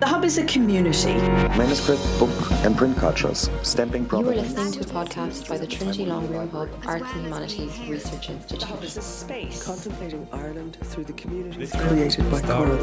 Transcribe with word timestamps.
The 0.00 0.06
Hub 0.06 0.24
is 0.24 0.38
a 0.38 0.44
community. 0.44 1.14
Manuscript, 1.58 2.00
book, 2.20 2.30
and 2.64 2.76
print 2.76 2.96
cultures, 2.98 3.50
stamping 3.62 4.06
You 4.12 4.18
are 4.18 4.22
listening 4.22 4.70
to 4.70 4.80
a 4.82 4.84
podcast 4.84 5.48
by 5.48 5.58
the 5.58 5.66
Trinity 5.66 6.06
Long 6.06 6.28
Room 6.28 6.48
Hub 6.50 6.68
Arts 6.86 7.10
and 7.14 7.24
Humanities 7.24 7.80
Research 7.80 8.30
Institute. 8.30 8.60
The 8.60 8.66
Hub 8.66 8.84
is 8.84 8.96
a 8.96 9.02
space. 9.02 9.64
Contemplating 9.64 10.28
Ireland 10.32 10.78
through 10.84 11.02
the 11.02 11.14
communities 11.14 11.72
created 11.72 12.30
by 12.30 12.40
Coral 12.42 12.76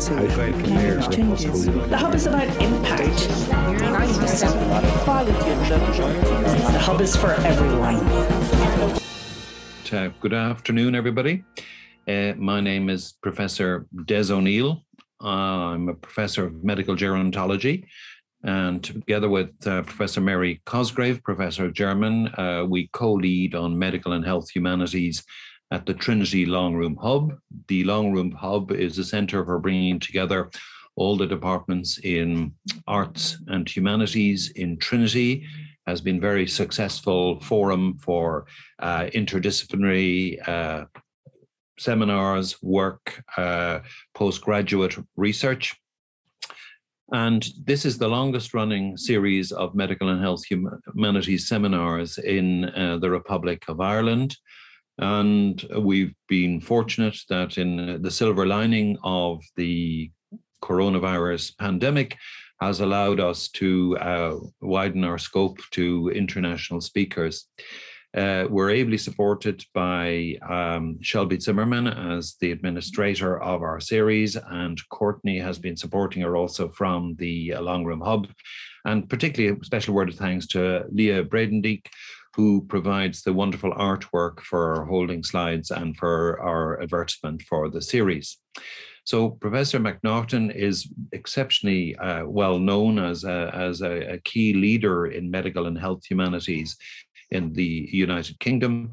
changes. 1.09 1.65
The 1.65 1.97
Hub 1.97 2.13
is 2.15 2.25
about 2.25 2.49
impact. 2.61 3.29
The 6.73 6.79
Hub 6.81 6.99
is 6.99 7.15
for 7.15 7.31
everyone. 7.31 7.95
Uh, 9.89 10.11
good 10.19 10.33
afternoon, 10.33 10.95
everybody. 10.95 11.45
Uh, 12.07 12.33
my 12.35 12.59
name 12.59 12.89
is 12.89 13.13
Professor 13.21 13.85
Des 14.03 14.33
O'Neill. 14.33 14.84
Uh, 15.23 15.27
I'm 15.27 15.89
a 15.89 15.93
professor 15.93 16.45
of 16.45 16.63
medical 16.63 16.95
gerontology. 16.95 17.85
And 18.43 18.83
together 18.83 19.29
with 19.29 19.51
uh, 19.65 19.81
Professor 19.83 20.21
Mary 20.21 20.61
Cosgrove, 20.65 21.23
Professor 21.23 21.65
of 21.65 21.73
German, 21.73 22.27
uh, 22.37 22.65
we 22.67 22.89
co 22.93 23.13
lead 23.13 23.55
on 23.55 23.79
medical 23.79 24.13
and 24.13 24.23
health 24.23 24.49
humanities 24.49 25.23
at 25.71 25.85
the 25.85 25.93
Trinity 25.95 26.45
Long 26.45 26.75
Room 26.75 26.95
Hub. 27.01 27.33
The 27.67 27.83
Long 27.85 28.11
Room 28.11 28.31
Hub 28.31 28.71
is 28.71 28.99
a 28.99 29.03
center 29.03 29.43
for 29.43 29.57
bringing 29.59 29.99
together 29.99 30.51
all 30.95 31.17
the 31.17 31.27
departments 31.27 31.97
in 32.03 32.53
arts 32.87 33.37
and 33.47 33.67
humanities 33.67 34.51
in 34.51 34.77
Trinity 34.77 35.45
has 35.87 36.01
been 36.01 36.19
very 36.19 36.47
successful 36.47 37.39
forum 37.41 37.97
for 37.97 38.45
uh, 38.79 39.05
interdisciplinary 39.13 40.47
uh, 40.47 40.85
seminars, 41.79 42.61
work, 42.61 43.21
uh, 43.37 43.79
postgraduate 44.13 44.97
research. 45.15 45.75
And 47.11 47.47
this 47.63 47.85
is 47.85 47.97
the 47.97 48.07
longest 48.07 48.53
running 48.53 48.97
series 48.97 49.51
of 49.51 49.75
medical 49.75 50.09
and 50.09 50.21
health 50.21 50.43
humanities 50.49 51.47
seminars 51.47 52.17
in 52.17 52.65
uh, 52.65 52.97
the 52.97 53.11
Republic 53.11 53.63
of 53.67 53.79
Ireland. 53.79 54.35
And 54.97 55.63
we've 55.77 56.13
been 56.27 56.61
fortunate 56.61 57.17
that 57.29 57.57
in 57.57 58.01
the 58.01 58.11
silver 58.11 58.45
lining 58.45 58.97
of 59.03 59.43
the 59.55 60.09
coronavirus 60.63 61.57
pandemic 61.57 62.17
has 62.61 62.79
allowed 62.79 63.19
us 63.19 63.49
to 63.49 63.97
uh, 63.97 64.37
widen 64.61 65.03
our 65.03 65.17
scope 65.17 65.59
to 65.71 66.09
international 66.09 66.81
speakers. 66.81 67.47
Uh, 68.15 68.47
we're 68.49 68.69
ably 68.69 68.97
supported 68.97 69.61
by 69.73 70.35
um, 70.49 70.97
Shelby 71.01 71.37
Zimmerman 71.37 71.87
as 71.87 72.35
the 72.39 72.51
administrator 72.51 73.41
of 73.41 73.61
our 73.61 73.81
series, 73.81 74.37
and 74.37 74.79
Courtney 74.89 75.37
has 75.37 75.59
been 75.59 75.75
supporting 75.75 76.21
her 76.21 76.37
also 76.37 76.69
from 76.69 77.15
the 77.19 77.55
uh, 77.55 77.61
Long 77.61 77.83
Room 77.83 77.99
Hub. 77.99 78.27
And 78.85 79.09
particularly 79.09 79.57
a 79.59 79.65
special 79.65 79.93
word 79.93 80.07
of 80.07 80.15
thanks 80.15 80.47
to 80.47 80.85
Leah 80.91 81.25
Bredendijk, 81.25 81.87
who 82.35 82.61
provides 82.69 83.21
the 83.21 83.33
wonderful 83.33 83.71
artwork 83.73 84.39
for 84.41 84.75
our 84.75 84.85
holding 84.85 85.23
slides 85.23 85.71
and 85.71 85.97
for 85.97 86.39
our 86.39 86.81
advertisement 86.81 87.41
for 87.41 87.69
the 87.69 87.81
series. 87.81 88.37
So 89.03 89.31
Professor 89.31 89.79
Macnaughton 89.79 90.55
is 90.55 90.91
exceptionally 91.11 91.95
uh, 91.97 92.25
well 92.25 92.59
known 92.59 92.97
as, 92.97 93.23
a, 93.23 93.51
as 93.53 93.81
a, 93.81 94.13
a, 94.13 94.19
key 94.19 94.53
leader 94.53 95.05
in 95.05 95.29
medical 95.29 95.67
and 95.67 95.77
health 95.77 96.01
humanities 96.09 96.75
in 97.35 97.53
the 97.53 97.89
United 97.91 98.39
Kingdom. 98.39 98.91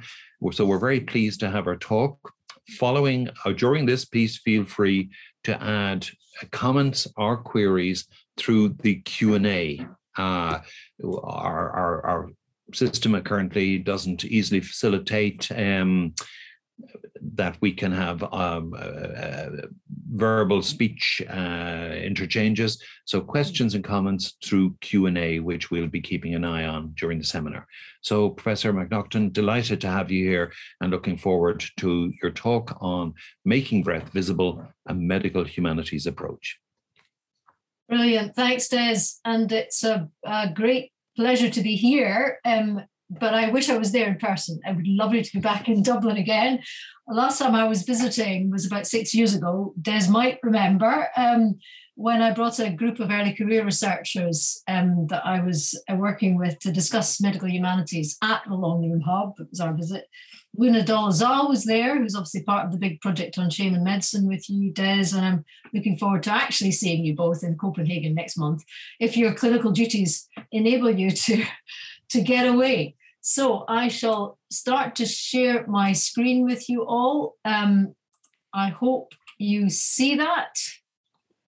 So 0.53 0.67
we're 0.67 0.79
very 0.79 1.01
pleased 1.01 1.41
to 1.41 1.51
have 1.51 1.67
our 1.67 1.77
talk. 1.77 2.19
Following 2.79 3.29
uh, 3.45 3.53
during 3.53 3.87
this 3.87 4.05
piece, 4.05 4.39
feel 4.39 4.65
free 4.65 5.11
to 5.45 5.61
add 5.62 6.07
comments 6.51 7.09
or 7.17 7.37
queries 7.37 8.07
through 8.37 8.77
the 8.83 8.97
Q 8.97 9.34
and 9.34 9.47
A. 9.47 9.87
Uh, 10.17 10.61
our, 11.23 11.71
our, 11.71 12.07
our 12.07 12.29
system 12.75 13.21
currently 13.23 13.79
doesn't 13.79 14.25
easily 14.25 14.61
facilitate 14.61 15.50
um, 15.53 16.15
that 17.34 17.56
we 17.60 17.72
can 17.72 17.93
have 17.93 18.22
um, 18.32 18.75
uh, 18.75 18.78
uh, 18.78 19.50
verbal 20.10 20.62
speech 20.62 21.22
uh, 21.31 21.94
interchanges. 21.94 22.82
So 23.04 23.20
questions 23.20 23.75
and 23.75 23.84
comments 23.84 24.37
through 24.44 24.76
Q&A, 24.81 25.41
which 25.41 25.71
we'll 25.71 25.87
be 25.87 26.00
keeping 26.00 26.34
an 26.34 26.44
eye 26.44 26.66
on 26.66 26.92
during 26.97 27.19
the 27.19 27.25
seminar. 27.25 27.66
So 28.03 28.31
Professor 28.31 28.72
Macnaughton, 28.72 29.32
delighted 29.32 29.81
to 29.82 29.88
have 29.88 30.10
you 30.10 30.28
here 30.28 30.53
and 30.81 30.91
looking 30.91 31.16
forward 31.16 31.65
to 31.78 32.12
your 32.22 32.32
talk 32.32 32.76
on 32.81 33.15
making 33.44 33.82
breath 33.82 34.10
visible, 34.10 34.66
a 34.87 34.94
medical 34.94 35.44
humanities 35.44 36.06
approach. 36.06 36.59
Brilliant. 37.88 38.34
Thanks, 38.34 38.69
Des. 38.69 39.00
And 39.25 39.50
it's 39.53 39.84
a, 39.84 40.09
a 40.25 40.50
great 40.53 40.92
pleasure 41.16 41.50
to 41.50 41.62
be 41.62 41.76
here. 41.76 42.38
Um, 42.44 42.82
but 43.21 43.34
I 43.34 43.50
wish 43.50 43.69
I 43.69 43.78
was 43.78 43.93
there 43.93 44.09
in 44.09 44.17
person. 44.17 44.61
I 44.67 44.73
would 44.73 44.87
love 44.87 45.12
to 45.12 45.33
be 45.33 45.41
back 45.41 45.69
in 45.69 45.83
Dublin 45.83 46.17
again. 46.17 46.61
Last 47.09 47.39
time 47.39 47.55
I 47.55 47.69
was 47.69 47.83
visiting 47.83 48.50
was 48.50 48.67
about 48.67 48.87
six 48.87 49.15
years 49.15 49.34
ago. 49.34 49.75
Des 49.81 50.09
might 50.09 50.39
remember 50.43 51.09
um, 51.17 51.59
when 51.95 52.22
I 52.22 52.33
brought 52.33 52.59
a 52.59 52.71
group 52.71 53.01
of 53.01 53.11
early 53.11 53.34
career 53.34 53.65
researchers 53.65 54.62
um, 54.69 55.06
that 55.09 55.27
I 55.27 55.41
was 55.41 55.81
uh, 55.91 55.97
working 55.97 56.39
with 56.39 56.59
to 56.61 56.72
discuss 56.72 57.21
medical 57.21 57.49
humanities 57.49 58.17
at 58.22 58.43
the 58.47 58.55
Long 58.55 58.89
Room 58.89 59.03
Hub. 59.03 59.34
It 59.39 59.49
was 59.51 59.61
our 59.61 59.75
visit. 59.75 60.06
Luna 60.56 60.84
Dolezal 60.84 61.49
was 61.49 61.65
there, 61.65 61.99
who's 61.99 62.15
obviously 62.15 62.43
part 62.43 62.67
of 62.67 62.72
the 62.72 62.78
big 62.78 63.01
project 63.01 63.39
on 63.39 63.51
shame 63.51 63.75
and 63.75 63.84
medicine 63.84 64.28
with 64.28 64.49
you, 64.51 64.71
Des, 64.71 65.15
and 65.15 65.25
I'm 65.25 65.45
looking 65.72 65.97
forward 65.97 66.22
to 66.25 66.33
actually 66.33 66.72
seeing 66.72 67.05
you 67.05 67.15
both 67.15 67.43
in 67.43 67.56
Copenhagen 67.56 68.15
next 68.15 68.37
month 68.37 68.62
if 69.01 69.17
your 69.17 69.33
clinical 69.33 69.72
duties 69.72 70.28
enable 70.51 70.91
you 70.91 71.11
to, 71.11 71.45
to 72.11 72.21
get 72.21 72.47
away. 72.47 72.97
So 73.22 73.65
I 73.69 73.87
shall 73.87 74.38
start 74.50 74.97
to 74.97 75.06
share 75.06 75.65
my 75.69 75.93
screen 75.93 76.44
with 76.44 76.69
you 76.69 76.84
all. 76.84 77.37
Um, 77.44 77.94
I 78.53 78.69
hope 78.69 79.12
you 79.38 79.71
see 79.71 80.16
that. 80.16 80.55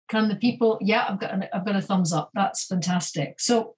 Can 0.09 0.29
the 0.29 0.35
people? 0.35 0.79
Yeah, 0.81 1.05
I've 1.07 1.19
got 1.19 1.31
I've 1.53 1.65
got 1.65 1.75
a 1.75 1.81
thumbs 1.81 2.11
up. 2.11 2.31
That's 2.33 2.65
fantastic. 2.65 3.39
So 3.39 3.75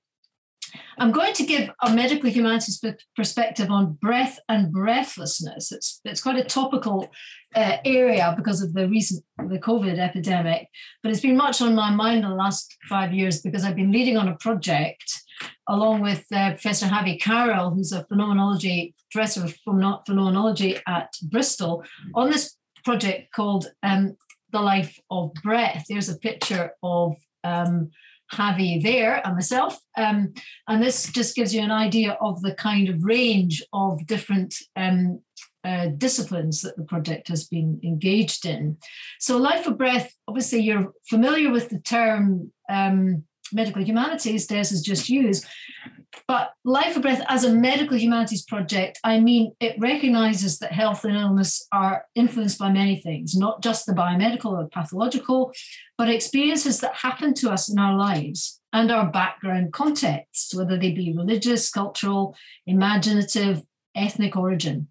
I'm 0.97 1.11
going 1.11 1.33
to 1.33 1.45
give 1.45 1.69
a 1.83 1.93
medical 1.93 2.29
humanities 2.29 2.81
perspective 3.13 3.69
on 3.69 3.97
breath 4.01 4.39
and 4.47 4.71
breathlessness. 4.71 5.73
It's 5.73 5.99
it's 6.05 6.21
quite 6.21 6.37
a 6.37 6.45
topical 6.45 7.09
uh, 7.53 7.77
area 7.83 8.33
because 8.37 8.61
of 8.61 8.73
the 8.73 8.87
recent 8.87 9.25
the 9.37 9.59
COVID 9.59 9.99
epidemic, 9.99 10.69
but 11.03 11.11
it's 11.11 11.19
been 11.19 11.35
much 11.35 11.61
on 11.61 11.75
my 11.75 11.91
mind 11.91 12.23
in 12.23 12.29
the 12.29 12.35
last 12.35 12.77
five 12.87 13.13
years 13.13 13.41
because 13.41 13.65
I've 13.65 13.75
been 13.75 13.91
leading 13.91 14.15
on 14.15 14.29
a 14.29 14.37
project 14.37 15.21
along 15.67 16.01
with 16.01 16.25
uh, 16.33 16.51
Professor 16.51 16.87
Havi 16.87 17.19
Carel, 17.19 17.71
who's 17.71 17.91
a 17.91 18.03
phenomenology 18.05 18.93
professor 19.11 19.43
of 19.43 19.55
phenomenology 19.65 20.77
at 20.87 21.13
Bristol, 21.23 21.83
on 22.15 22.29
this 22.29 22.55
project 22.83 23.33
called 23.33 23.67
um, 23.83 24.15
The 24.51 24.61
Life 24.61 24.99
of 25.09 25.33
Breath. 25.35 25.85
There's 25.87 26.09
a 26.09 26.17
picture 26.17 26.71
of 26.81 27.15
um, 27.43 27.91
Havi 28.33 28.81
there 28.81 29.25
and 29.25 29.35
myself. 29.35 29.79
Um, 29.97 30.33
and 30.67 30.81
this 30.81 31.11
just 31.11 31.35
gives 31.35 31.53
you 31.53 31.61
an 31.61 31.71
idea 31.71 32.17
of 32.21 32.41
the 32.41 32.55
kind 32.55 32.89
of 32.89 33.03
range 33.03 33.63
of 33.73 34.05
different 34.07 34.55
um, 34.75 35.21
uh, 35.63 35.87
disciplines 35.97 36.61
that 36.61 36.75
the 36.75 36.83
project 36.83 37.27
has 37.27 37.47
been 37.47 37.79
engaged 37.83 38.45
in. 38.45 38.77
So, 39.19 39.37
Life 39.37 39.67
of 39.67 39.77
Breath, 39.77 40.11
obviously, 40.27 40.61
you're 40.61 40.91
familiar 41.07 41.51
with 41.51 41.69
the 41.69 41.79
term 41.79 42.51
um, 42.69 43.25
medical 43.53 43.83
humanities 43.83 44.47
Des 44.47 44.55
has 44.57 44.81
just 44.81 45.09
used. 45.09 45.45
But 46.27 46.51
Life 46.65 46.95
of 46.95 47.01
Breath 47.01 47.23
as 47.27 47.43
a 47.43 47.53
medical 47.53 47.97
humanities 47.97 48.43
project, 48.43 48.99
I 49.03 49.19
mean, 49.19 49.53
it 49.59 49.75
recognizes 49.79 50.59
that 50.59 50.71
health 50.71 51.03
and 51.05 51.15
illness 51.15 51.67
are 51.71 52.05
influenced 52.15 52.59
by 52.59 52.71
many 52.71 52.97
things, 52.97 53.35
not 53.35 53.63
just 53.63 53.85
the 53.85 53.93
biomedical 53.93 54.51
or 54.51 54.67
pathological, 54.67 55.53
but 55.97 56.09
experiences 56.09 56.79
that 56.81 56.95
happen 56.95 57.33
to 57.35 57.49
us 57.49 57.69
in 57.69 57.79
our 57.79 57.97
lives 57.97 58.61
and 58.73 58.91
our 58.91 59.09
background 59.09 59.73
contexts, 59.73 60.53
whether 60.53 60.77
they 60.77 60.91
be 60.91 61.13
religious, 61.15 61.69
cultural, 61.69 62.35
imaginative, 62.65 63.63
ethnic 63.95 64.35
origin. 64.35 64.87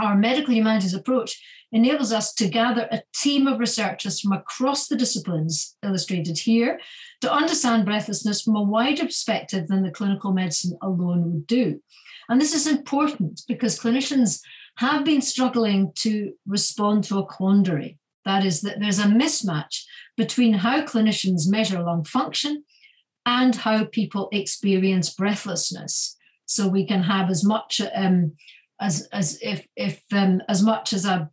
Our 0.00 0.16
medical 0.16 0.54
humanities 0.54 0.94
approach 0.94 1.40
enables 1.76 2.12
us 2.12 2.32
to 2.34 2.48
gather 2.48 2.88
a 2.90 3.02
team 3.14 3.46
of 3.46 3.60
researchers 3.60 4.20
from 4.20 4.32
across 4.32 4.88
the 4.88 4.96
disciplines 4.96 5.76
illustrated 5.84 6.38
here 6.38 6.80
to 7.20 7.32
understand 7.32 7.84
breathlessness 7.84 8.42
from 8.42 8.56
a 8.56 8.62
wider 8.62 9.04
perspective 9.04 9.68
than 9.68 9.82
the 9.82 9.90
clinical 9.90 10.32
medicine 10.32 10.76
alone 10.82 11.30
would 11.30 11.46
do. 11.46 11.80
And 12.28 12.40
this 12.40 12.54
is 12.54 12.66
important 12.66 13.42
because 13.46 13.78
clinicians 13.78 14.40
have 14.78 15.04
been 15.04 15.22
struggling 15.22 15.92
to 15.96 16.32
respond 16.46 17.04
to 17.04 17.18
a 17.18 17.26
quandary. 17.26 17.98
That 18.24 18.44
is, 18.44 18.62
that 18.62 18.80
there's 18.80 18.98
a 18.98 19.04
mismatch 19.04 19.82
between 20.16 20.54
how 20.54 20.82
clinicians 20.82 21.48
measure 21.48 21.82
lung 21.82 22.04
function 22.04 22.64
and 23.24 23.54
how 23.54 23.84
people 23.84 24.28
experience 24.32 25.14
breathlessness. 25.14 26.16
So 26.46 26.68
we 26.68 26.86
can 26.86 27.02
have 27.02 27.28
as 27.28 27.44
much 27.44 27.80
um, 27.94 28.32
as 28.80 29.08
as 29.12 29.38
if 29.42 29.66
if 29.76 30.02
um, 30.12 30.42
as 30.48 30.62
much 30.62 30.92
as 30.92 31.04
a, 31.04 31.16
a 31.16 31.30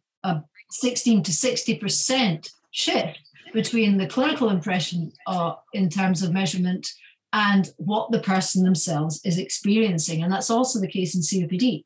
16 0.74 1.24
to 1.24 1.34
60 1.34 1.76
percent 1.78 2.50
shift 2.72 3.20
between 3.54 3.98
the 3.98 4.08
clinical 4.08 4.50
impression 4.50 5.12
uh, 5.28 5.54
in 5.74 5.90
terms 5.90 6.24
of 6.24 6.34
measurement 6.34 6.88
and 7.32 7.72
what 7.78 8.12
the 8.12 8.20
person 8.20 8.64
themselves 8.64 9.22
is 9.24 9.38
experiencing. 9.38 10.24
And 10.24 10.32
that's 10.32 10.50
also 10.50 10.80
the 10.80 10.88
case 10.88 11.16
in 11.16 11.22
COPD. 11.22 11.84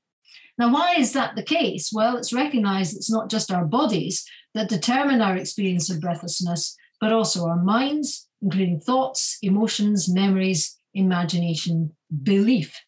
Now, 0.58 0.74
why 0.74 0.96
is 0.96 1.14
that 1.14 1.36
the 1.36 1.44
case? 1.44 1.92
Well, 1.94 2.18
it's 2.18 2.34
recognized 2.34 2.96
it's 2.96 3.12
not 3.12 3.30
just 3.30 3.52
our 3.52 3.66
bodies 3.66 4.26
that 4.54 4.70
determine 4.70 5.22
our 5.22 5.38
experience 5.38 5.90
of 5.90 6.02
breathlessness, 6.02 6.76
but 7.00 7.14
also 7.14 7.46
our 7.46 7.62
minds, 7.62 8.28
including 8.42 8.80
thoughts, 8.80 9.38
emotions, 9.42 10.12
memories, 10.12 10.78
imagination, 10.94 11.96
belief. 12.24 12.82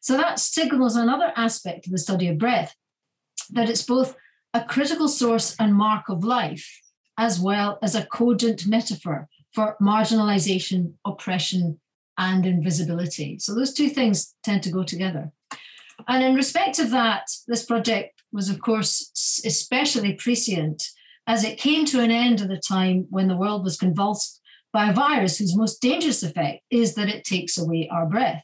So 0.00 0.16
that 0.16 0.40
signals 0.40 0.96
another 0.96 1.32
aspect 1.36 1.86
of 1.86 1.92
the 1.92 1.98
study 1.98 2.28
of 2.28 2.38
breath 2.38 2.74
that 3.50 3.70
it's 3.70 3.82
both 3.82 4.16
a 4.54 4.64
critical 4.64 5.08
source 5.08 5.56
and 5.58 5.74
mark 5.74 6.08
of 6.08 6.24
life, 6.24 6.80
as 7.16 7.40
well 7.40 7.78
as 7.82 7.94
a 7.94 8.06
cogent 8.06 8.66
metaphor 8.66 9.28
for 9.52 9.76
marginalization, 9.80 10.94
oppression, 11.04 11.80
and 12.18 12.46
invisibility. 12.46 13.38
So 13.38 13.54
those 13.54 13.72
two 13.72 13.88
things 13.88 14.34
tend 14.42 14.62
to 14.64 14.70
go 14.70 14.82
together. 14.82 15.32
And 16.08 16.22
in 16.22 16.34
respect 16.34 16.78
of 16.78 16.90
that, 16.90 17.28
this 17.46 17.64
project 17.64 18.22
was, 18.32 18.48
of 18.48 18.60
course, 18.60 19.42
especially 19.44 20.14
prescient 20.14 20.82
as 21.26 21.44
it 21.44 21.58
came 21.58 21.84
to 21.86 22.00
an 22.00 22.10
end 22.10 22.40
at 22.40 22.50
a 22.50 22.58
time 22.58 23.06
when 23.10 23.28
the 23.28 23.36
world 23.36 23.62
was 23.62 23.76
convulsed 23.76 24.40
by 24.72 24.88
a 24.88 24.94
virus 24.94 25.38
whose 25.38 25.56
most 25.56 25.80
dangerous 25.80 26.22
effect 26.22 26.62
is 26.70 26.94
that 26.94 27.08
it 27.08 27.24
takes 27.24 27.58
away 27.58 27.88
our 27.92 28.06
breath. 28.06 28.42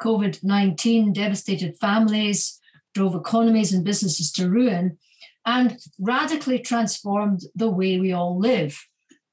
COVID 0.00 0.42
19 0.42 1.12
devastated 1.12 1.76
families, 1.78 2.58
drove 2.94 3.14
economies 3.14 3.72
and 3.72 3.84
businesses 3.84 4.32
to 4.32 4.48
ruin, 4.48 4.98
and 5.46 5.78
radically 5.98 6.58
transformed 6.58 7.40
the 7.54 7.70
way 7.70 7.98
we 7.98 8.12
all 8.12 8.38
live. 8.38 8.86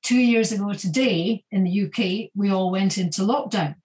Two 0.04 0.18
years 0.18 0.52
ago 0.52 0.74
today 0.74 1.44
in 1.52 1.64
the 1.64 1.84
UK, 1.86 2.32
we 2.36 2.50
all 2.50 2.72
went 2.72 2.98
into 2.98 3.24
lockdown. 3.24 3.76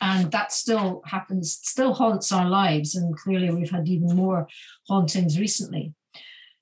And 0.00 0.30
that 0.30 0.52
still 0.52 1.02
happens, 1.06 1.58
still 1.62 1.94
haunts 1.94 2.30
our 2.30 2.48
lives. 2.48 2.94
And 2.94 3.16
clearly, 3.16 3.50
we've 3.50 3.70
had 3.70 3.88
even 3.88 4.14
more 4.14 4.46
hauntings 4.88 5.38
recently. 5.38 5.94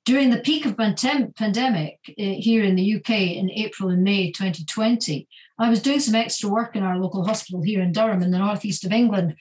During 0.05 0.31
the 0.31 0.41
peak 0.41 0.67
of 0.67 0.77
the 0.77 1.33
pandemic 1.35 1.99
uh, 2.11 2.13
here 2.17 2.63
in 2.63 2.77
the 2.77 2.97
UK 2.97 3.11
in 3.11 3.51
April 3.51 3.89
and 3.89 4.03
May 4.03 4.31
2020, 4.31 5.27
I 5.59 5.71
was 5.71 5.81
doing 5.81 6.01
some 6.01 6.15
extra 6.15 6.51
work 6.51 6.77
in 6.77 6.83
our 6.83 6.99
local 6.99 7.25
hospital 7.25 7.63
here 7.63 7.81
in 7.81 7.93
Durham 7.93 8.23
in 8.23 8.31
the 8.31 8.39
northeast 8.39 8.85
of 8.85 8.93
England. 8.93 9.35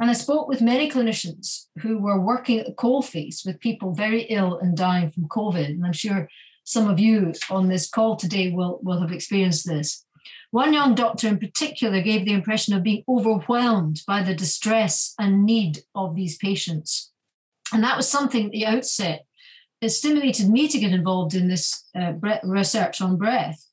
And 0.00 0.10
I 0.10 0.12
spoke 0.12 0.48
with 0.48 0.62
many 0.62 0.88
clinicians 0.90 1.66
who 1.80 1.98
were 1.98 2.20
working 2.20 2.60
at 2.60 2.66
the 2.66 2.72
coalface 2.72 3.44
with 3.44 3.58
people 3.58 3.94
very 3.94 4.22
ill 4.22 4.58
and 4.58 4.76
dying 4.76 5.10
from 5.10 5.28
COVID. 5.28 5.66
And 5.66 5.84
I'm 5.84 5.92
sure 5.92 6.28
some 6.64 6.88
of 6.88 7.00
you 7.00 7.32
on 7.50 7.68
this 7.68 7.88
call 7.88 8.14
today 8.16 8.50
will, 8.50 8.78
will 8.82 9.00
have 9.00 9.12
experienced 9.12 9.66
this. 9.66 10.04
One 10.50 10.72
young 10.72 10.94
doctor 10.94 11.28
in 11.28 11.38
particular 11.38 12.00
gave 12.00 12.24
the 12.24 12.32
impression 12.32 12.74
of 12.74 12.82
being 12.82 13.04
overwhelmed 13.08 14.02
by 14.06 14.22
the 14.22 14.34
distress 14.34 15.14
and 15.18 15.44
need 15.44 15.80
of 15.94 16.14
these 16.14 16.38
patients. 16.38 17.10
And 17.72 17.82
that 17.82 17.96
was 17.96 18.08
something 18.08 18.46
at 18.46 18.52
the 18.52 18.66
outset 18.66 19.26
that 19.80 19.90
stimulated 19.90 20.48
me 20.48 20.68
to 20.68 20.78
get 20.78 20.92
involved 20.92 21.34
in 21.34 21.48
this 21.48 21.84
uh, 21.94 22.14
research 22.42 23.00
on 23.00 23.16
breath. 23.16 23.67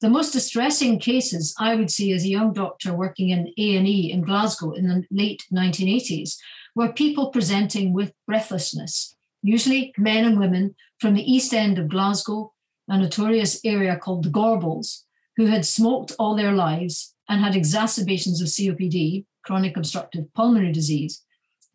The 0.00 0.08
most 0.08 0.32
distressing 0.32 0.98
cases 0.98 1.54
I 1.58 1.74
would 1.74 1.90
see 1.90 2.12
as 2.12 2.24
a 2.24 2.28
young 2.28 2.54
doctor 2.54 2.94
working 2.94 3.28
in 3.28 3.52
A&E 3.58 4.10
in 4.10 4.22
Glasgow 4.22 4.72
in 4.72 4.88
the 4.88 5.04
late 5.10 5.44
1980s 5.52 6.36
were 6.74 6.92
people 6.92 7.30
presenting 7.30 7.92
with 7.92 8.14
breathlessness, 8.26 9.14
usually 9.42 9.92
men 9.98 10.24
and 10.24 10.40
women 10.40 10.74
from 10.98 11.12
the 11.12 11.30
east 11.30 11.52
end 11.52 11.78
of 11.78 11.90
Glasgow, 11.90 12.54
a 12.88 12.96
notorious 12.96 13.60
area 13.62 13.98
called 13.98 14.24
the 14.24 14.30
Gorbals, 14.30 15.02
who 15.36 15.46
had 15.46 15.66
smoked 15.66 16.12
all 16.18 16.34
their 16.34 16.52
lives 16.52 17.14
and 17.28 17.42
had 17.42 17.54
exacerbations 17.54 18.40
of 18.40 18.48
COPD, 18.48 19.26
chronic 19.44 19.76
obstructive 19.76 20.32
pulmonary 20.32 20.72
disease. 20.72 21.22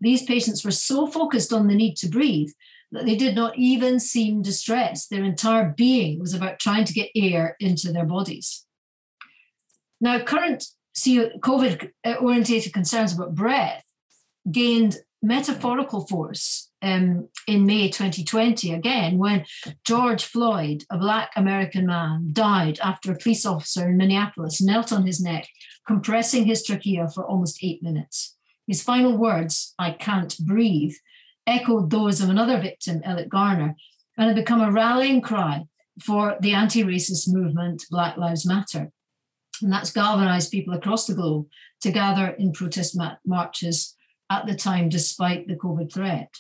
These 0.02 0.24
patients 0.24 0.66
were 0.66 0.72
so 0.72 1.06
focused 1.06 1.54
on 1.54 1.68
the 1.68 1.76
need 1.76 1.96
to 1.98 2.10
breathe 2.10 2.50
that 2.92 3.06
they 3.06 3.16
did 3.16 3.36
not 3.36 3.58
even 3.58 4.00
seem 4.00 4.42
distressed. 4.42 5.10
Their 5.10 5.24
entire 5.24 5.74
being 5.76 6.20
was 6.20 6.34
about 6.34 6.60
trying 6.60 6.86
to 6.86 6.94
get 6.94 7.10
air 7.16 7.56
into 7.60 7.92
their 7.92 8.06
bodies. 8.06 8.66
Now, 10.00 10.20
current 10.20 10.66
COVID 10.98 11.92
orientated 12.20 12.74
concerns 12.74 13.14
about 13.14 13.36
breath 13.36 13.84
gained 14.50 14.98
metaphorical 15.22 16.06
force 16.06 16.72
um, 16.82 17.30
in 17.48 17.66
May 17.66 17.90
2020, 17.90 18.72
again, 18.72 19.18
when 19.18 19.46
George 19.84 20.24
Floyd, 20.24 20.84
a 20.92 20.98
Black 20.98 21.32
American 21.36 21.88
man, 21.88 22.30
died 22.32 22.80
after 22.80 23.12
a 23.12 23.18
police 23.18 23.46
officer 23.46 23.90
in 23.90 23.98
Minneapolis 23.98 24.62
knelt 24.62 24.94
on 24.94 25.06
his 25.06 25.20
neck, 25.20 25.48
compressing 25.88 26.46
his 26.46 26.64
trachea 26.64 27.08
for 27.10 27.26
almost 27.26 27.64
eight 27.64 27.82
minutes. 27.82 28.38
His 28.68 28.84
final 28.84 29.18
words, 29.18 29.74
I 29.80 29.92
can't 29.92 30.38
breathe, 30.40 30.94
echoed 31.48 31.90
those 31.90 32.22
of 32.22 32.30
another 32.30 32.60
victim, 32.60 33.02
Elliot 33.04 33.30
Garner, 33.30 33.76
and 34.18 34.28
had 34.28 34.36
become 34.36 34.62
a 34.62 34.72
rallying 34.72 35.22
cry 35.22 35.66
for 36.02 36.38
the 36.40 36.54
anti 36.54 36.84
racist 36.84 37.32
movement, 37.32 37.84
Black 37.90 38.18
Lives 38.18 38.46
Matter. 38.46 38.92
And 39.62 39.72
that's 39.72 39.92
galvanized 39.92 40.52
people 40.52 40.74
across 40.74 41.08
the 41.08 41.14
globe 41.14 41.48
to 41.82 41.92
gather 41.92 42.28
in 42.28 42.52
protest 42.52 42.98
marches 43.26 43.96
at 44.30 44.46
the 44.46 44.56
time, 44.56 44.90
despite 44.90 45.48
the 45.48 45.56
COVID 45.56 45.94
threat. 45.94 46.34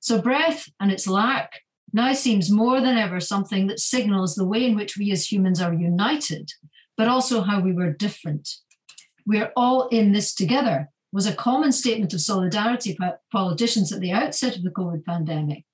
So, 0.00 0.20
breath 0.20 0.68
and 0.80 0.90
its 0.90 1.06
lack 1.06 1.60
now 1.92 2.12
seems 2.12 2.50
more 2.50 2.80
than 2.80 2.98
ever 2.98 3.20
something 3.20 3.68
that 3.68 3.78
signals 3.78 4.34
the 4.34 4.46
way 4.46 4.64
in 4.66 4.74
which 4.74 4.96
we 4.96 5.12
as 5.12 5.30
humans 5.30 5.60
are 5.62 5.72
united, 5.72 6.50
but 6.96 7.08
also 7.08 7.42
how 7.42 7.60
we 7.60 7.72
were 7.72 7.92
different. 7.92 8.48
We're 9.26 9.52
all 9.56 9.88
in 9.88 10.12
this 10.12 10.34
together, 10.34 10.90
was 11.14 11.26
a 11.26 11.32
common 11.32 11.70
statement 11.70 12.12
of 12.12 12.20
solidarity 12.20 12.96
by 12.98 13.12
politicians 13.30 13.92
at 13.92 14.00
the 14.00 14.10
outset 14.10 14.56
of 14.56 14.64
the 14.64 14.70
COVID 14.70 15.04
pandemic. 15.04 15.64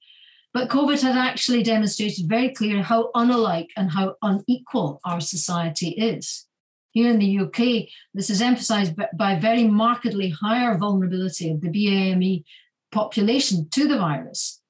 But 0.53 0.69
COVID 0.69 1.01
had 1.01 1.17
actually 1.17 1.63
demonstrated 1.63 2.29
very 2.29 2.51
clearly 2.51 2.83
how 2.83 3.11
unalike 3.15 3.69
and 3.75 3.91
how 3.91 4.17
unequal 4.21 5.01
our 5.03 5.21
society 5.21 5.91
is. 5.91 6.47
Here 6.91 7.11
in 7.11 7.19
the 7.19 7.39
UK, 7.39 7.89
this 8.13 8.29
is 8.29 8.43
emphasized 8.43 8.93
by 9.17 9.39
very 9.39 9.65
markedly 9.65 10.29
higher 10.29 10.77
vulnerability 10.77 11.51
of 11.51 11.63
the 11.63 11.71
BAME 11.71 12.45
population 12.93 13.69
to 13.71 13.89
the 13.89 13.97
virus. 13.97 14.61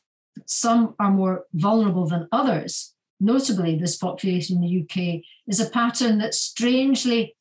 Some 0.47 0.95
are 1.01 1.11
more 1.11 1.47
vulnerable 1.53 2.07
than 2.07 2.29
others. 2.31 2.95
Notably, 3.19 3.77
this 3.77 3.97
population 3.97 4.57
in 4.57 4.63
the 4.63 4.83
UK 4.83 5.23
is 5.49 5.59
a 5.59 5.69
pattern 5.69 6.19
that 6.19 6.35
strangely 6.35 7.35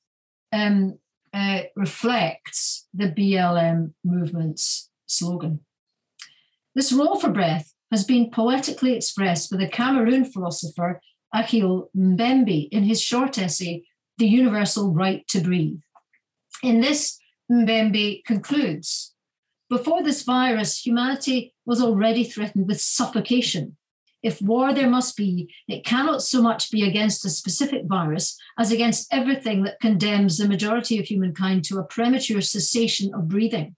um, 0.51 0.97
uh, 1.33 1.61
reflects 1.75 2.87
the 2.93 3.07
BLM 3.07 3.93
movement's 4.03 4.89
slogan. 5.05 5.61
This 6.75 6.91
role 6.93 7.19
for 7.19 7.29
breath 7.29 7.73
has 7.91 8.03
been 8.03 8.29
poetically 8.29 8.95
expressed 8.95 9.51
by 9.51 9.57
the 9.57 9.67
Cameroon 9.67 10.25
philosopher 10.25 11.01
Achille 11.33 11.89
Mbembe 11.95 12.69
in 12.71 12.83
his 12.83 13.01
short 13.01 13.37
essay, 13.37 13.83
The 14.17 14.27
Universal 14.27 14.93
Right 14.93 15.27
to 15.27 15.41
Breathe. 15.41 15.79
In 16.63 16.81
this, 16.81 17.19
Mbembe 17.51 18.23
concludes 18.25 19.15
Before 19.69 20.03
this 20.03 20.23
virus, 20.23 20.85
humanity 20.85 21.53
was 21.65 21.81
already 21.81 22.23
threatened 22.23 22.67
with 22.67 22.81
suffocation 22.81 23.77
if 24.21 24.41
war 24.41 24.73
there 24.73 24.89
must 24.89 25.15
be, 25.15 25.53
it 25.67 25.85
cannot 25.85 26.21
so 26.21 26.41
much 26.41 26.71
be 26.71 26.87
against 26.87 27.25
a 27.25 27.29
specific 27.29 27.85
virus 27.85 28.37
as 28.57 28.71
against 28.71 29.13
everything 29.13 29.63
that 29.63 29.79
condemns 29.79 30.37
the 30.37 30.47
majority 30.47 30.99
of 30.99 31.05
humankind 31.05 31.63
to 31.65 31.77
a 31.77 31.83
premature 31.83 32.41
cessation 32.41 33.13
of 33.13 33.29
breathing. 33.29 33.75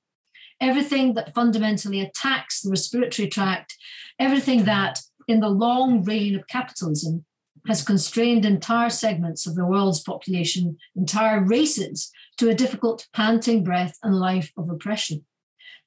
Everything 0.59 1.13
that 1.13 1.33
fundamentally 1.33 2.01
attacks 2.01 2.61
the 2.61 2.69
respiratory 2.69 3.27
tract, 3.27 3.75
everything 4.19 4.65
that, 4.65 5.01
in 5.27 5.39
the 5.39 5.49
long 5.49 6.03
reign 6.03 6.35
of 6.35 6.47
capitalism, 6.47 7.25
has 7.67 7.83
constrained 7.83 8.45
entire 8.45 8.89
segments 8.89 9.45
of 9.45 9.55
the 9.55 9.65
world's 9.65 10.01
population, 10.01 10.77
entire 10.95 11.43
races, 11.43 12.11
to 12.37 12.49
a 12.49 12.55
difficult, 12.55 13.07
panting 13.13 13.63
breath 13.63 13.97
and 14.01 14.15
life 14.15 14.51
of 14.57 14.69
oppression. 14.69 15.23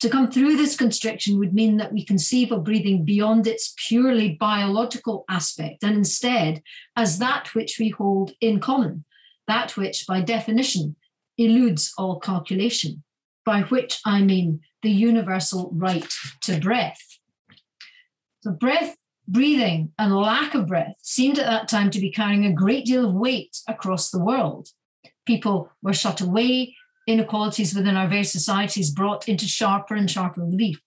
To 0.05 0.11
come 0.11 0.31
through 0.31 0.57
this 0.57 0.77
constriction 0.77 1.39
would 1.39 1.55
mean 1.55 1.79
that 1.79 1.91
we 1.91 2.05
conceive 2.05 2.53
of 2.53 2.63
breathing 2.63 3.07
beyond 3.07 3.47
its 3.47 3.73
purely 3.89 4.37
biological 4.39 5.25
aspect 5.31 5.83
and 5.83 5.97
instead 5.97 6.63
as 6.95 7.19
that 7.21 7.55
which 7.55 7.79
we 7.79 7.89
hold 7.89 8.33
in 8.39 8.61
common, 8.61 9.07
that 9.49 9.79
which, 9.79 10.07
by 10.07 10.21
definition, 10.21 10.97
eludes 11.39 11.95
all 11.97 12.21
calculation, 12.21 13.03
by 13.47 13.63
which 13.63 13.99
I 14.05 14.21
mean 14.21 14.61
the 14.83 14.91
universal 14.91 15.71
right 15.73 16.07
to 16.43 16.61
breath. 16.61 17.01
So, 18.43 18.51
breath, 18.51 18.99
breathing, 19.27 19.93
and 19.99 20.15
lack 20.15 20.55
of 20.55 20.67
breath 20.67 20.97
seemed 21.01 21.39
at 21.39 21.47
that 21.47 21.67
time 21.67 21.91
to 21.93 21.99
be 21.99 22.11
carrying 22.11 22.45
a 22.45 22.53
great 22.53 22.85
deal 22.85 23.09
of 23.09 23.15
weight 23.15 23.57
across 23.67 24.11
the 24.11 24.23
world. 24.23 24.69
People 25.25 25.71
were 25.81 25.95
shut 25.95 26.21
away, 26.21 26.77
inequalities 27.07 27.75
within 27.75 27.97
our 27.97 28.09
various 28.09 28.33
societies 28.33 28.91
brought 28.91 29.29
into 29.29 29.47
sharper 29.47 29.95
and 29.95 30.11
sharper 30.11 30.43
relief. 30.43 30.81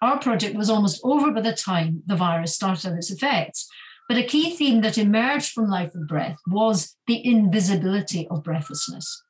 Our 0.00 0.18
project 0.18 0.56
was 0.56 0.70
almost 0.70 1.00
over 1.02 1.32
by 1.32 1.40
the 1.40 1.52
time 1.52 2.02
the 2.06 2.16
virus 2.16 2.54
started 2.54 2.94
its 2.94 3.10
effects, 3.10 3.68
But 4.08 4.16
a 4.16 4.24
key 4.24 4.56
theme 4.56 4.80
that 4.80 4.96
emerged 4.96 5.52
from 5.52 5.68
Life 5.68 5.94
of 5.94 6.08
Breath 6.08 6.38
was 6.46 6.96
the 7.06 7.24
invisibility 7.24 8.26
of 8.30 8.42
breathlessness. 8.42 9.22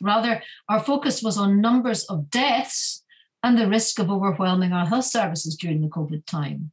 Rather, 0.00 0.42
our 0.68 0.80
focus 0.80 1.22
was 1.22 1.36
on 1.36 1.60
numbers 1.60 2.04
of 2.04 2.30
deaths 2.30 3.02
and 3.42 3.58
the 3.58 3.68
risk 3.68 3.98
of 3.98 4.10
overwhelming 4.10 4.72
our 4.72 4.86
health 4.86 5.06
services 5.06 5.56
during 5.56 5.80
the 5.80 5.88
COVID 5.88 6.24
time. 6.24 6.70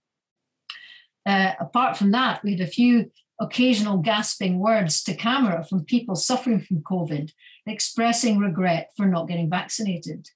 Uh, 1.26 1.54
apart 1.60 1.98
from 1.98 2.12
that, 2.12 2.44
we 2.44 2.52
had 2.52 2.62
a 2.62 2.68
few 2.68 3.12
occasional 3.42 3.98
gasping 3.98 4.60
words 4.60 5.04
to 5.04 5.16
camera 5.16 5.64
from 5.64 5.86
people 5.86 6.16
suffering 6.16 6.62
from 6.62 6.82
COVID, 6.84 7.32
expressing 7.70 8.38
regret 8.38 8.92
for 8.96 9.06
not 9.06 9.28
getting 9.28 9.50
vaccinated. 9.50 10.30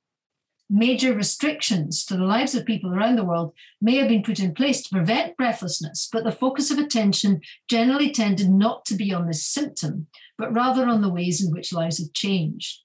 Major 0.70 1.14
restrictions 1.14 2.06
to 2.06 2.16
the 2.16 2.24
lives 2.24 2.56
of 2.56 2.66
people 2.66 2.94
around 2.94 3.18
the 3.18 3.26
world 3.26 3.54
may 3.82 3.98
have 3.98 4.08
been 4.08 4.24
put 4.24 4.40
in 4.40 4.54
place 4.54 4.82
to 4.84 4.96
prevent 4.96 5.36
breathlessness, 5.36 6.08
but 6.12 6.24
the 6.24 6.32
focus 6.32 6.72
of 6.72 6.78
attention 6.78 7.42
generally 7.70 8.10
tended 8.10 8.50
not 8.50 8.86
to 8.86 8.96
be 8.96 9.14
on 9.14 9.28
this 9.28 9.46
symptom, 9.46 10.08
but 10.38 10.54
rather 10.54 10.86
on 10.86 11.02
the 11.02 11.10
ways 11.10 11.44
in 11.44 11.52
which 11.52 11.74
lives 11.74 11.98
have 11.98 12.14
changed. 12.14 12.80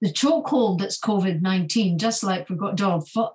The 0.00 0.12
chokehold 0.12 0.80
that's 0.80 0.98
COVID 0.98 1.42
19, 1.42 1.96
just 1.96 2.24
like 2.24 2.48
for 2.48 2.56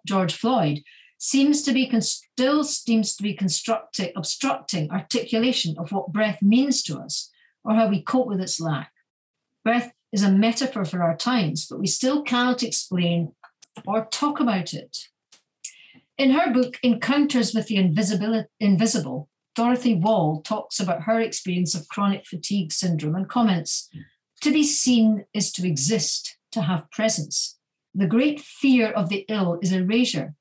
George 0.05 0.33
Floyd, 0.33 0.81
seems 1.17 1.63
to 1.63 1.73
be 1.73 1.89
still 2.01 2.63
seems 2.63 3.15
to 3.15 3.23
be 3.23 3.33
constructing 3.33 4.11
obstructing 4.15 4.91
articulation 4.91 5.75
of 5.79 5.91
what 5.91 6.11
breath 6.11 6.41
means 6.41 6.83
to 6.83 6.97
us 6.97 7.31
or 7.63 7.73
how 7.73 7.87
we 7.87 8.01
cope 8.01 8.27
with 8.27 8.41
its 8.41 8.59
lack. 8.59 8.91
Breath 9.63 9.91
is 10.17 10.23
a 10.23 10.31
metaphor 10.31 10.83
for 10.83 11.03
our 11.03 11.15
times, 11.15 11.67
but 11.67 11.79
we 11.79 11.85
still 11.85 12.23
cannot 12.23 12.63
explain 12.63 13.33
or 13.85 14.05
talk 14.05 14.39
about 14.39 14.73
it. 14.73 15.09
In 16.17 16.31
her 16.31 16.51
book, 16.51 16.79
Encounters 16.81 17.53
with 17.53 17.67
the 17.67 17.75
Invisible, 17.75 19.29
Dorothy 19.55 19.93
Wall 19.93 20.41
talks 20.41 20.79
about 20.79 21.03
her 21.03 21.21
experience 21.21 21.75
of 21.75 21.87
chronic 21.87 22.25
fatigue 22.25 22.71
syndrome 22.71 23.13
and 23.15 23.29
comments 23.29 23.89
To 24.41 24.51
be 24.51 24.63
seen 24.63 25.25
is 25.35 25.51
to 25.53 25.67
exist, 25.67 26.37
to 26.51 26.63
have 26.63 26.89
presence. 26.89 27.59
The 27.93 28.07
great 28.07 28.39
fear 28.39 28.87
of 28.91 29.09
the 29.09 29.23
ill 29.29 29.59
is 29.61 29.71
erasure, 29.71 30.33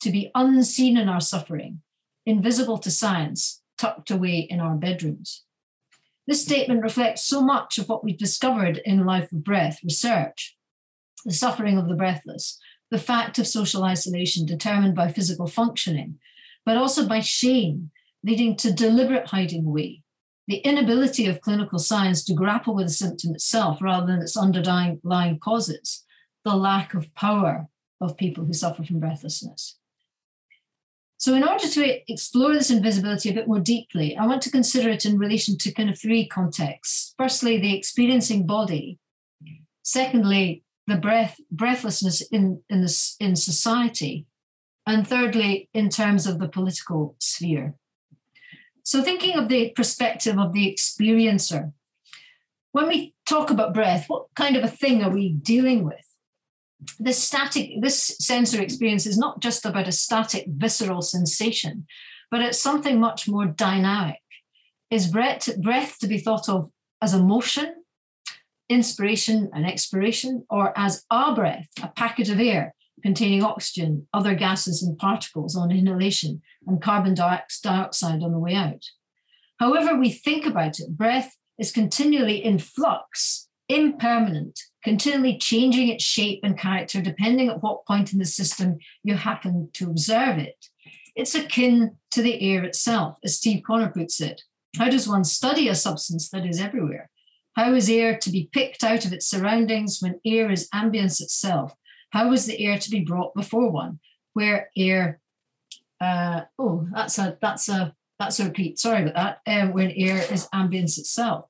to 0.00 0.10
be 0.10 0.32
unseen 0.34 0.96
in 0.96 1.08
our 1.08 1.20
suffering, 1.20 1.82
invisible 2.26 2.78
to 2.78 2.90
science, 2.90 3.62
tucked 3.78 4.10
away 4.10 4.38
in 4.40 4.58
our 4.58 4.74
bedrooms. 4.74 5.44
This 6.30 6.42
statement 6.42 6.84
reflects 6.84 7.24
so 7.24 7.42
much 7.42 7.76
of 7.76 7.88
what 7.88 8.04
we've 8.04 8.16
discovered 8.16 8.80
in 8.84 9.04
Life 9.04 9.32
of 9.32 9.42
Breath 9.42 9.80
research. 9.82 10.56
The 11.24 11.32
suffering 11.32 11.76
of 11.76 11.88
the 11.88 11.96
breathless, 11.96 12.56
the 12.88 13.00
fact 13.00 13.40
of 13.40 13.48
social 13.48 13.82
isolation 13.82 14.46
determined 14.46 14.94
by 14.94 15.10
physical 15.10 15.48
functioning, 15.48 16.20
but 16.64 16.76
also 16.76 17.08
by 17.08 17.18
shame, 17.18 17.90
leading 18.22 18.54
to 18.58 18.72
deliberate 18.72 19.26
hiding 19.26 19.66
away, 19.66 20.04
the 20.46 20.58
inability 20.58 21.26
of 21.26 21.40
clinical 21.40 21.80
science 21.80 22.22
to 22.26 22.32
grapple 22.32 22.76
with 22.76 22.86
the 22.86 22.92
symptom 22.92 23.34
itself 23.34 23.82
rather 23.82 24.06
than 24.06 24.22
its 24.22 24.36
underlying 24.36 25.40
causes, 25.40 26.04
the 26.44 26.54
lack 26.54 26.94
of 26.94 27.12
power 27.16 27.66
of 28.00 28.16
people 28.16 28.44
who 28.44 28.52
suffer 28.52 28.84
from 28.84 29.00
breathlessness. 29.00 29.79
So, 31.20 31.34
in 31.34 31.44
order 31.44 31.68
to 31.68 32.10
explore 32.10 32.54
this 32.54 32.70
invisibility 32.70 33.28
a 33.28 33.34
bit 33.34 33.46
more 33.46 33.60
deeply, 33.60 34.16
I 34.16 34.24
want 34.24 34.40
to 34.40 34.50
consider 34.50 34.88
it 34.88 35.04
in 35.04 35.18
relation 35.18 35.58
to 35.58 35.70
kind 35.70 35.90
of 35.90 36.00
three 36.00 36.26
contexts. 36.26 37.14
Firstly, 37.18 37.58
the 37.58 37.76
experiencing 37.76 38.46
body. 38.46 38.98
Secondly, 39.82 40.62
the 40.86 40.96
breath 40.96 41.38
breathlessness 41.50 42.22
in 42.22 42.62
in 42.70 42.86
in 43.20 43.36
society, 43.36 44.24
and 44.86 45.06
thirdly, 45.06 45.68
in 45.74 45.90
terms 45.90 46.26
of 46.26 46.38
the 46.38 46.48
political 46.48 47.16
sphere. 47.18 47.74
So, 48.82 49.02
thinking 49.02 49.36
of 49.36 49.50
the 49.50 49.72
perspective 49.76 50.38
of 50.38 50.54
the 50.54 50.74
experiencer, 50.74 51.74
when 52.72 52.88
we 52.88 53.14
talk 53.26 53.50
about 53.50 53.74
breath, 53.74 54.06
what 54.08 54.28
kind 54.34 54.56
of 54.56 54.64
a 54.64 54.68
thing 54.68 55.04
are 55.04 55.10
we 55.10 55.28
dealing 55.28 55.84
with? 55.84 56.09
This 56.98 57.22
static, 57.22 57.80
this 57.80 58.16
sensory 58.18 58.64
experience 58.64 59.06
is 59.06 59.18
not 59.18 59.40
just 59.40 59.64
about 59.66 59.88
a 59.88 59.92
static 59.92 60.46
visceral 60.48 61.02
sensation, 61.02 61.86
but 62.30 62.42
it's 62.42 62.60
something 62.60 62.98
much 62.98 63.28
more 63.28 63.46
dynamic. 63.46 64.20
Is 64.90 65.06
breath, 65.06 65.48
breath 65.60 65.98
to 66.00 66.08
be 66.08 66.18
thought 66.18 66.48
of 66.48 66.70
as 67.00 67.14
a 67.14 67.22
motion, 67.22 67.74
inspiration 68.68 69.50
and 69.52 69.66
expiration, 69.66 70.44
or 70.50 70.76
as 70.76 71.04
a 71.10 71.34
breath, 71.34 71.68
a 71.82 71.88
packet 71.88 72.28
of 72.28 72.40
air 72.40 72.74
containing 73.02 73.42
oxygen, 73.42 74.06
other 74.12 74.34
gases 74.34 74.82
and 74.82 74.98
particles 74.98 75.56
on 75.56 75.70
inhalation, 75.70 76.42
and 76.66 76.82
carbon 76.82 77.14
dioxide 77.14 78.22
on 78.22 78.32
the 78.32 78.38
way 78.38 78.54
out? 78.54 78.84
However, 79.58 79.96
we 79.96 80.10
think 80.10 80.46
about 80.46 80.78
it, 80.78 80.96
breath 80.96 81.36
is 81.58 81.72
continually 81.72 82.42
in 82.44 82.58
flux, 82.58 83.48
impermanent, 83.70 84.58
continually 84.82 85.38
changing 85.38 85.88
its 85.88 86.02
shape 86.02 86.40
and 86.42 86.58
character 86.58 87.00
depending 87.00 87.48
at 87.48 87.62
what 87.62 87.86
point 87.86 88.12
in 88.12 88.18
the 88.18 88.24
system 88.24 88.78
you 89.04 89.14
happen 89.14 89.70
to 89.74 89.88
observe 89.88 90.38
it. 90.38 90.66
It's 91.14 91.34
akin 91.34 91.96
to 92.10 92.22
the 92.22 92.40
air 92.40 92.64
itself, 92.64 93.18
as 93.24 93.36
Steve 93.36 93.62
Connor 93.66 93.90
puts 93.90 94.20
it. 94.20 94.42
How 94.76 94.90
does 94.90 95.08
one 95.08 95.24
study 95.24 95.68
a 95.68 95.74
substance 95.74 96.30
that 96.30 96.46
is 96.46 96.60
everywhere? 96.60 97.10
How 97.54 97.74
is 97.74 97.90
air 97.90 98.16
to 98.18 98.30
be 98.30 98.48
picked 98.52 98.84
out 98.84 99.04
of 99.04 99.12
its 99.12 99.26
surroundings 99.26 99.98
when 100.00 100.20
air 100.24 100.50
is 100.50 100.68
ambience 100.74 101.20
itself? 101.20 101.74
How 102.10 102.32
is 102.32 102.46
the 102.46 102.64
air 102.64 102.78
to 102.78 102.90
be 102.90 103.00
brought 103.00 103.34
before 103.34 103.70
one? 103.70 104.00
Where 104.32 104.70
air, 104.76 105.20
uh, 106.00 106.42
oh, 106.58 106.86
that's 106.92 107.18
a 107.18 107.36
that's 107.40 107.68
a 107.68 107.94
that's 108.18 108.38
a 108.38 108.44
repeat. 108.44 108.78
Sorry 108.78 109.02
about 109.02 109.40
that. 109.44 109.62
Um, 109.62 109.72
when 109.72 109.90
air 109.90 110.22
is 110.32 110.48
ambience 110.54 110.98
itself. 110.98 111.49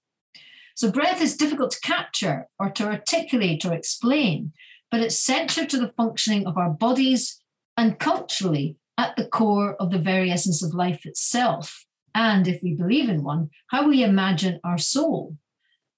So 0.75 0.91
breath 0.91 1.21
is 1.21 1.37
difficult 1.37 1.73
to 1.73 1.81
capture 1.81 2.49
or 2.59 2.71
to 2.71 2.87
articulate 2.87 3.65
or 3.65 3.75
explain, 3.75 4.53
but 4.91 5.01
it's 5.01 5.19
central 5.19 5.67
to 5.67 5.79
the 5.79 5.93
functioning 5.97 6.47
of 6.47 6.57
our 6.57 6.71
bodies 6.71 7.41
and 7.77 7.99
culturally 7.99 8.77
at 8.99 9.17
the 9.17 9.27
core 9.27 9.77
of 9.77 9.91
the 9.91 9.99
very 9.99 10.31
essence 10.31 10.63
of 10.63 10.75
life 10.75 11.07
itself. 11.07 11.87
And 12.15 12.47
if 12.49 12.63
we 12.63 12.75
believe 12.75 13.09
in 13.09 13.23
one, 13.23 13.51
how 13.69 13.89
we 13.89 14.03
imagine 14.03 14.61
our 14.65 14.79
soul. 14.79 15.37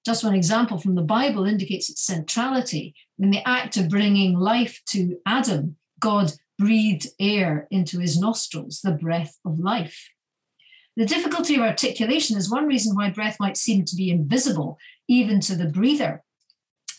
Just 0.05 0.25
one 0.25 0.35
example 0.35 0.79
from 0.79 0.95
the 0.95 1.03
Bible 1.03 1.47
indicates 1.47 1.89
its 1.89 2.03
centrality. 2.03 2.95
In 3.19 3.31
the 3.31 3.47
act 3.49 3.77
of 3.77 3.89
bringing 3.89 4.39
life 4.39 4.81
to 4.89 5.19
Adam, 5.27 5.77
God 6.01 6.33
breathed 6.59 7.09
air 7.19 7.67
into 7.71 7.99
his 7.99 8.19
nostrils, 8.19 8.81
the 8.83 8.93
breath 8.93 9.39
of 9.45 9.59
life. 9.59 10.11
The 10.97 11.07
difficulty 11.07 11.55
of 11.55 11.63
articulation 11.63 12.37
is 12.37 12.51
one 12.51 12.67
reason 12.67 12.95
why 12.95 13.11
breath 13.11 13.39
might 13.41 13.57
seem 13.57 13.85
to 13.87 13.97
be 13.97 14.11
invisible, 14.11 14.79
even 15.09 15.41
to 15.41 15.57
the 15.57 15.67
breather. 15.67 16.23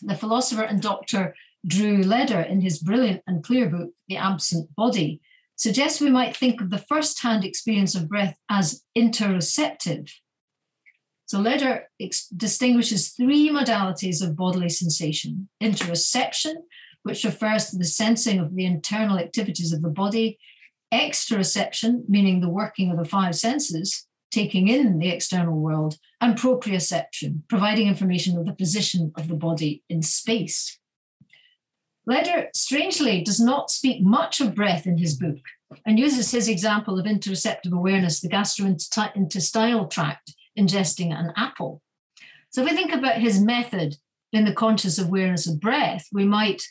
The 0.02 0.16
philosopher 0.16 0.62
and 0.62 0.82
doctor 0.82 1.34
Drew 1.66 2.02
Leder, 2.02 2.48
in 2.48 2.60
his 2.60 2.78
brilliant 2.78 3.22
and 3.26 3.42
clear 3.42 3.68
book, 3.68 3.90
The 4.08 4.16
Absent 4.16 4.74
Body, 4.74 5.20
suggests 5.56 6.00
we 6.00 6.10
might 6.10 6.36
think 6.36 6.60
of 6.60 6.70
the 6.70 6.78
first 6.78 7.22
hand 7.22 7.44
experience 7.44 7.94
of 7.94 8.08
breath 8.08 8.36
as 8.50 8.82
interoceptive. 8.96 10.10
So 11.26 11.38
Leder 11.38 11.84
ex- 12.00 12.28
distinguishes 12.28 13.10
three 13.10 13.48
modalities 13.48 14.22
of 14.22 14.36
bodily 14.36 14.68
sensation 14.68 15.48
interoception, 15.62 16.54
which 17.02 17.24
refers 17.24 17.70
to 17.70 17.78
the 17.78 17.84
sensing 17.84 18.40
of 18.40 18.54
the 18.54 18.66
internal 18.66 19.18
activities 19.18 19.72
of 19.72 19.80
the 19.80 19.88
body, 19.88 20.38
exteroception, 20.94 22.08
meaning 22.08 22.40
the 22.40 22.48
working 22.48 22.90
of 22.90 22.98
the 22.98 23.04
five 23.04 23.34
senses, 23.34 24.06
taking 24.30 24.68
in 24.68 24.98
the 24.98 25.08
external 25.08 25.58
world, 25.58 25.96
and 26.20 26.36
proprioception, 26.36 27.42
providing 27.48 27.86
information 27.86 28.36
of 28.36 28.46
the 28.46 28.52
position 28.52 29.12
of 29.16 29.28
the 29.28 29.34
body 29.34 29.82
in 29.88 30.02
space. 30.02 30.78
Leder, 32.08 32.48
strangely, 32.54 33.22
does 33.22 33.40
not 33.40 33.70
speak 33.70 34.02
much 34.02 34.40
of 34.40 34.54
breath 34.54 34.86
in 34.86 34.98
his 34.98 35.16
book 35.16 35.38
and 35.86 35.98
uses 35.98 36.30
his 36.30 36.48
example 36.48 36.98
of 36.98 37.06
interoceptive 37.06 37.72
awareness, 37.72 38.20
the 38.20 38.28
gastrointestinal 38.28 39.88
tract 39.90 40.34
ingesting 40.58 41.12
an 41.12 41.32
apple. 41.36 41.80
So, 42.50 42.62
if 42.62 42.70
we 42.70 42.76
think 42.76 42.92
about 42.92 43.16
his 43.16 43.40
method 43.40 43.96
in 44.32 44.44
the 44.44 44.52
conscious 44.52 44.98
awareness 44.98 45.46
of 45.46 45.60
breath, 45.60 46.06
we 46.12 46.24
might 46.24 46.62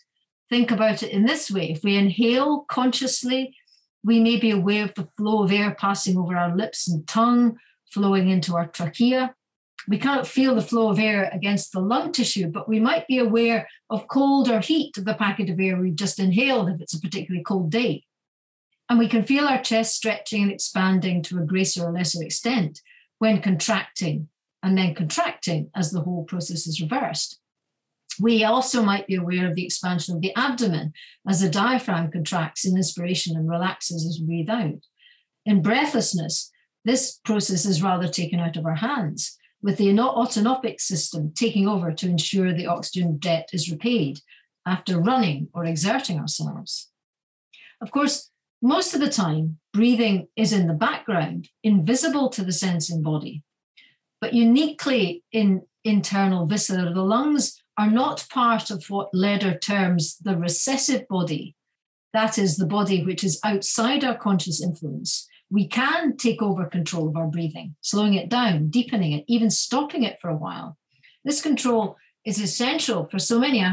think 0.50 0.72
about 0.72 1.02
it 1.02 1.12
in 1.12 1.26
this 1.26 1.50
way. 1.50 1.72
If 1.72 1.84
we 1.84 1.98
inhale 1.98 2.66
consciously, 2.70 3.56
we 4.04 4.20
may 4.20 4.38
be 4.38 4.52
aware 4.52 4.86
of 4.86 4.94
the 4.96 5.08
flow 5.18 5.44
of 5.44 5.52
air 5.52 5.76
passing 5.76 6.18
over 6.18 6.36
our 6.36 6.56
lips 6.56 6.88
and 6.88 7.08
tongue, 7.08 7.58
flowing 7.90 8.30
into 8.30 8.56
our 8.56 8.68
trachea. 8.68 9.34
We 9.88 9.98
cannot 9.98 10.28
feel 10.28 10.56
the 10.56 10.62
flow 10.62 10.90
of 10.90 11.00
air 11.00 11.30
against 11.34 11.72
the 11.72 11.80
lung 11.80 12.12
tissue, 12.12 12.48
but 12.48 12.70
we 12.70 12.80
might 12.80 13.08
be 13.08 13.18
aware 13.18 13.68
of 13.90 14.08
cold 14.08 14.50
or 14.50 14.60
heat 14.60 14.98
of 14.98 15.06
the 15.06 15.14
packet 15.14 15.50
of 15.50 15.60
air 15.60 15.78
we've 15.78 15.96
just 15.96 16.20
inhaled 16.20 16.70
if 16.70 16.82
it's 16.82 16.94
a 16.94 17.02
particularly 17.02 17.44
cold 17.44 17.72
day. 17.72 18.04
And 18.90 19.00
we 19.00 19.08
can 19.08 19.24
feel 19.24 19.46
our 19.46 19.62
chest 19.62 19.96
stretching 19.96 20.44
and 20.44 20.52
expanding 20.52 21.22
to 21.24 21.40
a 21.40 21.46
greater 21.46 21.86
or 21.86 21.92
lesser 21.92 22.24
extent 22.24 22.82
when 23.20 23.42
contracting 23.42 24.28
and 24.62 24.78
then 24.78 24.96
contracting 24.96 25.70
as 25.76 25.92
the 25.92 26.02
whole 26.02 26.24
process 26.24 26.68
is 26.68 26.82
reversed. 26.82 27.40
We 28.20 28.44
also 28.44 28.84
might 28.84 29.08
be 29.08 29.16
aware 29.16 29.48
of 29.48 29.56
the 29.56 29.66
expansion 29.66 30.16
of 30.16 30.22
the 30.22 30.36
abdomen 30.36 30.94
as 31.28 31.42
the 31.42 31.50
diaphragm 31.50 32.12
contracts 32.12 32.66
in 32.66 32.78
inspiration 32.78 33.36
and 33.36 33.50
relaxes 33.50 34.06
as 34.06 34.20
we 34.20 34.28
breathe 34.28 34.50
out. 34.50 34.84
In 35.46 35.62
breathlessness, 35.62 36.52
This 36.86 37.20
process 37.24 37.66
is 37.66 37.82
rather 37.82 38.08
taken 38.08 38.40
out 38.40 38.58
of 38.58 38.66
our 38.66 38.76
hands, 38.76 39.38
with 39.62 39.78
the 39.78 39.98
autonomic 39.98 40.82
system 40.82 41.32
taking 41.34 41.68
over 41.68 41.94
to 41.94 42.08
ensure 42.08 42.54
the 42.54 42.68
oxygen 42.68 43.18
debt 43.18 43.50
is 43.54 43.72
repaid 43.72 44.20
after 44.66 45.00
running 45.00 45.48
or 45.54 45.64
exerting 45.64 46.20
ourselves. 46.20 46.90
Of 47.82 47.92
course, 47.92 48.30
most 48.62 48.94
of 48.94 49.00
the 49.00 49.10
time, 49.10 49.60
breathing 49.74 50.28
is 50.36 50.52
in 50.52 50.68
the 50.68 50.74
background, 50.74 51.50
invisible 51.64 52.30
to 52.30 52.44
the 52.44 52.52
sensing 52.52 53.02
body. 53.02 53.44
But 54.20 54.34
uniquely 54.34 55.24
in 55.32 55.64
internal 55.84 56.46
viscera, 56.46 56.94
the 56.94 57.04
lungs 57.04 57.62
are 57.78 57.90
not 57.90 58.28
part 58.30 58.70
of 58.70 58.86
what 58.90 59.14
Leder 59.14 59.60
terms 59.60 60.18
the 60.18 60.38
recessive 60.38 61.08
body. 61.08 61.56
That 62.14 62.38
is 62.38 62.58
the 62.58 62.68
body 62.68 63.04
which 63.04 63.24
is 63.24 63.40
outside 63.44 64.04
our 64.04 64.16
conscious 64.16 64.62
influence. 64.62 65.28
We 65.50 65.68
can 65.68 66.16
take 66.18 66.42
over 66.42 66.66
control 66.66 67.08
of 67.08 67.18
our 67.18 67.28
breathing, 67.28 67.76
slowing 67.82 68.14
it 68.14 68.30
down, 68.30 68.70
deepening 68.70 69.14
it, 69.14 69.26
even 69.28 69.50
stopping 69.50 70.04
it 70.04 70.20
for 70.22 70.30
a 70.30 70.36
while. 70.36 70.78
This 71.26 71.42
control 71.42 71.98
is 72.26 72.40
essential 72.42 73.06
for 73.06 73.20
so 73.20 73.40
many 73.40 73.66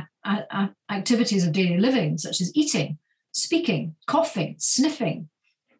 activities 0.90 1.46
of 1.46 1.52
daily 1.52 1.78
living, 1.78 2.18
such 2.18 2.40
as 2.40 2.54
eating, 2.54 2.98
speaking, 3.32 3.94
coughing, 4.06 4.56
sniffing, 4.58 5.28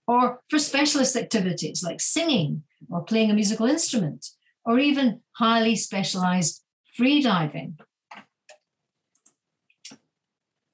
or 0.06 0.40
for 0.48 0.58
specialist 0.58 1.16
activities 1.16 1.82
like 1.82 2.00
singing 2.00 2.62
or 2.90 3.02
playing 3.02 3.30
a 3.30 3.34
musical 3.34 3.66
instrument, 3.66 4.26
or 4.64 4.78
even 4.78 5.20
highly 5.32 5.76
specialized 5.76 6.62
free 6.96 7.22
diving. 7.22 7.78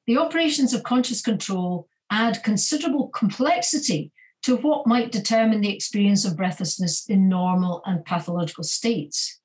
The 0.06 0.18
operations 0.18 0.72
of 0.72 0.84
conscious 0.84 1.20
control 1.20 1.88
add 2.10 2.44
considerable 2.44 3.08
complexity 3.08 4.12
to 4.42 4.56
what 4.56 4.86
might 4.86 5.10
determine 5.10 5.60
the 5.60 5.74
experience 5.74 6.24
of 6.24 6.36
breathlessness 6.36 7.08
in 7.08 7.28
normal 7.28 7.82
and 7.84 8.04
pathological 8.04 8.62
states. 8.62 9.40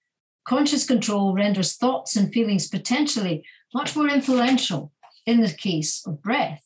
Conscious 0.45 0.85
control 0.85 1.33
renders 1.33 1.75
thoughts 1.75 2.15
and 2.15 2.31
feelings 2.31 2.67
potentially 2.67 3.43
much 3.73 3.95
more 3.95 4.07
influential 4.07 4.91
in 5.25 5.41
the 5.41 5.51
case 5.51 6.05
of 6.05 6.21
breath. 6.21 6.63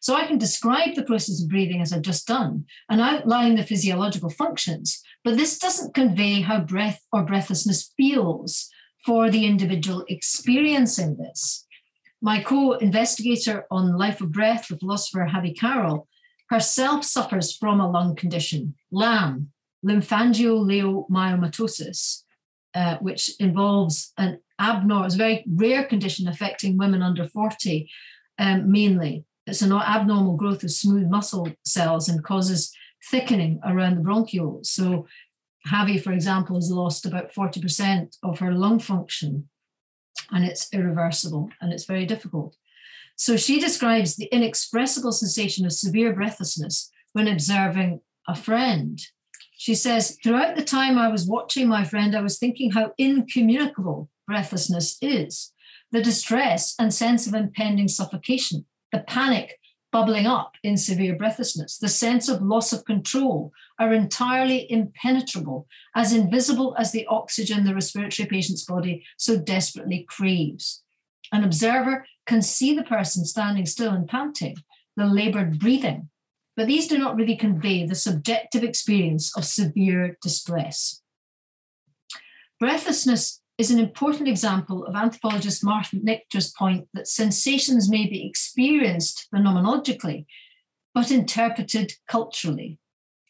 So 0.00 0.14
I 0.14 0.26
can 0.26 0.38
describe 0.38 0.94
the 0.94 1.02
process 1.02 1.42
of 1.42 1.48
breathing 1.48 1.80
as 1.80 1.92
I've 1.92 2.02
just 2.02 2.26
done 2.26 2.64
and 2.88 3.00
outline 3.00 3.56
the 3.56 3.64
physiological 3.64 4.30
functions, 4.30 5.02
but 5.24 5.36
this 5.36 5.58
doesn't 5.58 5.94
convey 5.94 6.40
how 6.40 6.60
breath 6.60 7.04
or 7.12 7.24
breathlessness 7.24 7.92
feels 7.96 8.70
for 9.04 9.30
the 9.30 9.44
individual 9.46 10.04
experiencing 10.08 11.16
this. 11.16 11.66
My 12.22 12.42
co 12.42 12.72
investigator 12.72 13.64
on 13.70 13.96
Life 13.96 14.20
of 14.20 14.32
Breath, 14.32 14.68
the 14.68 14.76
philosopher 14.76 15.26
Havi 15.30 15.58
Carel, 15.58 16.06
herself 16.50 17.02
suffers 17.04 17.56
from 17.56 17.80
a 17.80 17.90
lung 17.90 18.14
condition, 18.14 18.74
LAM, 18.90 19.52
lymphangioliomyomatosis, 19.86 22.24
uh, 22.74 22.98
which 22.98 23.30
involves 23.40 24.12
an 24.18 24.38
abnormal, 24.60 25.06
it's 25.06 25.14
a 25.14 25.18
very 25.18 25.42
rare 25.48 25.84
condition 25.84 26.28
affecting 26.28 26.76
women 26.76 27.00
under 27.02 27.24
40 27.24 27.90
um, 28.38 28.70
mainly. 28.70 29.24
It's 29.46 29.62
an 29.62 29.72
abnormal 29.72 30.36
growth 30.36 30.62
of 30.62 30.70
smooth 30.70 31.08
muscle 31.08 31.48
cells 31.64 32.06
and 32.08 32.22
causes 32.22 32.72
thickening 33.10 33.58
around 33.64 33.96
the 33.96 34.02
bronchioles. 34.02 34.66
So, 34.66 35.06
Havi, 35.68 36.02
for 36.02 36.12
example, 36.12 36.56
has 36.56 36.70
lost 36.70 37.06
about 37.06 37.32
40% 37.32 38.18
of 38.22 38.38
her 38.38 38.52
lung 38.52 38.78
function, 38.78 39.48
and 40.30 40.44
it's 40.44 40.72
irreversible 40.72 41.50
and 41.60 41.72
it's 41.72 41.84
very 41.84 42.06
difficult. 42.06 42.56
So, 43.16 43.36
she 43.36 43.60
describes 43.60 44.16
the 44.16 44.28
inexpressible 44.32 45.12
sensation 45.12 45.66
of 45.66 45.72
severe 45.72 46.12
breathlessness 46.12 46.90
when 47.12 47.28
observing 47.28 48.00
a 48.26 48.34
friend. 48.34 49.00
She 49.58 49.74
says, 49.74 50.16
Throughout 50.22 50.56
the 50.56 50.64
time 50.64 50.96
I 50.96 51.08
was 51.08 51.26
watching 51.26 51.68
my 51.68 51.84
friend, 51.84 52.16
I 52.16 52.22
was 52.22 52.38
thinking 52.38 52.70
how 52.70 52.92
incommunicable 52.96 54.08
breathlessness 54.26 54.96
is 55.02 55.52
the 55.92 56.02
distress 56.02 56.74
and 56.78 56.94
sense 56.94 57.26
of 57.26 57.34
impending 57.34 57.88
suffocation 57.88 58.64
the 58.92 59.00
panic 59.00 59.59
bubbling 59.92 60.26
up 60.26 60.54
in 60.62 60.76
severe 60.76 61.16
breathlessness, 61.16 61.78
the 61.78 61.88
sense 61.88 62.28
of 62.28 62.42
loss 62.42 62.72
of 62.72 62.84
control 62.84 63.52
are 63.78 63.92
entirely 63.92 64.70
impenetrable, 64.70 65.66
as 65.94 66.12
invisible 66.12 66.74
as 66.78 66.92
the 66.92 67.06
oxygen 67.06 67.64
the 67.64 67.74
respiratory 67.74 68.28
patient's 68.28 68.64
body 68.64 69.04
so 69.16 69.36
desperately 69.36 70.04
craves. 70.08 70.82
An 71.32 71.44
observer 71.44 72.06
can 72.26 72.42
see 72.42 72.74
the 72.74 72.84
person 72.84 73.24
standing 73.24 73.66
still 73.66 73.92
and 73.92 74.08
panting, 74.08 74.56
the 74.96 75.06
labored 75.06 75.58
breathing, 75.58 76.08
but 76.56 76.66
these 76.66 76.88
do 76.88 76.98
not 76.98 77.16
really 77.16 77.36
convey 77.36 77.86
the 77.86 77.94
subjective 77.94 78.62
experience 78.62 79.36
of 79.36 79.44
severe 79.44 80.18
distress. 80.22 81.02
Breathlessness 82.58 83.40
is 83.60 83.70
an 83.70 83.78
important 83.78 84.26
example 84.26 84.86
of 84.86 84.96
anthropologist 84.96 85.62
Martin 85.62 86.00
Nichter's 86.00 86.50
point 86.50 86.88
that 86.94 87.06
sensations 87.06 87.90
may 87.90 88.06
be 88.06 88.26
experienced 88.26 89.28
phenomenologically, 89.32 90.24
but 90.94 91.10
interpreted 91.10 91.92
culturally, 92.08 92.78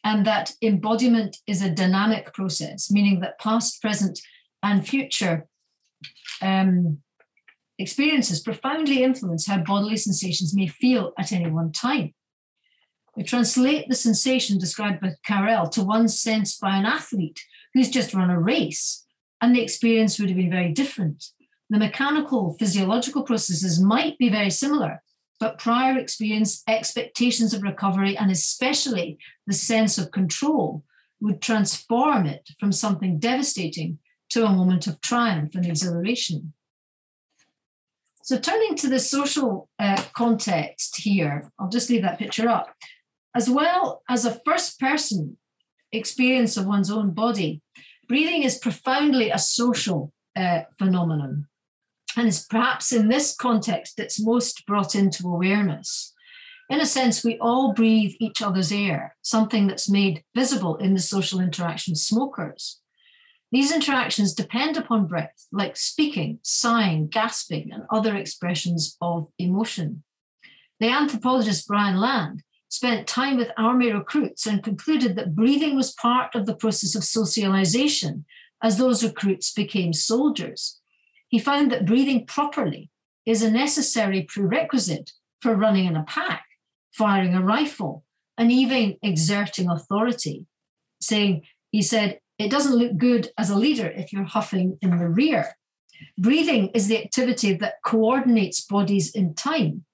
and 0.05 0.25
that 0.25 0.55
embodiment 0.63 1.39
is 1.49 1.63
a 1.63 1.69
dynamic 1.69 2.33
process, 2.33 2.93
meaning 2.93 3.19
that 3.19 3.41
past, 3.41 3.83
present, 3.83 4.21
and 4.63 4.87
future 4.87 5.49
um, 6.43 6.99
experiences 7.81 8.39
profoundly 8.39 9.03
influence 9.03 9.49
how 9.49 9.59
bodily 9.59 9.97
sensations 9.97 10.55
may 10.55 10.69
feel 10.69 11.13
at 11.19 11.33
any 11.33 11.51
one 11.51 11.73
time. 11.73 12.15
We 13.17 13.25
translate 13.25 13.89
the 13.89 13.97
sensation 13.97 14.59
described 14.59 15.01
by 15.01 15.15
Carel 15.25 15.69
to 15.71 15.83
one 15.83 16.07
sensed 16.07 16.61
by 16.61 16.77
an 16.77 16.87
athlete 16.87 17.41
who's 17.75 17.91
just 17.91 18.15
run 18.15 18.31
a 18.31 18.39
race 18.39 19.07
and 19.41 19.55
the 19.55 19.63
experience 19.63 20.19
would 20.19 20.29
have 20.29 20.37
been 20.37 20.51
very 20.51 20.73
different. 20.73 21.25
The 21.69 21.79
mechanical, 21.79 22.57
physiological 22.59 23.23
processes 23.23 23.81
might 23.81 24.19
be 24.19 24.29
very 24.29 24.51
similar, 24.51 25.03
but 25.39 25.59
prior 25.59 25.97
experience, 25.99 26.63
expectations 26.69 27.55
of 27.55 27.63
recovery, 27.63 28.17
and 28.17 28.31
especially 28.31 29.19
the 29.47 29.55
sense 29.55 29.97
of 29.97 30.11
control 30.11 30.85
would 31.21 31.41
transform 31.41 32.27
it 32.27 32.51
from 32.59 32.73
something 32.73 33.19
devastating 33.19 33.99
to 34.31 34.45
a 34.45 34.53
moment 34.53 34.87
of 34.87 35.01
triumph 35.01 35.55
and 35.55 35.67
exhilaration. 35.67 36.53
So, 38.23 38.39
turning 38.39 38.77
to 38.77 38.89
the 38.89 39.01
social 39.01 39.69
uh, 39.79 40.03
context 40.15 40.99
here, 40.99 41.51
I'll 41.59 41.69
just 41.69 41.91
leave 41.91 42.03
that 42.03 42.19
picture 42.19 42.49
up. 42.49 42.75
As 43.35 43.49
well 43.49 44.03
as 44.09 44.25
a 44.25 44.41
first 44.45 44.79
person 44.79 45.37
experience 45.93 46.57
of 46.57 46.67
one's 46.67 46.91
own 46.91 47.13
body, 47.13 47.63
breathing 48.11 48.43
is 48.43 48.59
profoundly 48.59 49.31
a 49.31 49.39
social 49.39 50.13
uh, 50.35 50.63
phenomenon. 50.77 51.47
And 52.17 52.27
it's 52.27 52.45
perhaps 52.45 52.91
in 52.93 53.07
this 53.07 53.37
context 53.37 54.01
it's 54.01 54.21
most 54.21 54.67
brought 54.67 54.97
into 54.97 55.29
awareness. 55.29 56.13
In 56.69 56.81
a 56.81 56.87
sense, 56.87 57.23
we 57.23 57.39
all 57.39 57.73
breathe 57.73 58.15
each 58.19 58.43
other's 58.43 58.73
air, 58.73 59.15
something 59.23 59.69
that's 59.69 59.89
made 59.89 60.25
visible 60.35 60.75
in 60.79 60.95
the 60.95 61.01
social 61.01 61.39
interaction 61.39 61.93
of 61.93 61.99
smokers. 61.99 62.81
These 63.53 63.73
interactions 63.73 64.35
depend 64.35 64.77
upon 64.77 65.07
breath, 65.07 65.47
like 65.53 65.77
speaking, 65.77 66.41
sighing, 66.43 67.07
gasping, 67.07 67.71
and 67.73 67.85
other 67.91 68.17
expressions 68.17 68.97
of 69.01 69.29
emotion. 69.39 70.03
The 70.81 70.89
anthropologist 70.89 71.69
Brian 71.69 71.99
Lande 71.99 72.43
spent 72.71 73.09
time 73.09 73.37
with 73.37 73.51
army 73.59 73.93
recruits 73.93 74.47
and 74.47 74.63
concluded 74.63 75.17
that 75.17 75.35
breathing 75.35 75.75
was 75.75 75.93
part 75.93 76.35
of 76.35 76.47
the 76.47 76.55
process 76.55 76.95
of 76.95 77.05
socialization 77.05 78.25
as 78.63 78.79
those 78.79 79.05
recruits 79.05 79.53
became 79.53 79.93
soldiers. 79.93 80.81
He 81.29 81.39
found 81.39 81.71
that 81.73 81.85
breathing 81.85 82.27
properly 82.27 82.91
is 83.27 83.43
a 83.43 83.51
necessary 83.51 84.23
prerequisite 84.23 85.13
for 85.41 85.55
running 85.55 85.87
in 85.87 85.97
a 85.97 86.05
pack, 86.05 86.45
firing 86.93 87.35
a 87.35 87.43
rifle, 87.43 88.05
and 88.39 88.53
even 88.53 88.97
exerting 89.03 89.69
authority. 89.69 90.47
Saying, 91.01 91.43
he 91.73 91.83
said, 91.83 92.21
it 92.39 92.51
doesn't 92.51 92.77
look 92.77 92.97
good 92.97 93.31
as 93.37 93.51
a 93.51 93.57
leader 93.57 93.89
if 93.89 94.13
you're 94.13 94.25
huffing 94.25 94.79
in 94.81 94.97
the 94.97 95.09
rear. 95.09 95.57
Breathing 96.17 96.69
is 96.69 96.87
the 96.87 97.03
activity 97.03 97.53
that 97.55 97.83
coordinates 97.85 98.61
bodies 98.61 99.11
in 99.15 99.35
time 99.35 99.85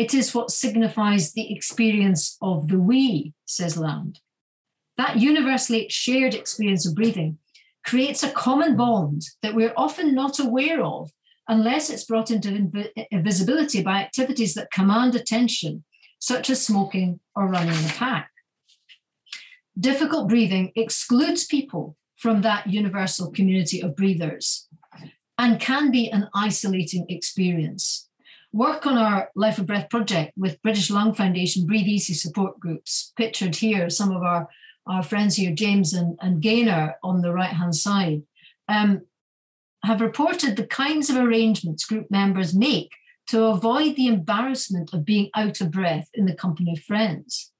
it 0.00 0.14
is 0.14 0.34
what 0.34 0.50
signifies 0.50 1.34
the 1.34 1.52
experience 1.52 2.38
of 2.40 2.68
the 2.68 2.78
we, 2.78 3.34
says 3.44 3.76
Lande. 3.76 4.18
That 4.96 5.18
universally 5.18 5.88
shared 5.90 6.34
experience 6.34 6.86
of 6.88 6.94
breathing 6.94 7.36
creates 7.84 8.22
a 8.22 8.30
common 8.30 8.78
bond 8.78 9.24
that 9.42 9.54
we're 9.54 9.74
often 9.76 10.14
not 10.14 10.40
aware 10.40 10.82
of 10.82 11.10
unless 11.48 11.90
it's 11.90 12.04
brought 12.04 12.30
into 12.30 12.48
inv- 12.48 12.88
eh, 12.96 13.20
visibility 13.20 13.82
by 13.82 14.00
activities 14.00 14.54
that 14.54 14.70
command 14.70 15.14
attention, 15.14 15.84
such 16.18 16.48
as 16.48 16.64
smoking 16.64 17.20
or 17.36 17.48
running 17.48 17.78
in 17.78 17.84
a 17.84 17.92
pack. 17.92 18.30
Difficult 19.78 20.30
breathing 20.30 20.72
excludes 20.76 21.44
people 21.44 21.94
from 22.16 22.40
that 22.40 22.66
universal 22.66 23.30
community 23.30 23.82
of 23.82 23.96
breathers 23.96 24.66
and 25.36 25.60
can 25.60 25.90
be 25.90 26.10
an 26.10 26.30
isolating 26.34 27.04
experience 27.10 28.08
work 28.52 28.86
on 28.86 28.98
our 28.98 29.30
Life 29.34 29.58
of 29.58 29.66
Breath 29.66 29.88
project 29.90 30.32
with 30.36 30.62
British 30.62 30.90
Lung 30.90 31.14
Foundation 31.14 31.66
Breathe 31.66 31.86
Easy 31.86 32.14
support 32.14 32.58
groups. 32.58 33.12
Pictured 33.16 33.56
here, 33.56 33.90
some 33.90 34.10
of 34.10 34.22
our 34.22 34.48
our 34.86 35.02
friends 35.02 35.36
here, 35.36 35.54
James 35.54 35.92
and, 35.92 36.18
and 36.20 36.42
Gaynor 36.42 36.96
on 37.02 37.20
the 37.20 37.32
right 37.32 37.52
hand 37.52 37.76
side, 37.76 38.22
um, 38.66 39.02
have 39.84 40.00
reported 40.00 40.56
the 40.56 40.66
kinds 40.66 41.10
of 41.10 41.16
arrangements 41.16 41.84
group 41.84 42.10
members 42.10 42.54
make 42.54 42.90
to 43.28 43.44
avoid 43.44 43.94
the 43.94 44.08
embarrassment 44.08 44.92
of 44.92 45.04
being 45.04 45.30
out 45.34 45.60
of 45.60 45.70
breath 45.70 46.08
in 46.14 46.26
the 46.26 46.34
company 46.34 46.72
of 46.72 46.82
friends. 46.82 47.52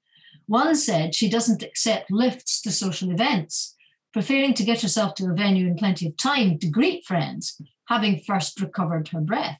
One 0.45 0.75
said 0.75 1.15
she 1.15 1.29
doesn't 1.29 1.63
accept 1.63 2.11
lifts 2.11 2.61
to 2.63 2.71
social 2.71 3.11
events, 3.11 3.75
preferring 4.11 4.53
to 4.55 4.65
get 4.65 4.81
herself 4.81 5.13
to 5.15 5.29
a 5.29 5.33
venue 5.33 5.67
in 5.67 5.77
plenty 5.77 6.07
of 6.07 6.17
time 6.17 6.59
to 6.59 6.67
greet 6.67 7.05
friends, 7.05 7.61
having 7.87 8.19
first 8.19 8.59
recovered 8.59 9.07
her 9.09 9.21
breath. 9.21 9.59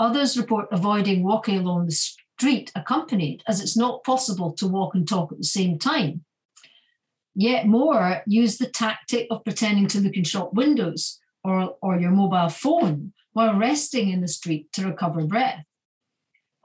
Others 0.00 0.38
report 0.38 0.66
avoiding 0.72 1.22
walking 1.22 1.58
along 1.58 1.84
the 1.84 1.92
street 1.92 2.72
accompanied, 2.74 3.42
as 3.46 3.60
it's 3.60 3.76
not 3.76 4.02
possible 4.02 4.50
to 4.52 4.66
walk 4.66 4.94
and 4.94 5.06
talk 5.06 5.30
at 5.30 5.36
the 5.36 5.44
same 5.44 5.78
time. 5.78 6.24
Yet 7.34 7.66
more 7.66 8.22
use 8.26 8.56
the 8.56 8.66
tactic 8.66 9.26
of 9.30 9.44
pretending 9.44 9.88
to 9.88 10.00
look 10.00 10.16
in 10.16 10.24
shop 10.24 10.54
windows 10.54 11.20
or, 11.44 11.76
or 11.82 11.98
your 11.98 12.12
mobile 12.12 12.48
phone 12.48 13.12
while 13.34 13.54
resting 13.54 14.08
in 14.08 14.22
the 14.22 14.28
street 14.28 14.72
to 14.72 14.86
recover 14.86 15.26
breath. 15.26 15.66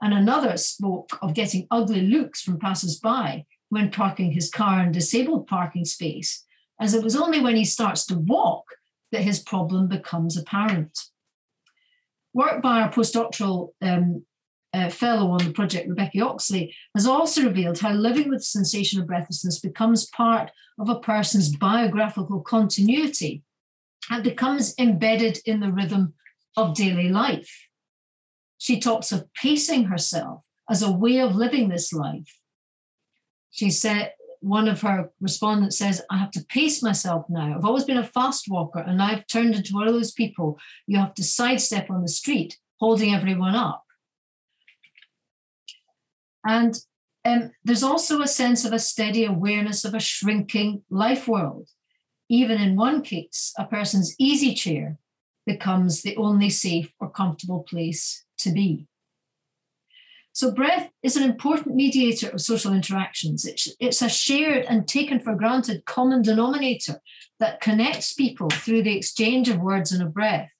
And 0.00 0.14
another 0.14 0.56
spoke 0.56 1.18
of 1.20 1.34
getting 1.34 1.66
ugly 1.70 2.00
looks 2.00 2.40
from 2.40 2.58
passers 2.58 2.98
by 2.98 3.44
when 3.68 3.90
parking 3.90 4.32
his 4.32 4.48
car 4.48 4.82
in 4.82 4.92
disabled 4.92 5.46
parking 5.46 5.84
space, 5.84 6.42
as 6.80 6.94
it 6.94 7.04
was 7.04 7.14
only 7.14 7.40
when 7.40 7.56
he 7.56 7.66
starts 7.66 8.06
to 8.06 8.16
walk 8.16 8.64
that 9.12 9.22
his 9.22 9.40
problem 9.40 9.88
becomes 9.88 10.38
apparent. 10.38 10.98
Work 12.36 12.60
by 12.60 12.82
our 12.82 12.92
postdoctoral 12.92 13.70
um, 13.80 14.22
uh, 14.74 14.90
fellow 14.90 15.30
on 15.30 15.38
the 15.38 15.54
project, 15.54 15.88
Rebecca 15.88 16.20
Oxley, 16.20 16.76
has 16.94 17.06
also 17.06 17.42
revealed 17.44 17.78
how 17.78 17.92
living 17.92 18.28
with 18.28 18.44
sensation 18.44 19.00
of 19.00 19.06
breathlessness 19.06 19.58
becomes 19.58 20.04
part 20.10 20.50
of 20.78 20.90
a 20.90 21.00
person's 21.00 21.56
biographical 21.56 22.42
continuity 22.42 23.42
and 24.10 24.22
becomes 24.22 24.74
embedded 24.78 25.38
in 25.46 25.60
the 25.60 25.72
rhythm 25.72 26.12
of 26.58 26.74
daily 26.74 27.08
life. 27.08 27.68
She 28.58 28.80
talks 28.80 29.12
of 29.12 29.32
pacing 29.32 29.84
herself 29.84 30.42
as 30.68 30.82
a 30.82 30.92
way 30.92 31.20
of 31.20 31.34
living 31.34 31.70
this 31.70 31.90
life. 31.90 32.38
She 33.50 33.70
said, 33.70 34.12
one 34.40 34.68
of 34.68 34.80
her 34.82 35.10
respondents 35.20 35.78
says, 35.78 36.02
I 36.10 36.18
have 36.18 36.30
to 36.32 36.44
pace 36.44 36.82
myself 36.82 37.26
now. 37.28 37.54
I've 37.56 37.64
always 37.64 37.84
been 37.84 37.96
a 37.96 38.04
fast 38.04 38.46
walker, 38.48 38.80
and 38.80 39.02
I've 39.02 39.26
turned 39.26 39.54
into 39.54 39.74
one 39.74 39.86
of 39.86 39.94
those 39.94 40.12
people 40.12 40.58
you 40.86 40.98
have 40.98 41.14
to 41.14 41.24
sidestep 41.24 41.90
on 41.90 42.02
the 42.02 42.08
street, 42.08 42.58
holding 42.78 43.14
everyone 43.14 43.54
up. 43.54 43.84
And 46.46 46.78
um, 47.24 47.50
there's 47.64 47.82
also 47.82 48.22
a 48.22 48.28
sense 48.28 48.64
of 48.64 48.72
a 48.72 48.78
steady 48.78 49.24
awareness 49.24 49.84
of 49.84 49.94
a 49.94 50.00
shrinking 50.00 50.82
life 50.90 51.26
world. 51.26 51.68
Even 52.28 52.60
in 52.60 52.76
one 52.76 53.02
case, 53.02 53.52
a 53.58 53.64
person's 53.64 54.14
easy 54.18 54.54
chair 54.54 54.98
becomes 55.44 56.02
the 56.02 56.16
only 56.16 56.50
safe 56.50 56.92
or 57.00 57.10
comfortable 57.10 57.64
place 57.68 58.24
to 58.38 58.50
be. 58.50 58.86
So, 60.36 60.52
breath 60.52 60.90
is 61.02 61.16
an 61.16 61.22
important 61.22 61.76
mediator 61.76 62.28
of 62.28 62.42
social 62.42 62.74
interactions. 62.74 63.46
It's, 63.46 63.74
it's 63.80 64.02
a 64.02 64.08
shared 64.10 64.66
and 64.66 64.86
taken 64.86 65.18
for 65.18 65.34
granted 65.34 65.86
common 65.86 66.20
denominator 66.20 67.00
that 67.40 67.62
connects 67.62 68.12
people 68.12 68.50
through 68.50 68.82
the 68.82 68.94
exchange 68.94 69.48
of 69.48 69.62
words 69.62 69.92
and 69.92 70.02
of 70.02 70.12
breath 70.12 70.50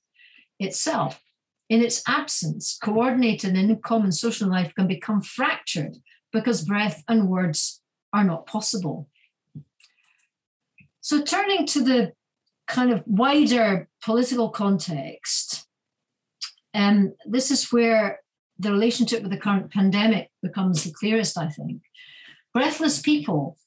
itself. 0.58 1.20
In 1.68 1.82
its 1.82 2.02
absence, 2.08 2.78
coordinated 2.82 3.54
and 3.54 3.82
common 3.82 4.12
social 4.12 4.48
life 4.48 4.74
can 4.74 4.86
become 4.86 5.20
fractured 5.20 5.98
because 6.32 6.64
breath 6.64 7.04
and 7.06 7.28
words 7.28 7.82
are 8.14 8.24
not 8.24 8.46
possible. 8.46 9.10
So, 11.02 11.22
turning 11.22 11.66
to 11.66 11.84
the 11.84 12.12
kind 12.66 12.90
of 12.90 13.02
wider 13.04 13.90
political 14.02 14.48
context, 14.48 15.66
um, 16.72 17.12
this 17.26 17.50
is 17.50 17.70
where 17.70 18.20
the 18.58 18.72
relationship 18.72 19.22
with 19.22 19.30
the 19.30 19.38
current 19.38 19.72
pandemic 19.72 20.30
becomes 20.42 20.84
the 20.84 20.92
clearest, 20.92 21.36
I 21.38 21.48
think. 21.48 21.82
Breathless 22.54 23.00
people, 23.00 23.58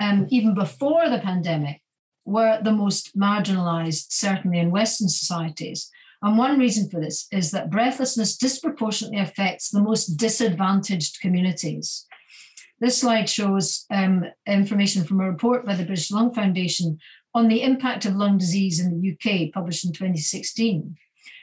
um, 0.00 0.26
even 0.30 0.54
before 0.54 1.08
the 1.08 1.18
pandemic, 1.18 1.80
were 2.26 2.60
the 2.62 2.72
most 2.72 3.16
marginalized, 3.16 4.06
certainly 4.10 4.58
in 4.58 4.70
Western 4.70 5.08
societies. 5.08 5.90
And 6.22 6.38
one 6.38 6.58
reason 6.58 6.88
for 6.88 7.00
this 7.00 7.26
is 7.30 7.50
that 7.50 7.70
breathlessness 7.70 8.36
disproportionately 8.36 9.18
affects 9.18 9.70
the 9.70 9.82
most 9.82 10.16
disadvantaged 10.16 11.20
communities. 11.20 12.06
This 12.80 12.98
slide 12.98 13.28
shows 13.28 13.84
um, 13.90 14.24
information 14.46 15.04
from 15.04 15.20
a 15.20 15.30
report 15.30 15.64
by 15.64 15.74
the 15.74 15.84
British 15.84 16.10
Lung 16.10 16.34
Foundation 16.34 16.98
on 17.34 17.48
the 17.48 17.62
impact 17.62 18.04
of 18.04 18.16
lung 18.16 18.38
disease 18.38 18.80
in 18.80 19.00
the 19.00 19.12
UK, 19.12 19.52
published 19.52 19.84
in 19.84 19.92
2016. 19.92 20.96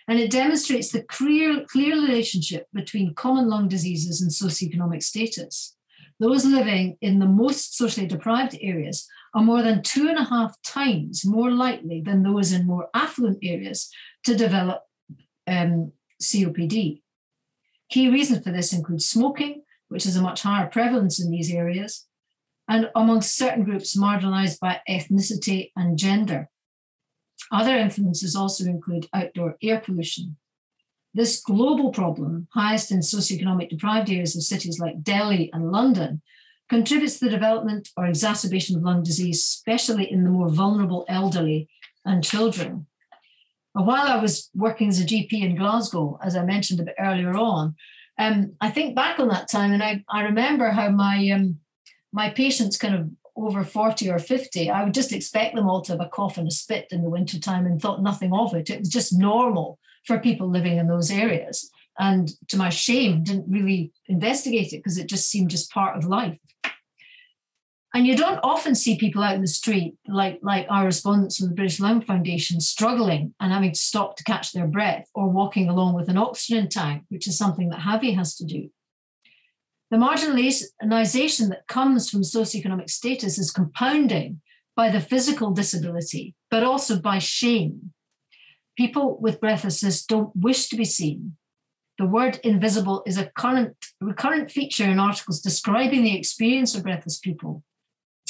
And 0.08 0.20
it 0.20 0.32
demonstrates 0.32 0.92
the 0.92 1.04
clear, 1.04 1.66
clear 1.68 1.96
relationship 1.96 2.68
between 2.74 3.16
common 3.16 3.50
lung 3.50 3.68
diseases 3.68 4.22
and 4.22 4.32
socioeconomic 4.32 5.04
status. 5.04 5.76
Those 6.20 6.46
living 6.46 6.98
in 7.02 7.18
the 7.18 7.26
most 7.26 7.76
socially 7.76 8.06
deprived 8.06 8.56
areas 8.62 9.08
are 9.34 9.44
more 9.44 9.64
than 9.64 9.82
two 9.82 10.08
and 10.08 10.20
a 10.20 10.24
half 10.24 10.56
times 10.64 11.26
more 11.26 11.50
likely 11.50 12.02
than 12.02 12.22
those 12.22 12.52
in 12.52 12.68
more 12.68 12.90
affluent 12.94 13.40
areas 13.42 13.90
to 14.26 14.36
develop 14.36 14.84
um, 15.48 15.94
COPD. 16.22 17.02
Key 17.90 18.10
reasons 18.10 18.44
for 18.44 18.52
this 18.52 18.72
include 18.72 19.02
smoking, 19.02 19.64
which 19.90 20.06
is 20.06 20.16
a 20.16 20.22
much 20.22 20.44
higher 20.44 20.68
prevalence 20.68 21.20
in 21.20 21.32
these 21.32 21.52
areas, 21.52 22.06
and 22.68 22.92
amongst 22.96 23.36
certain 23.36 23.64
groups 23.64 23.98
marginalized 23.98 24.60
by 24.60 24.80
ethnicity 24.88 25.72
and 25.76 25.98
gender. 25.98 26.51
Other 27.52 27.78
influences 27.78 28.36
also 28.36 28.66
include 28.66 29.10
outdoor 29.14 29.58
air 29.62 29.80
pollution. 29.80 30.38
This 31.14 31.42
global 31.42 31.92
problem, 31.92 32.48
highest 32.54 32.92
in 32.92 33.00
socioeconomic 33.00 33.70
deprived 33.70 34.10
areas 34.10 34.36
of 34.36 34.44
cities 34.44 34.80
like 34.80 35.04
Delhi 35.04 35.50
and 35.52 35.72
London, 35.72 36.22
contributes 36.70 37.20
to 37.20 37.26
the 37.26 37.32
development 37.32 37.90
or 37.98 38.06
exacerbation 38.06 38.78
of 38.78 38.84
lung 38.84 39.04
disease, 39.04 39.40
especially 39.40 40.10
in 40.10 40.24
the 40.24 40.30
more 40.30 40.48
vulnerable 40.48 41.06
elderly 41.10 41.68
and 42.06 42.24
children. 42.24 42.88
while 43.74 44.08
I 44.08 44.18
was 44.18 44.50
working 44.54 44.90
as 44.90 45.00
a 45.00 45.06
GP 45.06 45.34
in 45.34 45.56
Glasgow, 45.56 46.18
as 46.24 46.36
I 46.36 46.44
mentioned 46.44 46.80
a 46.80 46.84
bit 46.84 46.96
earlier 47.00 47.34
on, 47.34 47.76
um, 48.18 48.54
I 48.62 48.70
think 48.70 48.96
back 48.96 49.20
on 49.20 49.28
that 49.30 49.50
time 49.50 49.72
and 49.74 49.84
I, 49.84 50.04
I 50.10 50.24
remember 50.24 50.70
how 50.70 50.90
my 50.90 51.30
um, 51.30 51.58
my 52.14 52.30
patients 52.30 52.78
kind 52.78 52.96
of 52.96 53.10
over 53.42 53.64
40 53.64 54.10
or 54.10 54.20
50, 54.20 54.70
I 54.70 54.84
would 54.84 54.94
just 54.94 55.12
expect 55.14 55.56
them 55.56 55.68
all 55.68 55.82
to 55.82 55.94
have 55.94 56.02
a 56.02 56.10
cough 56.10 56.38
and 56.38 56.48
a 56.48 56.52
spit 56.52 56.88
in 56.92 57.04
the 57.04 57.10
wintertime 57.10 57.66
and 57.66 57.82
thought 57.82 58.02
nothing 58.02 58.34
of 58.34 58.54
it. 58.54 58.70
It 58.70 58.80
was 58.80 58.90
just 58.90 59.18
normal 59.18 59.80
for 60.06 60.20
people 60.20 60.50
living 60.50 60.78
in 60.78 60.88
those 60.88 61.12
areas. 61.12 61.70
And 62.00 62.32
to 62.48 62.58
my 62.58 62.70
shame, 62.70 63.24
didn't 63.24 63.52
really 63.52 63.92
investigate 64.08 64.74
it 64.74 64.78
because 64.78 64.98
it 64.98 65.08
just 65.08 65.30
seemed 65.30 65.50
just 65.50 65.72
part 65.72 65.98
of 65.98 66.06
life. 66.06 66.40
And 67.94 68.08
you 68.08 68.16
don't 68.16 68.40
often 68.42 68.74
see 68.74 68.98
people 68.98 69.22
out 69.22 69.36
in 69.36 69.42
the 69.42 69.48
street, 69.48 69.96
like, 70.08 70.40
like 70.42 70.66
our 70.70 70.86
respondents 70.86 71.38
from 71.38 71.50
the 71.50 71.56
British 71.56 71.80
Lung 71.80 72.00
Foundation, 72.00 72.62
struggling 72.62 73.34
and 73.42 73.52
having 73.52 73.74
to 73.74 73.80
stop 73.80 74.16
to 74.16 74.24
catch 74.24 74.54
their 74.54 74.68
breath 74.68 75.10
or 75.14 75.28
walking 75.28 75.68
along 75.68 75.96
with 75.96 76.08
an 76.08 76.18
oxygen 76.18 76.70
tank, 76.70 77.04
which 77.10 77.28
is 77.28 77.38
something 77.38 77.70
that 77.70 77.82
Havi 77.82 78.16
has 78.16 78.36
to 78.38 78.46
do. 78.46 78.70
The 79.92 79.98
marginalization 79.98 81.50
that 81.50 81.68
comes 81.68 82.10
from 82.10 82.22
socioeconomic 82.22 82.90
status 82.90 83.38
is 83.38 83.52
compounding 83.52 84.40
by 84.74 84.90
the 84.90 85.02
physical 85.02 85.52
disability, 85.52 86.34
but 86.50 86.64
also 86.64 86.98
by 86.98 87.20
shame. 87.20 87.92
People 88.78 89.20
with 89.20 89.42
breathlessness 89.42 90.06
don't 90.06 90.34
wish 90.34 90.70
to 90.70 90.78
be 90.78 90.86
seen. 90.86 91.36
The 91.98 92.06
word 92.06 92.40
invisible 92.42 93.04
is 93.06 93.18
a 93.18 93.32
current, 93.38 93.76
recurrent 94.00 94.50
feature 94.50 94.86
in 94.86 94.98
articles 94.98 95.42
describing 95.42 96.06
the 96.06 96.18
experience 96.18 96.74
of 96.74 96.84
breathless 96.84 97.20
people. 97.20 97.62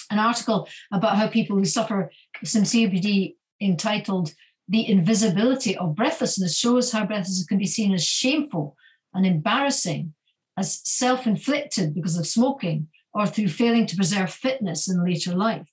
An 0.10 0.18
article 0.18 0.68
about 0.92 1.16
how 1.16 1.28
people 1.28 1.58
who 1.58 1.66
suffer 1.66 2.12
some 2.44 2.64
COPD 2.64 3.36
entitled 3.62 4.34
The 4.68 4.90
Invisibility 4.90 5.78
of 5.78 5.96
Breathlessness 5.96 6.58
shows 6.58 6.92
how 6.92 7.06
breathlessness 7.06 7.46
can 7.46 7.60
be 7.60 7.68
seen 7.68 7.94
as 7.94 8.04
shameful 8.04 8.76
and 9.14 9.28
embarrassing 9.28 10.16
as 10.58 10.82
self 10.84 11.26
inflicted 11.26 11.94
because 11.94 12.18
of 12.18 12.28
smoking 12.28 12.88
or 13.14 13.28
through 13.28 13.50
failing 13.50 13.86
to 13.88 13.96
preserve 13.96 14.32
fitness 14.32 14.90
in 14.90 15.04
later 15.04 15.34
life. 15.34 15.68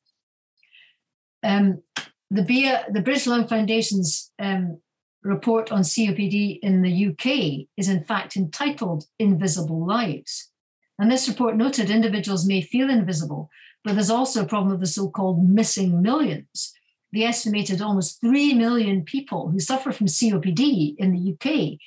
Um, 1.42 1.82
the, 2.30 2.42
BIA, 2.42 2.86
the 2.90 3.00
British 3.00 3.26
Lung 3.26 3.46
Foundation's 3.46 4.32
um, 4.38 4.80
report 5.22 5.70
on 5.70 5.82
COPD 5.82 6.58
in 6.62 6.82
the 6.82 7.06
UK 7.08 7.66
is 7.76 7.88
in 7.88 8.02
fact 8.02 8.36
entitled 8.36 9.04
Invisible 9.18 9.86
Lives. 9.86 10.50
And 10.98 11.10
this 11.10 11.28
report 11.28 11.56
noted 11.56 11.90
individuals 11.90 12.46
may 12.46 12.60
feel 12.60 12.90
invisible, 12.90 13.50
but 13.84 13.94
there's 13.94 14.10
also 14.10 14.42
a 14.42 14.48
problem 14.48 14.72
of 14.72 14.80
the 14.80 14.86
so 14.86 15.08
called 15.08 15.48
missing 15.48 16.02
millions. 16.02 16.74
The 17.12 17.24
estimated 17.24 17.80
almost 17.80 18.20
3 18.20 18.54
million 18.54 19.04
people 19.04 19.48
who 19.48 19.60
suffer 19.60 19.92
from 19.92 20.08
COPD 20.08 20.96
in 20.98 21.12
the 21.12 21.32
UK 21.32 21.78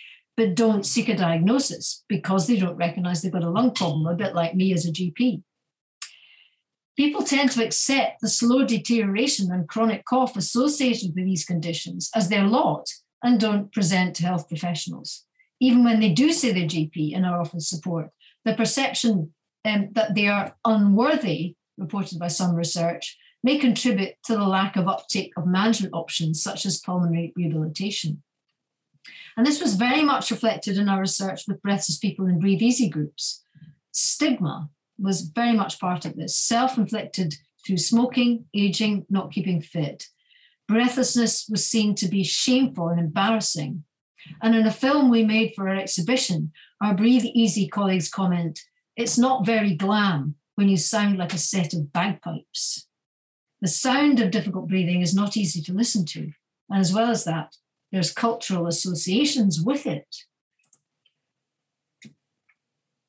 but 0.42 0.56
don't 0.56 0.88
seek 0.88 1.08
a 1.08 1.16
diagnosis 1.16 2.04
because 2.10 2.48
they 2.48 2.58
don't 2.58 2.76
recognize 2.76 3.22
they've 3.22 3.32
got 3.32 3.44
a 3.44 3.50
lung 3.50 3.72
problem, 3.76 4.08
a 4.08 4.16
bit 4.16 4.34
like 4.34 4.56
me 4.56 4.74
as 4.74 4.88
a 4.88 4.92
GP. 4.92 5.44
people 6.98 7.22
tend 7.22 7.52
to 7.52 7.64
accept 7.64 8.22
the 8.22 8.28
slow 8.28 8.66
deterioration 8.66 9.52
and 9.52 9.68
chronic 9.68 10.04
cough 10.04 10.36
associated 10.36 11.12
with 11.16 11.26
these 11.26 11.46
conditions 11.46 12.10
as 12.16 12.30
their 12.30 12.48
lot 12.48 12.90
and 13.24 13.40
don't 13.40 13.72
present 13.72 14.16
to 14.16 14.24
health 14.24 14.48
professionals. 14.48 15.26
Even 15.60 15.84
when 15.84 16.00
they 16.00 16.12
do 16.12 16.32
see 16.32 16.52
their 16.52 16.68
GP 16.68 17.16
and 17.16 17.24
are 17.24 17.40
offered 17.40 17.62
support, 17.62 18.10
the 18.44 18.56
perception 18.56 19.32
um, 19.64 19.90
that 19.92 20.16
they 20.16 20.28
are 20.28 20.56
unworthy, 20.66 21.56
reported 21.78 22.18
by 22.18 22.30
some 22.30 22.56
research, 22.56 23.16
may 23.44 23.60
contribute 23.60 24.16
to 24.26 24.34
the 24.34 24.48
lack 24.58 24.76
of 24.76 24.88
uptake 24.88 25.34
of 25.38 25.46
management 25.46 25.94
options 25.94 26.42
such 26.42 26.66
as 26.66 26.80
pulmonary 26.80 27.32
rehabilitation. 27.36 28.24
And 29.38 29.46
this 29.46 29.62
was 29.62 29.76
very 29.76 30.04
much 30.04 30.32
reflected 30.32 30.78
in 30.78 30.90
our 30.90 31.00
research 31.00 31.44
with 31.48 31.62
breathless 31.62 31.98
people 31.98 32.28
in 32.28 32.40
Breathe 32.40 32.62
Easy 32.62 32.90
groups. 32.90 33.44
Stigma 33.92 34.70
was 34.98 35.22
very 35.22 35.54
much 35.54 35.80
part 35.80 36.06
of 36.06 36.16
this, 36.16 36.38
self 36.38 36.78
inflicted 36.78 37.36
through 37.66 37.78
smoking, 37.78 38.46
aging, 38.54 39.06
not 39.10 39.32
keeping 39.32 39.62
fit. 39.62 40.08
Breathlessness 40.68 41.48
was 41.50 41.66
seen 41.66 41.96
to 41.96 42.08
be 42.08 42.24
shameful 42.24 42.90
and 42.90 43.00
embarrassing. 43.00 43.84
And 44.42 44.56
in 44.56 44.68
a 44.68 44.72
film 44.72 45.10
we 45.10 45.26
made 45.26 45.54
for 45.56 45.68
our 45.68 45.76
exhibition, 45.76 46.52
our 46.82 46.94
Breathe 46.94 47.26
Easy 47.26 47.68
colleagues 47.68 48.10
comment, 48.10 48.60
it's 48.96 49.18
not 49.18 49.46
very 49.46 49.76
glam 49.76 50.36
when 50.56 50.70
you 50.70 50.78
sound 50.78 51.18
like 51.18 51.34
a 51.34 51.38
set 51.38 51.74
of 51.74 51.92
bagpipes. 51.92 52.88
The 53.62 53.68
sound 53.68 54.20
of 54.20 54.32
difficult 54.32 54.68
breathing 54.68 55.02
is 55.02 55.14
not 55.14 55.38
easy 55.38 55.62
to 55.64 55.74
listen 55.74 56.06
to. 56.08 56.32
And 56.70 56.80
as 56.80 56.94
well 56.94 57.10
as 57.10 57.24
that, 57.26 57.56
there's 57.92 58.14
cultural 58.14 58.68
associations 58.68 59.62
with 59.62 59.86
it. 59.86 60.16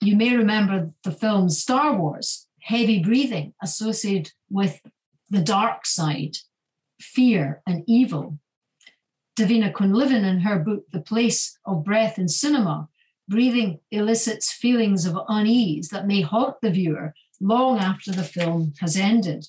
You 0.01 0.17
may 0.17 0.35
remember 0.37 0.91
the 1.05 1.13
film 1.13 1.49
Star 1.49 1.97
Wars, 1.97 2.49
heavy 2.63 3.01
breathing 3.01 3.55
associated 3.63 4.33
with 4.51 4.81
the 5.31 5.41
dark 5.41 5.87
side, 5.87 6.39
fear, 7.01 7.63
and 7.67 7.85
evil. 7.87 8.39
Davina 9.39 9.73
Quinlivan, 9.73 10.25
in 10.25 10.41
her 10.41 10.59
book, 10.59 10.85
The 10.93 11.01
Place 11.01 11.59
of 11.65 11.85
Breath 11.85 12.19
in 12.19 12.29
Cinema, 12.29 12.89
breathing 13.29 13.81
elicits 13.91 14.53
feelings 14.53 15.07
of 15.07 15.17
unease 15.29 15.89
that 15.89 16.07
may 16.07 16.21
haunt 16.21 16.57
the 16.61 16.71
viewer 16.71 17.15
long 17.41 17.79
after 17.79 18.13
the 18.13 18.25
film 18.25 18.75
has 18.81 18.97
ended. 18.97 19.47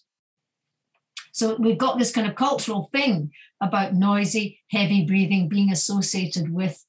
So 1.33 1.55
we've 1.55 1.79
got 1.79 1.97
this 1.97 2.11
kind 2.11 2.27
of 2.27 2.35
cultural 2.35 2.89
thing 2.91 3.31
about 3.59 3.95
noisy, 3.95 4.61
heavy 4.69 5.03
breathing 5.03 5.49
being 5.49 5.71
associated 5.71 6.53
with 6.53 6.85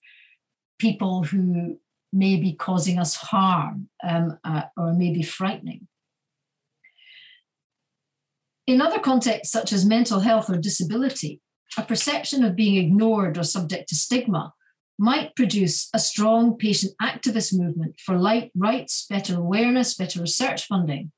people 0.78 1.24
who 1.24 1.78
may 2.12 2.36
be 2.36 2.52
causing 2.52 2.98
us 2.98 3.16
harm 3.16 3.88
um, 4.06 4.38
uh, 4.44 4.64
or 4.76 4.92
may 4.92 5.12
be 5.12 5.22
frightening. 5.22 5.88
In 8.66 8.82
other 8.82 8.98
contexts, 8.98 9.50
such 9.50 9.72
as 9.72 9.86
mental 9.86 10.20
health 10.20 10.50
or 10.50 10.58
disability, 10.58 11.40
a 11.78 11.82
perception 11.82 12.44
of 12.44 12.54
being 12.54 12.76
ignored 12.76 13.38
or 13.38 13.44
subject 13.44 13.88
to 13.88 13.94
stigma 13.94 14.52
might 14.98 15.34
produce 15.34 15.88
a 15.94 15.98
strong 15.98 16.56
patient 16.56 16.92
activist 17.00 17.58
movement 17.58 17.98
for 17.98 18.16
light 18.16 18.52
rights, 18.54 19.06
better 19.08 19.36
awareness, 19.36 19.94
better 19.94 20.20
research 20.20 20.66
funding. 20.66 21.12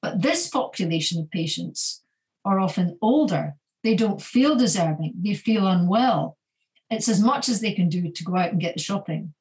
But 0.00 0.22
this 0.22 0.48
population 0.48 1.20
of 1.20 1.30
patients 1.30 2.02
are 2.44 2.60
often 2.60 2.98
older. 3.00 3.54
They 3.82 3.94
don't 3.94 4.20
feel 4.20 4.56
deserving, 4.56 5.14
they 5.22 5.34
feel 5.34 5.66
unwell. 5.66 6.36
It's 6.90 7.08
as 7.08 7.22
much 7.22 7.48
as 7.48 7.60
they 7.60 7.72
can 7.72 7.88
do 7.88 8.10
to 8.10 8.24
go 8.24 8.36
out 8.36 8.50
and 8.50 8.60
get 8.60 8.74
the 8.74 8.82
shopping. 8.82 9.34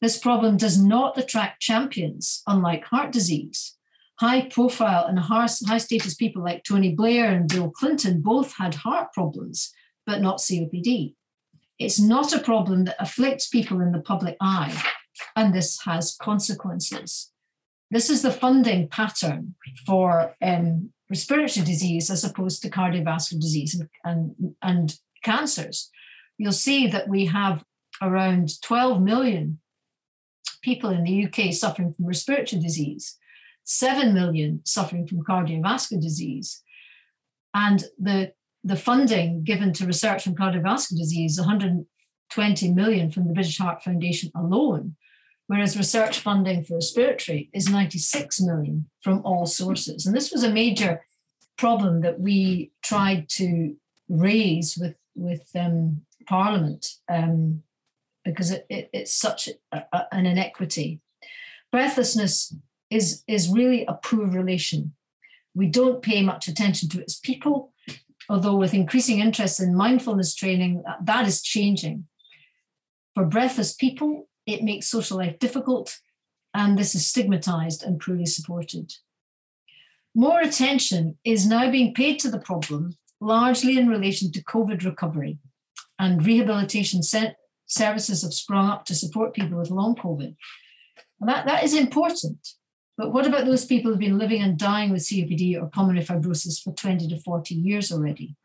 This 0.00 0.18
problem 0.18 0.56
does 0.56 0.82
not 0.82 1.18
attract 1.18 1.60
champions, 1.60 2.42
unlike 2.46 2.84
heart 2.84 3.12
disease. 3.12 3.76
High 4.18 4.42
profile 4.42 5.06
and 5.06 5.18
high 5.18 5.46
status 5.46 6.14
people 6.14 6.42
like 6.42 6.64
Tony 6.64 6.94
Blair 6.94 7.32
and 7.32 7.48
Bill 7.48 7.70
Clinton 7.70 8.20
both 8.20 8.54
had 8.56 8.74
heart 8.76 9.12
problems, 9.12 9.72
but 10.06 10.20
not 10.20 10.38
COPD. 10.38 11.14
It's 11.78 11.98
not 11.98 12.34
a 12.34 12.38
problem 12.38 12.84
that 12.84 13.00
afflicts 13.00 13.48
people 13.48 13.80
in 13.80 13.92
the 13.92 14.00
public 14.00 14.36
eye, 14.40 14.78
and 15.34 15.54
this 15.54 15.80
has 15.84 16.16
consequences. 16.20 17.32
This 17.90 18.10
is 18.10 18.20
the 18.22 18.30
funding 18.30 18.88
pattern 18.88 19.54
for 19.86 20.36
um, 20.42 20.92
respiratory 21.10 21.66
disease 21.66 22.08
as 22.08 22.24
opposed 22.24 22.62
to 22.62 22.70
cardiovascular 22.70 23.40
disease 23.40 23.74
and, 23.74 23.88
and, 24.04 24.54
and 24.62 24.94
cancers, 25.24 25.90
you'll 26.38 26.52
see 26.52 26.86
that 26.86 27.08
we 27.08 27.26
have 27.26 27.64
around 28.00 28.60
12 28.62 29.02
million 29.02 29.58
people 30.62 30.90
in 30.90 31.04
the 31.04 31.26
UK 31.26 31.52
suffering 31.52 31.92
from 31.92 32.06
respiratory 32.06 32.62
disease, 32.62 33.18
7 33.64 34.14
million 34.14 34.62
suffering 34.64 35.06
from 35.06 35.24
cardiovascular 35.24 36.00
disease. 36.00 36.62
And 37.52 37.84
the, 37.98 38.32
the 38.62 38.76
funding 38.76 39.42
given 39.42 39.72
to 39.74 39.86
research 39.86 40.28
on 40.28 40.34
cardiovascular 40.36 40.98
disease, 40.98 41.38
120 41.38 42.72
million 42.72 43.10
from 43.10 43.26
the 43.26 43.34
British 43.34 43.58
Heart 43.58 43.82
Foundation 43.82 44.30
alone, 44.36 44.96
whereas 45.50 45.76
research 45.76 46.20
funding 46.20 46.62
for 46.62 46.76
respiratory 46.76 47.50
is 47.52 47.68
96 47.68 48.40
million 48.40 48.88
from 49.02 49.20
all 49.24 49.46
sources. 49.46 50.06
And 50.06 50.14
this 50.14 50.30
was 50.30 50.44
a 50.44 50.52
major 50.52 51.04
problem 51.58 52.02
that 52.02 52.20
we 52.20 52.70
tried 52.84 53.28
to 53.30 53.74
raise 54.08 54.78
with, 54.80 54.94
with 55.16 55.50
um, 55.56 56.02
Parliament 56.28 56.86
um, 57.08 57.64
because 58.24 58.52
it, 58.52 58.64
it, 58.70 58.90
it's 58.92 59.12
such 59.12 59.48
a, 59.72 59.82
a, 59.92 60.06
an 60.12 60.24
inequity. 60.24 61.00
Breathlessness 61.72 62.54
is, 62.88 63.24
is 63.26 63.48
really 63.48 63.84
a 63.86 63.94
poor 63.94 64.28
relation. 64.28 64.94
We 65.56 65.66
don't 65.66 66.00
pay 66.00 66.22
much 66.22 66.46
attention 66.46 66.88
to 66.90 67.00
its 67.00 67.18
people, 67.18 67.72
although 68.28 68.54
with 68.54 68.72
increasing 68.72 69.18
interest 69.18 69.58
in 69.58 69.74
mindfulness 69.74 70.32
training, 70.32 70.84
that 71.02 71.26
is 71.26 71.42
changing. 71.42 72.06
For 73.16 73.24
breathless 73.24 73.74
people, 73.74 74.28
it 74.46 74.62
makes 74.62 74.88
social 74.88 75.18
life 75.18 75.38
difficult, 75.38 75.98
and 76.54 76.78
this 76.78 76.94
is 76.94 77.06
stigmatized 77.06 77.82
and 77.82 78.00
poorly 78.00 78.26
supported. 78.26 78.94
More 80.14 80.40
attention 80.40 81.18
is 81.24 81.46
now 81.46 81.70
being 81.70 81.94
paid 81.94 82.18
to 82.20 82.30
the 82.30 82.40
problem, 82.40 82.96
largely 83.20 83.78
in 83.78 83.88
relation 83.88 84.32
to 84.32 84.44
COVID 84.44 84.84
recovery, 84.84 85.38
and 85.98 86.24
rehabilitation 86.24 87.02
services 87.02 88.22
have 88.22 88.34
sprung 88.34 88.68
up 88.68 88.84
to 88.86 88.94
support 88.94 89.34
people 89.34 89.58
with 89.58 89.70
long 89.70 89.94
COVID. 89.94 90.34
And 91.20 91.28
that, 91.28 91.46
that 91.46 91.62
is 91.62 91.74
important. 91.74 92.54
But 92.96 93.12
what 93.12 93.26
about 93.26 93.46
those 93.46 93.64
people 93.64 93.90
who've 93.90 94.00
been 94.00 94.18
living 94.18 94.42
and 94.42 94.58
dying 94.58 94.90
with 94.90 95.02
COPD 95.02 95.60
or 95.60 95.68
pulmonary 95.68 96.04
fibrosis 96.04 96.62
for 96.62 96.72
20 96.72 97.08
to 97.08 97.18
40 97.20 97.54
years 97.54 97.92
already? 97.92 98.36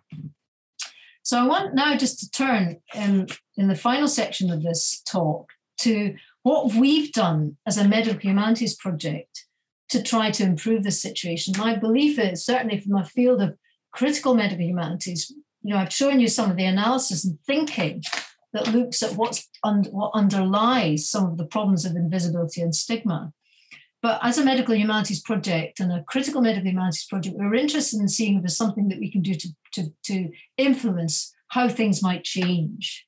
So 1.23 1.39
I 1.39 1.47
want 1.47 1.73
now 1.73 1.97
just 1.97 2.19
to 2.19 2.29
turn 2.29 2.77
in, 2.93 3.27
in 3.57 3.67
the 3.67 3.75
final 3.75 4.07
section 4.07 4.51
of 4.51 4.61
this 4.61 5.01
talk 5.07 5.49
to 5.79 6.15
what 6.43 6.73
we've 6.73 7.11
done 7.11 7.57
as 7.65 7.77
a 7.77 7.87
medical 7.87 8.19
humanities 8.19 8.75
project 8.75 9.45
to 9.89 10.01
try 10.01 10.31
to 10.31 10.43
improve 10.43 10.83
the 10.83 10.91
situation. 10.91 11.53
My 11.57 11.75
belief 11.75 12.17
is 12.17 12.45
certainly 12.45 12.79
from 12.79 12.95
a 12.95 13.05
field 13.05 13.41
of 13.41 13.55
critical 13.91 14.35
medical 14.35 14.65
humanities, 14.65 15.31
you 15.61 15.73
know, 15.73 15.77
I've 15.77 15.93
shown 15.93 16.19
you 16.19 16.27
some 16.27 16.51
of 16.51 16.57
the 16.57 16.65
analysis 16.65 17.25
and 17.25 17.39
thinking 17.47 18.03
that 18.53 18.67
looks 18.67 19.01
at 19.01 19.15
what's 19.15 19.49
un- 19.63 19.89
what 19.91 20.11
underlies 20.13 21.09
some 21.09 21.25
of 21.25 21.37
the 21.37 21.45
problems 21.45 21.85
of 21.85 21.95
invisibility 21.95 22.61
and 22.61 22.75
stigma. 22.75 23.33
But 24.01 24.19
as 24.21 24.37
a 24.37 24.45
medical 24.45 24.75
humanities 24.75 25.21
project 25.21 25.79
and 25.79 25.91
a 25.91 26.03
critical 26.03 26.41
medical 26.41 26.69
humanities 26.69 27.05
project, 27.05 27.35
we're 27.37 27.55
interested 27.55 27.99
in 27.99 28.07
seeing 28.07 28.35
if 28.35 28.43
there's 28.43 28.55
something 28.55 28.87
that 28.89 28.99
we 28.99 29.11
can 29.11 29.21
do 29.21 29.33
to, 29.33 29.49
to, 29.73 29.83
to 30.03 30.31
influence 30.57 31.33
how 31.49 31.67
things 31.67 32.03
might 32.03 32.23
change. 32.23 33.07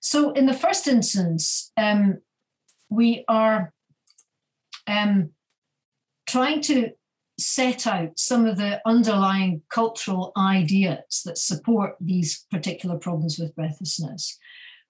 So, 0.00 0.32
in 0.32 0.46
the 0.46 0.54
first 0.54 0.86
instance, 0.86 1.72
um, 1.76 2.18
we 2.90 3.24
are 3.28 3.72
um, 4.86 5.30
trying 6.26 6.60
to 6.62 6.92
set 7.38 7.86
out 7.86 8.18
some 8.18 8.46
of 8.46 8.56
the 8.56 8.80
underlying 8.84 9.62
cultural 9.70 10.32
ideas 10.36 11.22
that 11.24 11.38
support 11.38 11.96
these 12.00 12.44
particular 12.50 12.98
problems 12.98 13.38
with 13.38 13.54
breathlessness. 13.54 14.38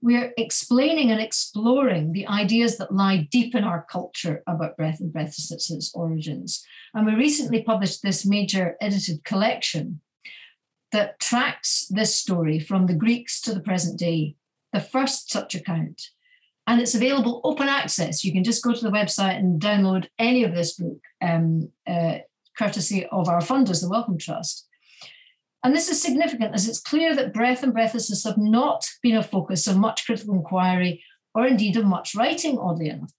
We're 0.00 0.32
explaining 0.38 1.10
and 1.10 1.20
exploring 1.20 2.12
the 2.12 2.26
ideas 2.26 2.78
that 2.78 2.94
lie 2.94 3.28
deep 3.30 3.54
in 3.54 3.64
our 3.64 3.84
culture 3.90 4.42
about 4.46 4.76
breath 4.76 5.00
and 5.00 5.12
breathlessness's 5.12 5.90
origins. 5.94 6.64
And 6.94 7.04
we 7.04 7.14
recently 7.14 7.62
published 7.62 8.02
this 8.02 8.24
major 8.24 8.76
edited 8.80 9.24
collection 9.24 10.00
that 10.92 11.20
tracks 11.20 11.86
this 11.90 12.14
story 12.14 12.58
from 12.58 12.86
the 12.86 12.94
Greeks 12.94 13.40
to 13.42 13.52
the 13.52 13.60
present 13.60 13.98
day 13.98 14.36
the 14.72 14.80
first 14.80 15.30
such 15.30 15.54
account. 15.54 16.02
And 16.66 16.80
it's 16.80 16.94
available 16.94 17.40
open 17.44 17.68
access. 17.68 18.24
You 18.24 18.32
can 18.32 18.44
just 18.44 18.62
go 18.62 18.74
to 18.74 18.84
the 18.84 18.90
website 18.90 19.38
and 19.38 19.60
download 19.60 20.08
any 20.18 20.44
of 20.44 20.54
this 20.54 20.74
book, 20.74 20.98
um, 21.22 21.70
uh, 21.86 22.18
courtesy 22.56 23.06
of 23.06 23.28
our 23.28 23.40
funders, 23.40 23.80
the 23.80 23.88
Wellcome 23.88 24.18
Trust. 24.18 24.66
And 25.64 25.74
this 25.74 25.88
is 25.88 26.00
significant 26.00 26.54
as 26.54 26.68
it's 26.68 26.80
clear 26.80 27.16
that 27.16 27.32
breath 27.32 27.62
and 27.62 27.72
breathlessness 27.72 28.24
have 28.24 28.38
not 28.38 28.86
been 29.02 29.16
a 29.16 29.22
focus 29.22 29.66
of 29.66 29.76
much 29.76 30.06
critical 30.06 30.34
inquiry 30.34 31.02
or 31.34 31.46
indeed 31.46 31.76
of 31.76 31.84
much 31.84 32.14
writing, 32.14 32.58
oddly 32.58 32.90
enough. 32.90 33.12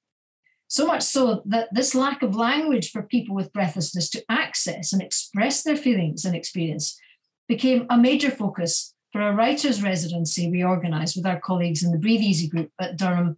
So 0.67 0.85
much 0.85 1.01
so 1.01 1.41
that 1.45 1.69
this 1.73 1.95
lack 1.95 2.21
of 2.21 2.35
language 2.35 2.91
for 2.91 3.01
people 3.01 3.35
with 3.35 3.51
breathlessness 3.51 4.09
to 4.11 4.23
access 4.29 4.93
and 4.93 5.01
express 5.01 5.63
their 5.63 5.75
feelings 5.75 6.25
and 6.25 6.35
experience 6.35 6.99
became 7.47 7.87
a 7.89 7.97
major 7.97 8.29
focus 8.29 8.93
for 9.11 9.21
a 9.21 9.33
writer's 9.33 9.81
residency 9.81 10.49
we 10.49 10.63
organised 10.63 11.15
with 11.15 11.25
our 11.25 11.39
colleagues 11.39 11.83
in 11.83 11.91
the 11.91 11.97
Breathe 11.97 12.21
Easy 12.21 12.47
group 12.47 12.71
at 12.79 12.97
Durham 12.97 13.37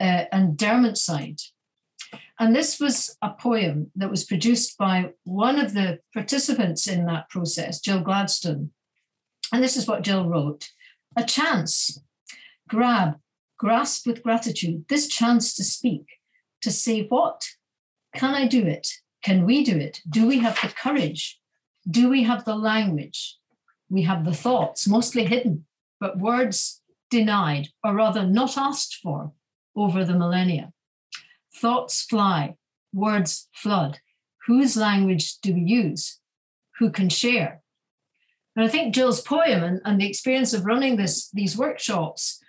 uh, 0.00 0.24
and 0.30 0.56
Derwentside. 0.56 1.42
And 2.38 2.54
this 2.54 2.78
was 2.78 3.16
a 3.20 3.30
poem 3.30 3.90
that 3.96 4.10
was 4.10 4.24
produced 4.24 4.78
by 4.78 5.12
one 5.24 5.58
of 5.58 5.74
the 5.74 6.00
participants 6.14 6.86
in 6.86 7.06
that 7.06 7.28
process, 7.28 7.80
Jill 7.80 8.00
Gladstone. 8.00 8.70
And 9.52 9.62
this 9.62 9.76
is 9.76 9.86
what 9.86 10.02
Jill 10.02 10.28
wrote 10.28 10.68
A 11.16 11.24
chance, 11.24 12.00
grab, 12.68 13.18
grasp 13.58 14.06
with 14.06 14.22
gratitude 14.22 14.84
this 14.88 15.08
chance 15.08 15.54
to 15.56 15.64
speak, 15.64 16.04
to 16.62 16.70
say, 16.70 17.06
What? 17.06 17.44
Can 18.14 18.34
I 18.34 18.46
do 18.46 18.66
it? 18.66 18.88
Can 19.22 19.44
we 19.44 19.64
do 19.64 19.76
it? 19.76 20.00
Do 20.08 20.26
we 20.26 20.38
have 20.38 20.60
the 20.62 20.68
courage? 20.68 21.40
Do 21.90 22.08
we 22.08 22.22
have 22.22 22.44
the 22.44 22.54
language? 22.54 23.37
We 23.90 24.02
have 24.02 24.24
the 24.24 24.34
thoughts, 24.34 24.86
mostly 24.86 25.24
hidden, 25.24 25.66
but 26.00 26.18
words 26.18 26.82
denied, 27.10 27.68
or 27.82 27.94
rather 27.94 28.26
not 28.26 28.58
asked 28.58 28.98
for, 29.02 29.32
over 29.74 30.04
the 30.04 30.18
millennia. 30.18 30.72
Thoughts 31.54 32.02
fly, 32.02 32.56
words 32.92 33.48
flood. 33.52 34.00
Whose 34.46 34.76
language 34.76 35.38
do 35.40 35.54
we 35.54 35.60
use? 35.60 36.20
Who 36.78 36.90
can 36.90 37.08
share? 37.08 37.62
And 38.56 38.64
I 38.64 38.68
think 38.68 38.94
Jill's 38.94 39.20
poem 39.20 39.62
and, 39.62 39.80
and 39.84 40.00
the 40.00 40.08
experience 40.08 40.52
of 40.52 40.64
running 40.64 40.96
this, 40.96 41.30
these 41.30 41.56
workshops 41.56 42.42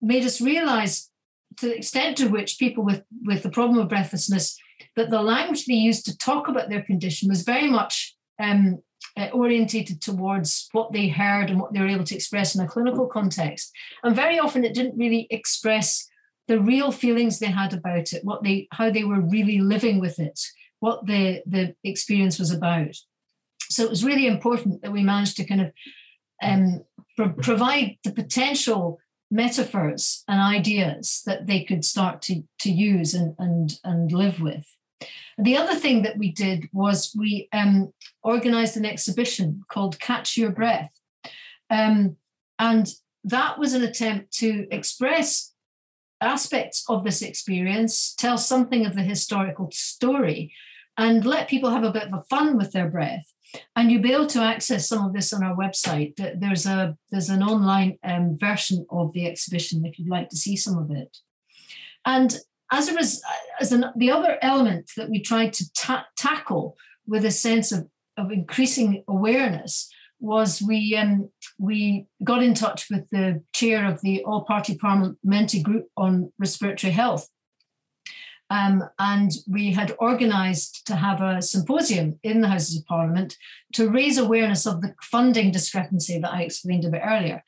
made 0.00 0.24
us 0.24 0.40
realize 0.40 1.10
to 1.58 1.66
the 1.66 1.76
extent 1.76 2.16
to 2.18 2.28
which 2.28 2.58
people 2.58 2.84
with, 2.84 3.02
with 3.24 3.42
the 3.42 3.50
problem 3.50 3.78
of 3.78 3.88
breathlessness, 3.88 4.58
that 4.96 5.10
the 5.10 5.22
language 5.22 5.66
they 5.66 5.74
used 5.74 6.04
to 6.04 6.16
talk 6.16 6.48
about 6.48 6.68
their 6.68 6.82
condition 6.82 7.28
was 7.28 7.42
very 7.42 7.68
much 7.68 8.16
um, 8.38 8.82
uh, 9.16 9.28
orientated 9.32 10.00
towards 10.00 10.68
what 10.72 10.92
they 10.92 11.08
heard 11.08 11.50
and 11.50 11.60
what 11.60 11.72
they 11.72 11.80
were 11.80 11.88
able 11.88 12.04
to 12.04 12.14
express 12.14 12.54
in 12.54 12.60
a 12.60 12.68
clinical 12.68 13.06
context. 13.06 13.72
And 14.02 14.16
very 14.16 14.38
often 14.38 14.64
it 14.64 14.74
didn't 14.74 14.98
really 14.98 15.26
express 15.30 16.08
the 16.48 16.60
real 16.60 16.92
feelings 16.92 17.38
they 17.38 17.46
had 17.46 17.72
about 17.72 18.12
it, 18.12 18.24
what 18.24 18.42
they 18.42 18.68
how 18.72 18.90
they 18.90 19.04
were 19.04 19.20
really 19.20 19.58
living 19.58 20.00
with 20.00 20.18
it, 20.18 20.40
what 20.80 21.06
the, 21.06 21.42
the 21.46 21.74
experience 21.84 22.38
was 22.38 22.50
about. 22.50 22.96
So 23.70 23.84
it 23.84 23.90
was 23.90 24.04
really 24.04 24.26
important 24.26 24.82
that 24.82 24.92
we 24.92 25.02
managed 25.02 25.36
to 25.36 25.44
kind 25.44 25.60
of 25.62 25.72
um, 26.42 26.82
pro- 27.16 27.32
provide 27.32 27.96
the 28.04 28.12
potential 28.12 28.98
metaphors 29.30 30.24
and 30.28 30.40
ideas 30.40 31.22
that 31.24 31.46
they 31.46 31.64
could 31.64 31.84
start 31.84 32.20
to, 32.22 32.42
to 32.60 32.70
use 32.70 33.14
and, 33.14 33.34
and, 33.38 33.78
and 33.82 34.12
live 34.12 34.42
with. 34.42 34.66
The 35.38 35.56
other 35.56 35.74
thing 35.74 36.02
that 36.02 36.18
we 36.18 36.30
did 36.30 36.68
was 36.72 37.14
we 37.16 37.48
um, 37.52 37.92
organized 38.22 38.76
an 38.76 38.84
exhibition 38.84 39.64
called 39.68 39.98
Catch 39.98 40.36
Your 40.36 40.50
Breath. 40.50 40.90
Um, 41.70 42.16
and 42.58 42.88
that 43.24 43.58
was 43.58 43.72
an 43.72 43.82
attempt 43.82 44.32
to 44.34 44.66
express 44.70 45.52
aspects 46.20 46.84
of 46.88 47.04
this 47.04 47.22
experience, 47.22 48.14
tell 48.14 48.38
something 48.38 48.86
of 48.86 48.94
the 48.94 49.02
historical 49.02 49.70
story, 49.72 50.52
and 50.96 51.24
let 51.24 51.48
people 51.48 51.70
have 51.70 51.84
a 51.84 51.92
bit 51.92 52.04
of 52.04 52.14
a 52.14 52.22
fun 52.22 52.56
with 52.56 52.72
their 52.72 52.88
breath. 52.88 53.32
And 53.76 53.90
you'll 53.90 54.02
be 54.02 54.12
able 54.12 54.28
to 54.28 54.40
access 54.40 54.88
some 54.88 55.04
of 55.04 55.12
this 55.12 55.32
on 55.32 55.42
our 55.42 55.54
website. 55.54 56.16
There's 56.16 56.64
a 56.64 56.96
there's 57.10 57.28
an 57.28 57.42
online 57.42 57.98
um, 58.02 58.38
version 58.38 58.86
of 58.88 59.12
the 59.12 59.26
exhibition 59.26 59.84
if 59.84 59.98
you'd 59.98 60.08
like 60.08 60.30
to 60.30 60.36
see 60.36 60.56
some 60.56 60.78
of 60.78 60.90
it. 60.90 61.18
And 62.06 62.38
as 62.72 62.88
a 62.88 62.94
res- 62.94 63.22
as 63.60 63.70
an, 63.70 63.84
the 63.94 64.10
other 64.10 64.38
element 64.42 64.90
that 64.96 65.08
we 65.08 65.20
tried 65.20 65.52
to 65.52 65.72
ta- 65.74 66.06
tackle 66.16 66.76
with 67.06 67.24
a 67.24 67.30
sense 67.30 67.70
of, 67.70 67.86
of 68.16 68.32
increasing 68.32 69.04
awareness 69.06 69.88
was 70.18 70.62
we 70.62 70.96
um, 70.96 71.30
we 71.58 72.06
got 72.24 72.42
in 72.42 72.54
touch 72.54 72.88
with 72.90 73.08
the 73.10 73.42
chair 73.52 73.86
of 73.86 74.00
the 74.00 74.24
all 74.24 74.44
party 74.44 74.76
parliamentary 74.76 75.60
group 75.60 75.88
on 75.96 76.32
respiratory 76.38 76.92
health 76.92 77.28
um, 78.52 78.84
and 78.98 79.32
we 79.48 79.72
had 79.72 79.92
organised 79.92 80.86
to 80.86 80.96
have 80.96 81.22
a 81.22 81.40
symposium 81.40 82.18
in 82.22 82.42
the 82.42 82.48
Houses 82.48 82.76
of 82.76 82.84
Parliament 82.84 83.38
to 83.72 83.88
raise 83.88 84.18
awareness 84.18 84.66
of 84.66 84.82
the 84.82 84.94
funding 85.00 85.50
discrepancy 85.50 86.18
that 86.18 86.34
I 86.34 86.42
explained 86.42 86.84
a 86.84 86.90
bit 86.90 87.00
earlier. 87.02 87.42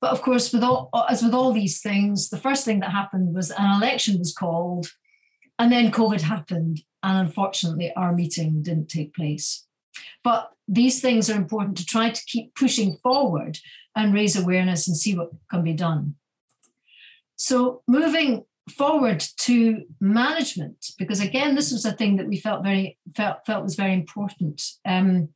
But 0.00 0.10
of 0.10 0.22
course, 0.22 0.52
with 0.52 0.62
all, 0.62 0.90
as 1.08 1.22
with 1.22 1.34
all 1.34 1.52
these 1.52 1.80
things, 1.80 2.28
the 2.28 2.38
first 2.38 2.64
thing 2.64 2.80
that 2.80 2.90
happened 2.90 3.34
was 3.34 3.50
an 3.50 3.76
election 3.76 4.18
was 4.18 4.34
called, 4.34 4.88
and 5.58 5.72
then 5.72 5.90
COVID 5.90 6.20
happened, 6.20 6.82
and 7.02 7.26
unfortunately, 7.26 7.92
our 7.96 8.12
meeting 8.12 8.62
didn't 8.62 8.88
take 8.88 9.14
place. 9.14 9.66
But 10.22 10.50
these 10.68 11.00
things 11.00 11.30
are 11.30 11.36
important 11.36 11.76
to 11.78 11.86
try 11.86 12.10
to 12.10 12.24
keep 12.26 12.54
pushing 12.54 12.98
forward 13.02 13.58
and 13.94 14.12
raise 14.12 14.36
awareness 14.36 14.86
and 14.86 14.96
see 14.96 15.16
what 15.16 15.30
can 15.50 15.62
be 15.62 15.72
done. 15.72 16.16
So, 17.36 17.82
moving 17.86 18.44
forward 18.70 19.24
to 19.38 19.84
management, 20.00 20.90
because 20.98 21.20
again, 21.20 21.54
this 21.54 21.72
was 21.72 21.84
a 21.84 21.92
thing 21.92 22.16
that 22.16 22.26
we 22.26 22.38
felt 22.38 22.62
very 22.62 22.98
felt 23.14 23.46
felt 23.46 23.64
was 23.64 23.76
very 23.76 23.94
important. 23.94 24.62
Um, 24.84 25.30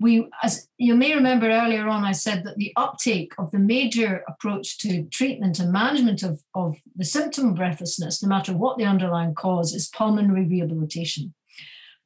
we, 0.00 0.28
as 0.42 0.68
you 0.76 0.94
may 0.94 1.14
remember 1.14 1.48
earlier 1.48 1.86
on, 1.86 2.04
I 2.04 2.12
said 2.12 2.44
that 2.44 2.56
the 2.56 2.72
uptake 2.76 3.32
of 3.38 3.50
the 3.52 3.58
major 3.58 4.24
approach 4.26 4.78
to 4.78 5.04
treatment 5.04 5.60
and 5.60 5.72
management 5.72 6.22
of, 6.22 6.42
of 6.54 6.76
the 6.96 7.04
symptom 7.04 7.48
of 7.48 7.54
breathlessness, 7.54 8.22
no 8.22 8.28
matter 8.28 8.52
what 8.52 8.76
the 8.76 8.84
underlying 8.84 9.34
cause, 9.34 9.72
is 9.72 9.88
pulmonary 9.88 10.46
rehabilitation. 10.46 11.34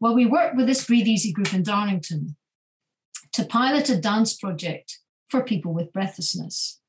Well, 0.01 0.15
we 0.15 0.27
worked 0.27 0.57
with 0.57 0.67
this 0.67 0.87
Breathe 0.87 1.09
Easy 1.09 1.33
group 1.33 1.55
in 1.55 1.63
Darlington 1.63 2.37
to 3.33 3.45
pilot 3.45 3.89
a 3.89 3.97
dance 3.97 4.37
project 4.37 4.99
for 5.29 5.43
people 5.43 5.73
with 5.73 5.93
breathlessness. 5.93 6.81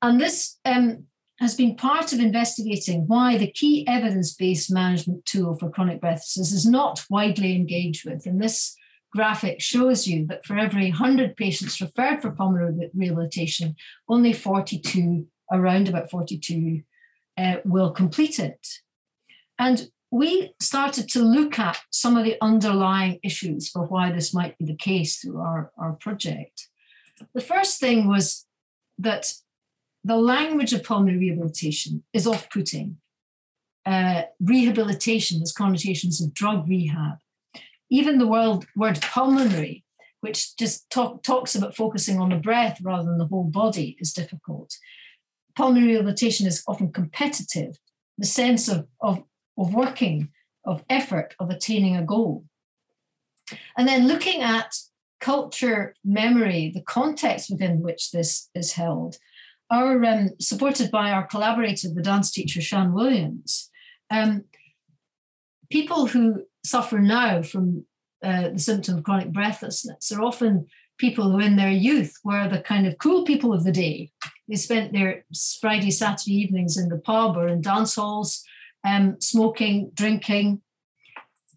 And 0.00 0.20
this 0.20 0.58
um, 0.64 1.04
has 1.40 1.54
been 1.54 1.76
part 1.76 2.12
of 2.12 2.20
investigating 2.20 3.06
why 3.06 3.36
the 3.36 3.50
key 3.50 3.86
evidence 3.88 4.34
based 4.34 4.72
management 4.72 5.24
tool 5.26 5.56
for 5.58 5.70
chronic 5.70 6.00
breathlessness 6.00 6.52
is 6.52 6.66
not 6.66 7.04
widely 7.10 7.54
engaged 7.54 8.08
with. 8.08 8.26
And 8.26 8.40
this 8.40 8.76
graphic 9.16 9.60
shows 9.60 10.06
you 10.06 10.26
that 10.26 10.44
for 10.44 10.56
every 10.56 10.90
100 10.90 11.36
patients 11.36 11.80
referred 11.80 12.22
for 12.22 12.30
pulmonary 12.30 12.90
rehabilitation, 12.94 13.74
only 14.08 14.32
42, 14.32 15.26
around 15.50 15.88
about 15.88 16.10
42, 16.10 16.82
uh, 17.38 17.56
will 17.64 17.90
complete 17.90 18.38
it. 18.38 18.66
And 19.58 19.88
we 20.10 20.54
started 20.60 21.08
to 21.10 21.22
look 21.22 21.58
at 21.58 21.78
some 21.90 22.16
of 22.16 22.24
the 22.24 22.36
underlying 22.40 23.18
issues 23.22 23.68
for 23.68 23.86
why 23.86 24.12
this 24.12 24.32
might 24.32 24.56
be 24.58 24.64
the 24.64 24.76
case 24.76 25.18
through 25.18 25.40
our, 25.40 25.72
our 25.76 25.94
project. 25.94 26.68
The 27.34 27.40
first 27.40 27.80
thing 27.80 28.06
was 28.06 28.46
that 28.98 29.32
the 30.04 30.16
language 30.16 30.72
of 30.72 30.84
pulmonary 30.84 31.18
rehabilitation 31.18 32.04
is 32.12 32.26
off 32.26 32.48
putting. 32.50 32.98
Uh, 33.84 34.22
rehabilitation 34.40 35.40
has 35.40 35.52
connotations 35.52 36.22
of 36.22 36.34
drug 36.34 36.68
rehab 36.68 37.18
even 37.90 38.18
the 38.18 38.26
word, 38.26 38.66
word 38.74 39.00
pulmonary, 39.00 39.84
which 40.20 40.56
just 40.56 40.88
talk, 40.90 41.22
talks 41.22 41.54
about 41.54 41.76
focusing 41.76 42.18
on 42.18 42.30
the 42.30 42.36
breath 42.36 42.80
rather 42.82 43.04
than 43.04 43.18
the 43.18 43.26
whole 43.26 43.44
body, 43.44 43.96
is 44.00 44.12
difficult. 44.12 44.76
Pulmonary 45.54 45.92
rehabilitation 45.92 46.46
is 46.46 46.62
often 46.66 46.92
competitive, 46.92 47.78
the 48.18 48.26
sense 48.26 48.68
of, 48.68 48.86
of, 49.00 49.22
of 49.56 49.74
working, 49.74 50.30
of 50.64 50.84
effort, 50.90 51.34
of 51.38 51.50
attaining 51.50 51.96
a 51.96 52.04
goal. 52.04 52.44
And 53.76 53.86
then 53.86 54.08
looking 54.08 54.42
at 54.42 54.74
culture, 55.20 55.94
memory, 56.04 56.70
the 56.74 56.82
context 56.82 57.50
within 57.50 57.80
which 57.80 58.10
this 58.10 58.50
is 58.54 58.72
held, 58.72 59.16
our 59.70 60.04
um, 60.04 60.30
supported 60.40 60.90
by 60.90 61.10
our 61.10 61.26
collaborator, 61.26 61.88
the 61.92 62.02
dance 62.02 62.30
teacher 62.30 62.60
Shan 62.60 62.92
Williams, 62.92 63.70
um, 64.10 64.44
people 65.70 66.06
who 66.06 66.44
suffer 66.66 66.98
now 66.98 67.42
from 67.42 67.84
uh, 68.22 68.50
the 68.50 68.58
symptom 68.58 68.98
of 68.98 69.04
chronic 69.04 69.32
breathlessness 69.32 70.10
are 70.12 70.22
often 70.22 70.66
people 70.98 71.30
who 71.30 71.38
in 71.38 71.56
their 71.56 71.70
youth 71.70 72.14
were 72.24 72.48
the 72.48 72.60
kind 72.60 72.86
of 72.86 72.98
cool 72.98 73.24
people 73.24 73.52
of 73.52 73.64
the 73.64 73.72
day. 73.72 74.10
They 74.48 74.56
spent 74.56 74.92
their 74.92 75.24
Friday, 75.60 75.90
Saturday 75.90 76.34
evenings 76.34 76.76
in 76.76 76.88
the 76.88 76.98
pub 76.98 77.36
or 77.36 77.48
in 77.48 77.60
dance 77.60 77.96
halls, 77.96 78.44
um, 78.84 79.16
smoking, 79.20 79.90
drinking. 79.94 80.62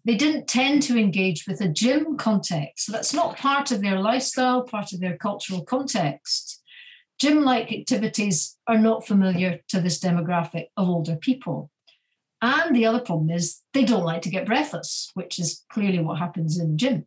They 0.04 0.16
didn't 0.16 0.48
tend 0.48 0.82
to 0.84 0.98
engage 0.98 1.46
with 1.46 1.60
a 1.60 1.68
gym 1.68 2.16
context. 2.16 2.86
So 2.86 2.92
that's 2.92 3.14
not 3.14 3.36
part 3.36 3.70
of 3.70 3.80
their 3.80 4.00
lifestyle, 4.00 4.62
part 4.62 4.92
of 4.92 5.00
their 5.00 5.16
cultural 5.16 5.64
context. 5.64 6.62
Gym 7.18 7.44
like 7.44 7.70
activities 7.70 8.56
are 8.66 8.78
not 8.78 9.06
familiar 9.06 9.60
to 9.68 9.80
this 9.80 10.00
demographic 10.00 10.66
of 10.76 10.88
older 10.88 11.16
people. 11.16 11.70
And 12.42 12.74
the 12.74 12.86
other 12.86 13.00
problem 13.00 13.30
is 13.30 13.60
they 13.74 13.84
don't 13.84 14.04
like 14.04 14.22
to 14.22 14.30
get 14.30 14.46
breathless, 14.46 15.10
which 15.14 15.38
is 15.38 15.64
clearly 15.70 16.00
what 16.00 16.18
happens 16.18 16.58
in 16.58 16.70
the 16.70 16.76
gym. 16.76 17.06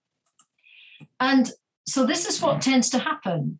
And 1.19 1.51
so 1.87 2.05
this 2.05 2.27
is 2.27 2.41
what 2.41 2.61
tends 2.61 2.89
to 2.91 2.99
happen. 2.99 3.59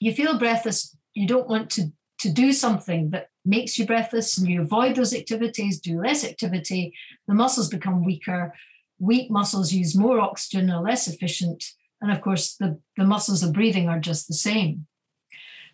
You 0.00 0.12
feel 0.12 0.38
breathless, 0.38 0.96
you 1.14 1.26
don't 1.26 1.48
want 1.48 1.70
to, 1.70 1.92
to 2.20 2.30
do 2.30 2.52
something 2.52 3.10
that 3.10 3.30
makes 3.44 3.78
you 3.78 3.86
breathless 3.86 4.36
and 4.36 4.48
you 4.48 4.60
avoid 4.62 4.96
those 4.96 5.14
activities, 5.14 5.80
do 5.80 6.00
less 6.00 6.24
activity, 6.24 6.94
the 7.26 7.34
muscles 7.34 7.68
become 7.68 8.04
weaker. 8.04 8.52
Weak 8.98 9.30
muscles 9.30 9.72
use 9.72 9.96
more 9.96 10.20
oxygen, 10.20 10.70
are 10.70 10.82
less 10.82 11.06
efficient. 11.08 11.64
And 12.00 12.10
of 12.10 12.20
course, 12.20 12.56
the, 12.56 12.78
the 12.96 13.04
muscles 13.04 13.42
of 13.42 13.52
breathing 13.52 13.88
are 13.88 14.00
just 14.00 14.28
the 14.28 14.34
same. 14.34 14.86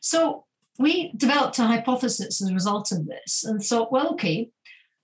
So 0.01 0.45
we 0.79 1.13
developed 1.17 1.59
a 1.59 1.67
hypothesis 1.67 2.43
as 2.43 2.51
a 2.51 2.55
result 2.55 2.93
of 2.93 3.07
this 3.07 3.45
and 3.45 3.63
thought, 3.63 3.93
well, 3.93 4.13
okay, 4.13 4.51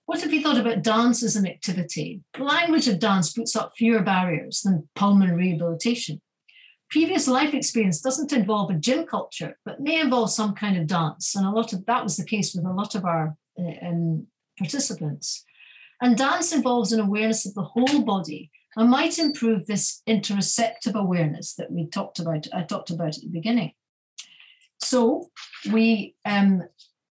what 0.09 0.21
have 0.21 0.33
you 0.33 0.41
thought 0.41 0.57
about 0.57 0.81
dance 0.81 1.21
as 1.21 1.35
an 1.35 1.45
activity? 1.45 2.23
The 2.33 2.43
language 2.43 2.87
of 2.87 2.97
dance 2.97 3.31
puts 3.31 3.55
up 3.55 3.73
fewer 3.77 4.01
barriers 4.01 4.61
than 4.61 4.89
pulmonary 4.95 5.49
rehabilitation. 5.49 6.19
Previous 6.89 7.27
life 7.27 7.53
experience 7.53 8.01
doesn't 8.01 8.33
involve 8.33 8.71
a 8.71 8.73
gym 8.73 9.05
culture, 9.05 9.59
but 9.65 9.81
may 9.81 9.99
involve 9.99 10.31
some 10.31 10.55
kind 10.55 10.77
of 10.77 10.87
dance. 10.87 11.35
And 11.35 11.45
a 11.45 11.51
lot 11.51 11.73
of 11.73 11.85
that 11.85 12.01
was 12.01 12.17
the 12.17 12.25
case 12.25 12.55
with 12.55 12.65
a 12.65 12.73
lot 12.73 12.95
of 12.95 13.05
our 13.05 13.37
uh, 13.59 13.85
um, 13.85 14.25
participants. 14.57 15.45
And 16.01 16.17
dance 16.17 16.51
involves 16.53 16.91
an 16.91 17.01
awareness 17.01 17.45
of 17.45 17.53
the 17.53 17.61
whole 17.61 18.01
body 18.01 18.49
and 18.75 18.89
might 18.89 19.19
improve 19.19 19.67
this 19.67 20.01
interoceptive 20.09 20.95
awareness 20.95 21.53
that 21.53 21.71
we 21.71 21.85
talked 21.85 22.17
about, 22.17 22.47
I 22.51 22.63
talked 22.63 22.89
about 22.89 23.15
at 23.15 23.21
the 23.21 23.29
beginning. 23.29 23.73
So 24.79 25.29
we 25.71 26.15
um, 26.25 26.63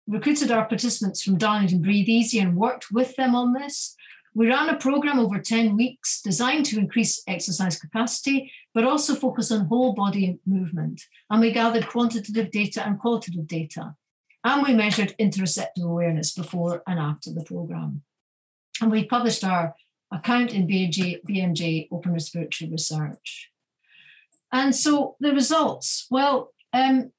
recruited 0.08 0.52
our 0.52 0.66
participants 0.66 1.22
from 1.22 1.38
Darlington 1.38 1.82
Breathe 1.82 2.08
Easy 2.08 2.40
and 2.40 2.56
worked 2.56 2.92
with 2.92 3.16
them 3.16 3.36
on 3.36 3.54
this. 3.54 3.96
We 4.34 4.48
ran 4.48 4.70
a 4.70 4.78
program 4.78 5.20
over 5.20 5.40
10 5.40 5.76
weeks 5.76 6.22
designed 6.22 6.66
to 6.68 6.78
increase 6.78 7.24
exercise 7.28 7.80
capacity, 7.80 8.52
but 8.74 8.84
also 8.84 9.16
focus 9.16 9.52
on 9.52 9.66
whole 9.66 9.94
body 9.94 10.40
movement. 10.46 11.02
And 11.30 11.42
we 11.42 11.52
gathered 11.52 11.88
quantitative 11.88 12.52
data 12.52 12.86
and 12.86 13.00
qualitative 13.00 13.48
data. 13.48 13.96
And 14.44 14.66
we 14.66 14.74
measured 14.74 15.16
interoceptive 15.20 15.84
awareness 15.84 16.34
before 16.34 16.84
and 16.88 17.00
after 17.00 17.34
the 17.34 17.44
program. 17.44 18.04
And 18.80 18.92
we 18.92 19.06
published 19.06 19.44
our 19.44 19.76
account 20.12 20.54
in 20.54 20.68
BMJ, 20.68 21.24
BMJ 21.28 21.88
Open 21.92 22.14
Respiratory 22.14 22.70
Research. 22.70 23.50
And 24.52 24.74
so 24.76 25.16
the 25.20 25.34
results, 25.34 26.06
well, 26.10 26.54
um, 26.72 27.12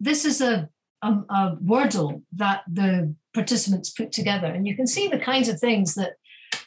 this 0.00 0.24
is 0.24 0.40
a, 0.40 0.68
a, 1.02 1.08
a 1.08 1.56
Wordle 1.62 2.22
that 2.32 2.62
the 2.70 3.14
participants 3.34 3.90
put 3.90 4.12
together. 4.12 4.46
And 4.46 4.66
you 4.66 4.76
can 4.76 4.86
see 4.86 5.08
the 5.08 5.18
kinds 5.18 5.48
of 5.48 5.58
things 5.58 5.94
that 5.94 6.14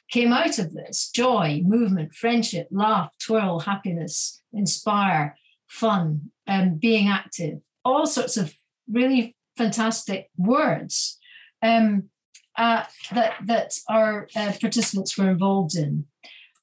came 0.09 0.31
out 0.31 0.59
of 0.59 0.73
this 0.73 1.09
joy, 1.09 1.61
movement, 1.65 2.13
friendship, 2.13 2.67
laugh, 2.71 3.13
twirl, 3.19 3.59
happiness, 3.61 4.41
inspire, 4.53 5.35
fun, 5.67 6.31
um, 6.47 6.77
being 6.77 7.07
active, 7.07 7.59
all 7.83 8.05
sorts 8.05 8.37
of 8.37 8.53
really 8.89 9.35
fantastic 9.57 10.29
words 10.37 11.19
um, 11.61 12.09
uh, 12.57 12.83
that, 13.11 13.33
that 13.45 13.73
our 13.89 14.27
uh, 14.35 14.51
participants 14.59 15.17
were 15.17 15.29
involved 15.29 15.75
in. 15.75 16.05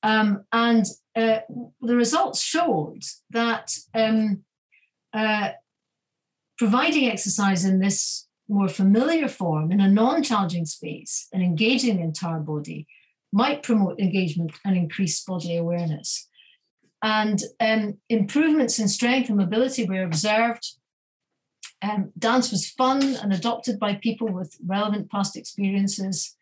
Um, 0.03 0.45
and 0.53 0.87
uh, 1.17 1.41
the 1.81 1.97
results 1.97 2.41
showed 2.43 3.03
that 3.31 3.77
um, 3.95 4.45
uh, 5.13 5.51
providing 6.61 7.09
exercise 7.09 7.65
in 7.65 7.79
this 7.79 8.29
more 8.47 8.69
familiar 8.69 9.29
form 9.29 9.73
in 9.73 9.81
a 9.81 9.89
non 9.89 10.23
challenging 10.23 10.67
space 10.67 11.27
and 11.33 11.43
engaging 11.43 11.97
the 11.97 12.03
entire 12.03 12.39
body 12.39 12.87
might 13.33 13.63
promote 13.63 13.99
engagement 13.99 14.53
and 14.63 14.77
increase 14.77 15.25
body 15.25 15.57
awareness. 15.57 16.29
And 17.03 17.41
um, 17.61 17.97
improvements 18.11 18.79
in 18.79 18.89
strength 18.89 19.31
and 19.31 19.39
mobility 19.39 19.87
were 19.87 20.03
observed. 20.03 20.75
Um, 21.81 22.13
dance 22.19 22.51
was 22.51 22.69
fun 22.69 23.17
and 23.23 23.33
adopted 23.33 23.79
by 23.81 23.95
people 23.95 24.29
with 24.29 24.59
relevant 24.63 25.11
past 25.11 25.39
experiences. 25.39 26.37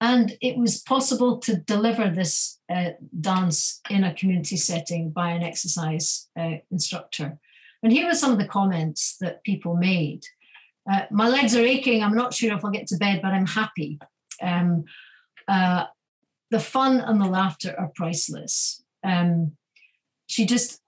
And 0.00 0.38
it 0.40 0.56
was 0.56 0.80
possible 0.80 1.38
to 1.38 1.56
deliver 1.56 2.08
this 2.08 2.60
uh, 2.72 2.90
dance 3.20 3.80
in 3.90 4.04
a 4.04 4.14
community 4.14 4.58
setting 4.58 5.10
by 5.10 5.30
an 5.30 5.42
exercise 5.42 6.28
uh, 6.38 6.58
instructor. 6.70 7.40
And 7.86 7.92
here 7.92 8.08
were 8.08 8.14
some 8.14 8.32
of 8.32 8.38
the 8.38 8.48
comments 8.48 9.16
that 9.20 9.44
people 9.44 9.76
made. 9.76 10.24
Uh, 10.90 11.02
my 11.12 11.28
legs 11.28 11.54
are 11.54 11.64
aching. 11.64 12.02
I'm 12.02 12.16
not 12.16 12.34
sure 12.34 12.52
if 12.52 12.64
I'll 12.64 12.72
get 12.72 12.88
to 12.88 12.96
bed, 12.96 13.20
but 13.22 13.32
I'm 13.32 13.46
happy. 13.46 14.00
Um, 14.42 14.86
uh, 15.46 15.84
the 16.50 16.58
fun 16.58 16.98
and 16.98 17.20
the 17.20 17.28
laughter 17.28 17.76
are 17.78 17.92
priceless. 17.94 18.82
Um, 19.04 19.52
she 20.26 20.46
just, 20.46 20.82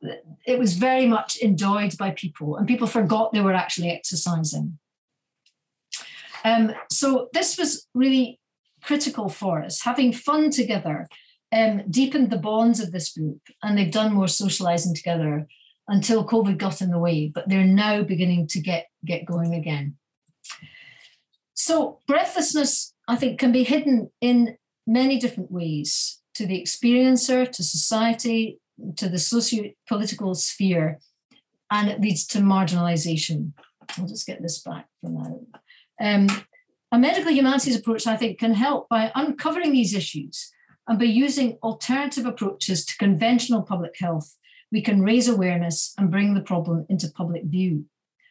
it 0.44 0.58
was 0.58 0.74
very 0.74 1.06
much 1.06 1.36
enjoyed 1.36 1.96
by 1.96 2.10
people, 2.10 2.56
and 2.56 2.66
people 2.66 2.88
forgot 2.88 3.32
they 3.32 3.42
were 3.42 3.54
actually 3.54 3.92
exercising. 3.92 4.80
Um, 6.44 6.72
so 6.90 7.28
this 7.32 7.56
was 7.56 7.86
really 7.94 8.40
critical 8.82 9.28
for 9.28 9.62
us. 9.62 9.82
Having 9.82 10.14
fun 10.14 10.50
together 10.50 11.06
um, 11.52 11.84
deepened 11.88 12.30
the 12.30 12.38
bonds 12.38 12.80
of 12.80 12.90
this 12.90 13.12
group, 13.12 13.42
and 13.62 13.78
they've 13.78 13.92
done 13.92 14.14
more 14.14 14.26
socializing 14.26 14.96
together 14.96 15.46
until 15.88 16.26
COVID 16.26 16.58
got 16.58 16.82
in 16.82 16.90
the 16.90 16.98
way, 16.98 17.28
but 17.34 17.48
they're 17.48 17.64
now 17.64 18.02
beginning 18.02 18.46
to 18.48 18.60
get, 18.60 18.88
get 19.04 19.24
going 19.24 19.54
again. 19.54 19.96
So, 21.54 21.98
breathlessness, 22.06 22.94
I 23.08 23.16
think, 23.16 23.40
can 23.40 23.50
be 23.50 23.64
hidden 23.64 24.10
in 24.20 24.56
many 24.86 25.18
different 25.18 25.50
ways 25.50 26.20
to 26.34 26.46
the 26.46 26.62
experiencer, 26.62 27.50
to 27.50 27.64
society, 27.64 28.60
to 28.96 29.08
the 29.08 29.18
socio 29.18 29.72
political 29.88 30.34
sphere, 30.34 31.00
and 31.70 31.88
it 31.88 32.00
leads 32.00 32.26
to 32.28 32.38
marginalization. 32.38 33.52
I'll 33.98 34.06
just 34.06 34.26
get 34.26 34.40
this 34.42 34.60
back 34.60 34.86
for 35.00 35.10
now. 35.10 35.40
Um, 36.00 36.28
a 36.92 36.98
medical 36.98 37.32
humanities 37.32 37.76
approach, 37.76 38.06
I 38.06 38.16
think, 38.16 38.38
can 38.38 38.54
help 38.54 38.88
by 38.88 39.10
uncovering 39.14 39.72
these 39.72 39.94
issues 39.94 40.50
and 40.86 40.98
by 40.98 41.06
using 41.06 41.58
alternative 41.62 42.24
approaches 42.24 42.84
to 42.86 42.96
conventional 42.96 43.62
public 43.62 43.96
health 43.98 44.36
we 44.70 44.82
can 44.82 45.02
raise 45.02 45.28
awareness 45.28 45.94
and 45.98 46.10
bring 46.10 46.34
the 46.34 46.40
problem 46.40 46.86
into 46.88 47.10
public 47.10 47.44
view. 47.44 47.86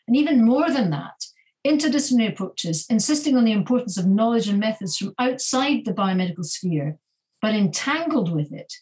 And 0.07 0.15
even 0.15 0.45
more 0.45 0.69
than 0.69 0.89
that, 0.91 1.25
interdisciplinary 1.65 2.31
approaches, 2.31 2.85
insisting 2.89 3.35
on 3.35 3.43
the 3.43 3.51
importance 3.51 3.97
of 3.97 4.07
knowledge 4.07 4.47
and 4.47 4.59
methods 4.59 4.97
from 4.97 5.13
outside 5.19 5.83
the 5.85 5.93
biomedical 5.93 6.45
sphere, 6.45 6.97
but 7.41 7.53
entangled 7.53 8.33
with 8.33 8.51
it, 8.53 8.73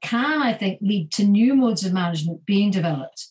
can, 0.00 0.40
I 0.40 0.54
think, 0.54 0.78
lead 0.80 1.12
to 1.12 1.24
new 1.24 1.54
modes 1.54 1.84
of 1.84 1.92
management 1.92 2.46
being 2.46 2.70
developed. 2.70 3.28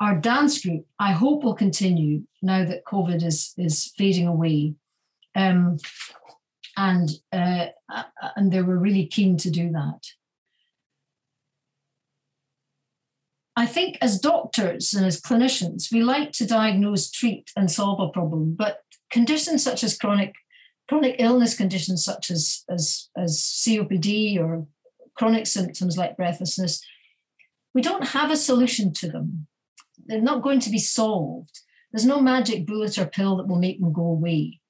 Our 0.00 0.16
dance 0.16 0.64
group, 0.64 0.86
I 0.98 1.12
hope, 1.12 1.44
will 1.44 1.54
continue 1.54 2.22
now 2.42 2.64
that 2.64 2.84
COVID 2.86 3.22
is, 3.22 3.52
is 3.56 3.92
fading 3.96 4.26
away. 4.26 4.74
Um, 5.36 5.76
and, 6.76 7.10
uh, 7.32 7.66
and 8.34 8.50
they 8.50 8.62
were 8.62 8.78
really 8.78 9.06
keen 9.06 9.36
to 9.38 9.50
do 9.50 9.70
that. 9.70 10.00
I 13.60 13.66
think 13.66 13.98
as 14.00 14.18
doctors 14.18 14.94
and 14.94 15.04
as 15.04 15.20
clinicians, 15.20 15.92
we 15.92 16.02
like 16.02 16.32
to 16.32 16.46
diagnose, 16.46 17.10
treat, 17.10 17.50
and 17.54 17.70
solve 17.70 18.00
a 18.00 18.08
problem, 18.08 18.54
but 18.54 18.78
conditions 19.10 19.62
such 19.62 19.84
as 19.84 19.98
chronic 19.98 20.34
chronic 20.88 21.16
illness 21.18 21.54
conditions 21.54 22.02
such 22.02 22.30
as, 22.30 22.64
as, 22.70 23.10
as 23.18 23.38
COPD 23.62 24.40
or 24.40 24.66
chronic 25.14 25.46
symptoms 25.46 25.98
like 25.98 26.16
breathlessness, 26.16 26.82
we 27.74 27.82
don't 27.82 28.08
have 28.08 28.30
a 28.30 28.36
solution 28.36 28.94
to 28.94 29.08
them. 29.08 29.46
They're 30.06 30.22
not 30.22 30.42
going 30.42 30.60
to 30.60 30.70
be 30.70 30.78
solved. 30.78 31.60
There's 31.92 32.06
no 32.06 32.18
magic 32.18 32.66
bullet 32.66 32.96
or 32.96 33.04
pill 33.04 33.36
that 33.36 33.46
will 33.46 33.58
make 33.58 33.78
them 33.78 33.92
go 33.92 34.06
away. 34.06 34.60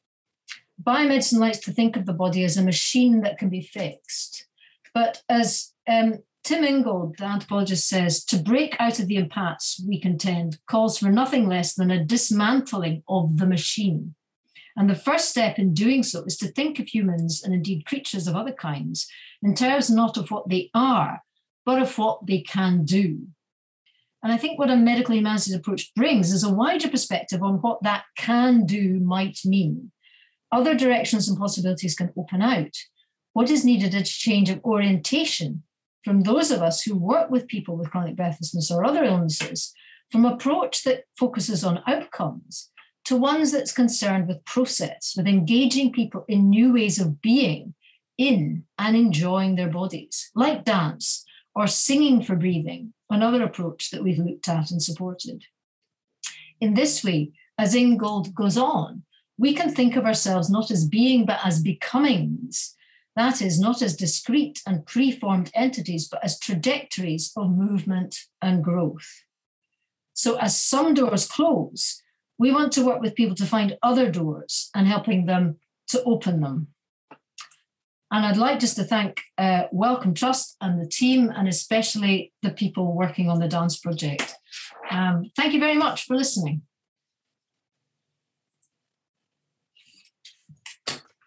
Biomedicine 0.82 1.38
likes 1.38 1.58
to 1.60 1.72
think 1.72 1.96
of 1.96 2.06
the 2.06 2.12
body 2.12 2.42
as 2.44 2.56
a 2.56 2.62
machine 2.62 3.20
that 3.20 3.38
can 3.38 3.50
be 3.50 3.62
fixed. 3.62 4.48
But 4.92 5.22
as 5.28 5.72
um, 5.88 6.18
Tim 6.42 6.64
Ingold, 6.64 7.18
the 7.18 7.24
anthropologist, 7.24 7.88
says 7.88 8.24
to 8.24 8.38
break 8.38 8.76
out 8.78 8.98
of 8.98 9.06
the 9.06 9.16
impasse, 9.16 9.82
we 9.86 10.00
contend, 10.00 10.58
calls 10.66 10.98
for 10.98 11.10
nothing 11.10 11.48
less 11.48 11.74
than 11.74 11.90
a 11.90 12.04
dismantling 12.04 13.02
of 13.08 13.38
the 13.38 13.46
machine. 13.46 14.14
And 14.76 14.88
the 14.88 14.94
first 14.94 15.28
step 15.28 15.58
in 15.58 15.74
doing 15.74 16.02
so 16.02 16.24
is 16.24 16.36
to 16.38 16.48
think 16.48 16.78
of 16.78 16.88
humans 16.88 17.42
and 17.44 17.52
indeed 17.52 17.84
creatures 17.84 18.26
of 18.26 18.36
other 18.36 18.52
kinds 18.52 19.06
in 19.42 19.54
terms 19.54 19.90
not 19.90 20.16
of 20.16 20.30
what 20.30 20.48
they 20.48 20.70
are, 20.74 21.22
but 21.66 21.82
of 21.82 21.98
what 21.98 22.26
they 22.26 22.40
can 22.40 22.84
do. 22.84 23.26
And 24.22 24.32
I 24.32 24.36
think 24.36 24.58
what 24.58 24.70
a 24.70 24.76
medical 24.76 25.14
humanities 25.14 25.54
approach 25.54 25.94
brings 25.94 26.32
is 26.32 26.44
a 26.44 26.52
wider 26.52 26.88
perspective 26.88 27.42
on 27.42 27.54
what 27.56 27.82
that 27.82 28.04
can 28.16 28.64
do 28.64 29.00
might 29.00 29.38
mean. 29.44 29.92
Other 30.52 30.74
directions 30.74 31.28
and 31.28 31.38
possibilities 31.38 31.94
can 31.94 32.12
open 32.16 32.42
out. 32.42 32.76
What 33.32 33.50
is 33.50 33.64
needed 33.64 33.94
is 33.94 34.02
a 34.02 34.04
change 34.04 34.50
of 34.50 34.64
orientation 34.64 35.62
from 36.04 36.22
those 36.22 36.50
of 36.50 36.62
us 36.62 36.82
who 36.82 36.96
work 36.96 37.30
with 37.30 37.48
people 37.48 37.76
with 37.76 37.90
chronic 37.90 38.16
breathlessness 38.16 38.70
or 38.70 38.84
other 38.84 39.04
illnesses 39.04 39.72
from 40.10 40.24
approach 40.24 40.82
that 40.84 41.04
focuses 41.18 41.64
on 41.64 41.82
outcomes 41.86 42.70
to 43.04 43.16
ones 43.16 43.52
that's 43.52 43.72
concerned 43.72 44.28
with 44.28 44.44
process, 44.44 45.14
with 45.16 45.26
engaging 45.26 45.92
people 45.92 46.24
in 46.28 46.50
new 46.50 46.72
ways 46.72 47.00
of 47.00 47.20
being 47.20 47.74
in 48.18 48.64
and 48.78 48.96
enjoying 48.96 49.56
their 49.56 49.70
bodies, 49.70 50.30
like 50.34 50.64
dance 50.64 51.24
or 51.54 51.66
singing 51.66 52.22
for 52.22 52.36
breathing, 52.36 52.92
another 53.08 53.42
approach 53.42 53.90
that 53.90 54.02
we've 54.02 54.18
looked 54.18 54.48
at 54.48 54.70
and 54.70 54.82
supported. 54.82 55.44
In 56.60 56.74
this 56.74 57.02
way, 57.02 57.32
as 57.58 57.74
Ingold 57.74 58.34
goes 58.34 58.56
on, 58.56 59.02
we 59.38 59.54
can 59.54 59.74
think 59.74 59.96
of 59.96 60.04
ourselves 60.04 60.50
not 60.50 60.70
as 60.70 60.86
being, 60.86 61.24
but 61.24 61.40
as 61.44 61.62
becomings. 61.62 62.76
That 63.20 63.42
is, 63.42 63.60
not 63.60 63.82
as 63.82 63.96
discrete 63.96 64.62
and 64.66 64.86
preformed 64.86 65.50
entities, 65.54 66.08
but 66.08 66.24
as 66.24 66.38
trajectories 66.38 67.32
of 67.36 67.54
movement 67.54 68.16
and 68.40 68.64
growth. 68.64 69.24
So, 70.14 70.38
as 70.38 70.58
some 70.58 70.94
doors 70.94 71.28
close, 71.28 72.02
we 72.38 72.50
want 72.50 72.72
to 72.72 72.86
work 72.86 73.02
with 73.02 73.14
people 73.14 73.34
to 73.36 73.44
find 73.44 73.76
other 73.82 74.10
doors 74.10 74.70
and 74.74 74.86
helping 74.86 75.26
them 75.26 75.58
to 75.88 76.02
open 76.04 76.40
them. 76.40 76.68
And 78.10 78.24
I'd 78.24 78.38
like 78.38 78.58
just 78.58 78.76
to 78.76 78.84
thank 78.84 79.20
uh, 79.36 79.64
Wellcome 79.70 80.14
Trust 80.14 80.56
and 80.62 80.80
the 80.80 80.88
team, 80.88 81.28
and 81.28 81.46
especially 81.46 82.32
the 82.40 82.52
people 82.52 82.96
working 82.96 83.28
on 83.28 83.38
the 83.38 83.48
dance 83.48 83.78
project. 83.78 84.34
Um, 84.90 85.30
thank 85.36 85.52
you 85.52 85.60
very 85.60 85.76
much 85.76 86.06
for 86.06 86.16
listening. 86.16 86.62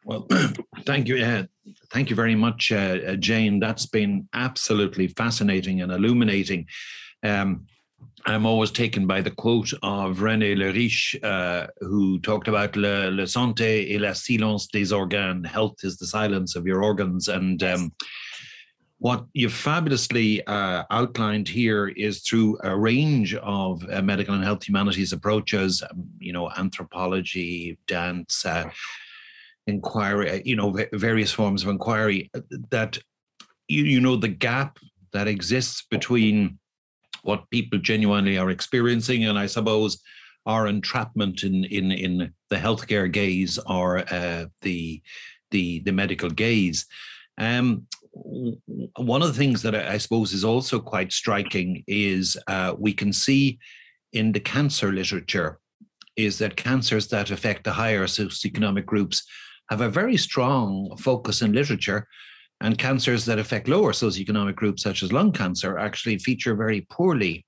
Well, 0.04 0.28
thank 0.86 1.08
you. 1.08 1.24
Uh, 1.24 1.44
thank 1.94 2.10
you 2.10 2.16
very 2.16 2.36
much, 2.36 2.72
uh, 2.72 2.98
uh, 3.08 3.16
Jane. 3.16 3.60
That's 3.60 3.86
been 3.86 4.28
absolutely 4.34 5.08
fascinating 5.08 5.82
and 5.82 5.92
illuminating. 5.92 6.66
Um, 7.22 7.68
I'm 8.26 8.46
always 8.46 8.72
taken 8.72 9.06
by 9.06 9.22
the 9.22 9.32
quote 9.32 9.72
of 9.84 10.18
René 10.18 10.58
Leriche, 10.58 11.24
uh, 11.24 11.68
who 11.80 12.20
talked 12.20 12.48
about 12.48 12.76
le, 12.76 13.12
le 13.12 13.24
santé 13.24 13.94
et 13.94 14.00
la 14.00 14.14
silence 14.14 14.68
des 14.68 14.92
organes. 14.92 15.46
Health 15.46 15.84
is 15.84 15.98
the 15.98 16.08
silence 16.08 16.56
of 16.56 16.66
your 16.66 16.84
organs. 16.84 17.28
And 17.28 17.62
um, 17.64 17.94
what 18.98 19.26
you've 19.34 19.54
fabulously 19.54 20.46
uh, 20.48 20.84
outlined 20.90 21.48
here 21.48 21.90
is 21.90 22.22
through 22.22 22.58
a 22.64 22.76
range 22.76 23.36
of 23.36 23.86
uh, 23.92 24.02
medical 24.02 24.34
and 24.34 24.44
health 24.44 24.64
humanities 24.64 25.14
approaches, 25.14 25.84
um, 25.84 26.06
you 26.20 26.34
know, 26.34 26.50
anthropology, 26.58 27.78
dance, 27.88 28.46
uh, 28.46 28.70
inquiry, 29.68 30.30
uh, 30.30 30.42
you 30.44 30.56
know, 30.56 30.78
various 30.94 31.32
forms 31.32 31.64
of 31.64 31.70
inquiry, 31.70 32.30
uh, 32.36 32.42
that, 32.70 32.98
you, 33.68 33.84
you 33.84 34.02
know, 34.02 34.16
the 34.16 34.28
gap 34.28 34.78
that 35.14 35.28
exists 35.28 35.86
between 35.90 36.58
what 37.24 37.50
people 37.50 37.80
genuinely 37.80 38.38
are 38.38 38.50
experiencing, 38.50 39.26
and 39.26 39.40
I 39.40 39.46
suppose 39.46 40.02
our 40.46 40.68
entrapment 40.68 41.44
in 41.44 41.64
in 41.66 41.92
in 41.92 42.34
the 42.50 42.58
healthcare 42.58 43.10
gaze 43.10 43.58
or 43.66 44.00
uh, 44.14 44.46
the 44.62 45.02
the 45.52 45.80
the 45.80 45.92
medical 45.92 46.30
gaze. 46.30 46.86
Um, 47.38 47.88
one 48.12 49.24
of 49.24 49.28
the 49.30 49.34
things 49.34 49.64
that 49.64 49.74
I, 49.74 49.98
suppose 49.98 50.34
is 50.34 50.44
also 50.44 50.80
quite 50.80 51.12
striking 51.12 51.84
is 51.88 52.38
uh, 52.46 52.76
we 52.78 52.94
can 52.94 53.12
see 53.12 53.58
in 54.12 54.32
the 54.32 54.40
cancer 54.40 54.92
literature 54.92 55.58
is 56.16 56.38
that 56.38 56.56
cancers 56.56 57.08
that 57.08 57.32
affect 57.32 57.64
the 57.64 57.72
higher 57.72 58.06
socioeconomic 58.06 58.86
groups 58.86 59.24
have 59.70 59.82
a 59.82 59.90
very 59.90 60.18
strong 60.18 60.96
focus 60.98 61.42
in 61.42 61.54
literature 61.54 62.08
and 62.62 62.78
cancers 62.78 63.26
that 63.26 63.40
affect 63.40 63.68
lower 63.68 63.92
socioeconomic 63.92 64.56
groups, 64.56 64.84
such 64.84 65.04
as 65.04 65.12
lung 65.12 65.32
cancer, 65.32 65.78
actually 65.78 66.18
feature 66.18 66.56
very 66.56 66.82
poorly. 66.90 67.46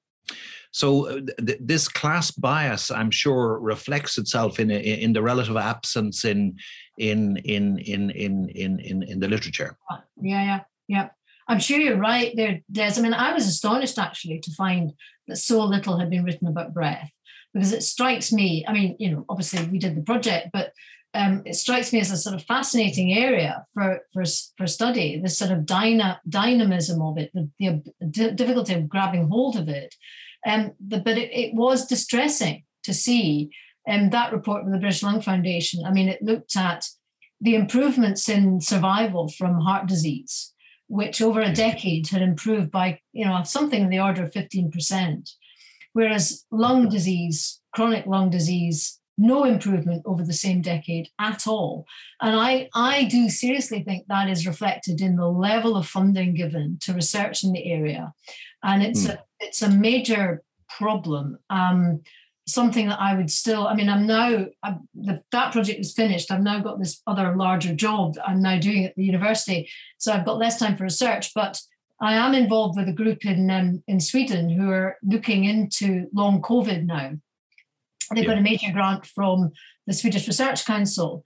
So 0.72 1.08
uh, 1.08 1.22
th- 1.46 1.60
this 1.62 1.88
class 1.88 2.32
bias, 2.32 2.92
I'm 2.92 3.12
sure, 3.12 3.60
reflects 3.60 4.18
itself 4.18 4.60
in 4.60 4.70
in 4.72 5.14
the 5.14 5.22
relative 5.22 5.56
absence 5.56 6.26
in 6.26 6.58
in 6.98 7.38
in 7.38 7.80
in 7.80 8.10
in 8.10 8.50
in 8.50 8.80
in, 8.80 9.04
in 9.04 9.20
the 9.22 9.30
literature. 9.30 9.78
Yeah, 10.22 10.44
yeah, 10.44 10.60
yeah. 10.88 11.10
I'm 11.48 11.60
sure 11.60 11.80
you're 11.80 11.98
right 11.98 12.36
there, 12.36 12.60
Des. 12.72 12.96
I 12.98 13.02
mean, 13.02 13.14
I 13.14 13.34
was 13.34 13.48
astonished 13.48 13.98
actually 13.98 14.40
to 14.40 14.52
find 14.52 14.92
that 15.28 15.38
so 15.38 15.64
little 15.64 15.98
had 15.98 16.10
been 16.10 16.26
written 16.26 16.48
about 16.48 16.74
breath 16.74 17.12
because 17.54 17.72
it 17.72 17.84
strikes 17.84 18.34
me. 18.34 18.66
I 18.68 18.74
mean, 18.74 18.98
you 19.00 19.12
know, 19.12 19.26
obviously 19.30 19.66
we 19.68 19.80
did 19.80 19.96
the 19.96 20.02
project, 20.02 20.50
but 20.52 20.74
um, 21.16 21.42
it 21.46 21.56
strikes 21.56 21.94
me 21.94 22.00
as 22.02 22.12
a 22.12 22.18
sort 22.18 22.36
of 22.36 22.44
fascinating 22.44 23.14
area 23.14 23.66
for 23.74 24.02
for, 24.12 24.24
for 24.58 24.68
study. 24.68 25.20
This 25.20 25.38
sort 25.38 25.52
of 25.52 25.66
dyna, 25.66 26.20
dynamism 26.28 27.02
of 27.02 27.18
it, 27.18 27.32
the, 27.34 27.50
the 28.00 28.32
difficulty 28.32 28.74
of 28.74 28.90
grabbing 28.90 29.30
hold 29.30 29.56
of 29.56 29.70
it. 29.70 29.96
Um, 30.46 30.74
the, 30.86 31.00
but 31.00 31.18
it, 31.18 31.32
it, 31.34 31.56
was 31.56 31.88
distressing 31.88 32.66
to 32.84 32.94
see 32.94 33.50
um, 33.90 34.12
that 34.12 34.32
report 34.32 34.64
from 34.64 34.74
the 34.74 34.78
British 34.78 35.02
Lung 35.02 35.22
Foundation. 35.22 35.84
I 35.84 35.92
mean, 35.92 36.08
it 36.08 36.22
looked 36.22 36.56
at 36.56 36.86
the 37.42 37.56
improvements 37.56 38.30
in 38.30 38.62
survival 38.62 39.30
from 39.30 39.62
heart 39.62 39.88
disease, 39.88 40.54
which 40.88 41.22
over 41.22 41.42
a 41.42 41.54
decade 41.54 42.10
had 42.10 42.22
improved 42.22 42.72
by 42.72 43.00
you 43.14 43.26
know 43.26 43.42
something 43.44 43.84
in 43.84 43.90
the 43.90 44.02
order 44.02 44.26
of 44.26 44.34
fifteen 44.34 44.70
percent, 44.70 45.32
whereas 45.94 46.46
lung 46.52 46.90
disease, 46.90 47.62
chronic 47.74 48.06
lung 48.06 48.30
disease 48.30 49.00
no 49.18 49.46
improvement 49.46 50.04
over 50.06 50.24
the 50.24 50.34
same 50.34 50.62
decade 50.62 51.10
at 51.20 51.48
all. 51.48 51.86
And 52.22 52.36
I, 52.36 52.70
I 52.74 53.06
do 53.06 53.30
seriously 53.30 53.84
think 53.84 54.06
that 54.08 54.30
is 54.30 54.48
reflected 54.48 55.02
in 55.02 55.16
the 55.16 55.28
level 55.28 55.78
of 55.78 55.88
funding 55.88 56.34
given 56.34 56.78
to 56.82 56.94
research 56.94 57.44
in 57.44 57.54
the 57.54 57.72
area. 57.72 58.14
And 58.64 58.84
it's, 58.84 59.06
mm. 59.06 59.14
a, 59.14 59.24
it's 59.40 59.62
a 59.62 59.70
major 59.70 60.44
problem. 60.78 61.38
Um, 61.50 62.02
something 62.48 62.90
that 62.90 63.00
I 63.00 63.16
would 63.16 63.32
still, 63.32 63.68
I 63.68 63.74
mean, 63.74 63.90
I'm 63.90 64.06
now, 64.06 64.48
I'm, 64.62 64.88
the, 64.94 65.24
that 65.32 65.52
project 65.52 65.80
is 65.80 65.94
finished. 65.94 66.32
I've 66.32 66.44
now 66.44 66.60
got 66.60 66.80
this 66.80 67.02
other 67.08 67.36
larger 67.36 67.74
job 67.74 68.16
that 68.16 68.28
I'm 68.28 68.42
now 68.42 68.60
doing 68.60 68.86
at 68.86 68.96
the 68.96 69.04
university. 69.04 69.70
So 69.98 70.12
I've 70.12 70.26
got 70.26 70.38
less 70.38 70.60
time 70.60 70.78
for 70.78 70.84
research, 70.84 71.34
but 71.34 71.60
I 72.02 72.16
am 72.16 72.36
involved 72.36 72.78
with 72.78 72.90
a 72.90 72.94
group 72.94 73.26
in, 73.26 73.50
um, 73.50 73.84
in 73.88 74.00
Sweden 74.00 74.50
who 74.50 74.70
are 74.70 74.98
looking 75.02 75.46
into 75.46 76.08
long 76.14 76.42
COVID 76.42 76.86
now 76.86 77.14
They've 78.14 78.24
yeah. 78.24 78.32
got 78.32 78.38
a 78.38 78.42
major 78.42 78.72
grant 78.72 79.06
from 79.06 79.52
the 79.88 79.94
Swedish 79.94 80.28
Research 80.28 80.66
Council 80.66 81.24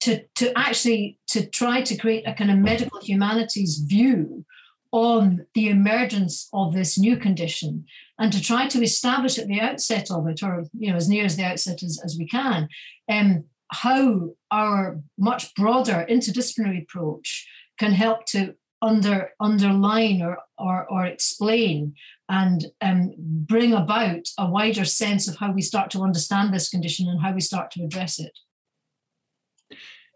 to, 0.00 0.22
to 0.36 0.56
actually 0.56 1.18
to 1.28 1.46
try 1.46 1.82
to 1.82 1.96
create 1.96 2.26
a 2.26 2.34
kind 2.34 2.50
of 2.50 2.58
medical 2.58 3.00
humanities 3.00 3.78
view 3.78 4.44
on 4.92 5.46
the 5.54 5.68
emergence 5.68 6.48
of 6.52 6.74
this 6.74 6.98
new 6.98 7.16
condition 7.16 7.84
and 8.18 8.32
to 8.32 8.42
try 8.42 8.66
to 8.66 8.82
establish 8.82 9.38
at 9.38 9.46
the 9.46 9.60
outset 9.60 10.10
of 10.10 10.26
it, 10.26 10.42
or 10.42 10.64
you 10.78 10.90
know, 10.90 10.96
as 10.96 11.08
near 11.08 11.24
as 11.24 11.36
the 11.36 11.44
outset 11.44 11.82
as, 11.82 12.00
as 12.04 12.16
we 12.18 12.26
can, 12.26 12.68
um, 13.08 13.44
how 13.72 14.30
our 14.50 15.00
much 15.16 15.54
broader 15.54 16.04
interdisciplinary 16.10 16.82
approach 16.82 17.48
can 17.78 17.92
help 17.92 18.26
to 18.26 18.54
under 18.82 19.30
underline 19.40 20.22
or 20.22 20.38
or, 20.58 20.86
or 20.90 21.04
explain 21.04 21.94
and 22.28 22.66
um, 22.80 23.12
bring 23.18 23.72
about 23.72 24.28
a 24.38 24.48
wider 24.48 24.84
sense 24.84 25.26
of 25.26 25.36
how 25.36 25.50
we 25.50 25.62
start 25.62 25.90
to 25.90 26.02
understand 26.02 26.52
this 26.52 26.68
condition 26.68 27.08
and 27.08 27.20
how 27.20 27.32
we 27.32 27.40
start 27.40 27.70
to 27.72 27.82
address 27.82 28.18
it. 28.20 28.38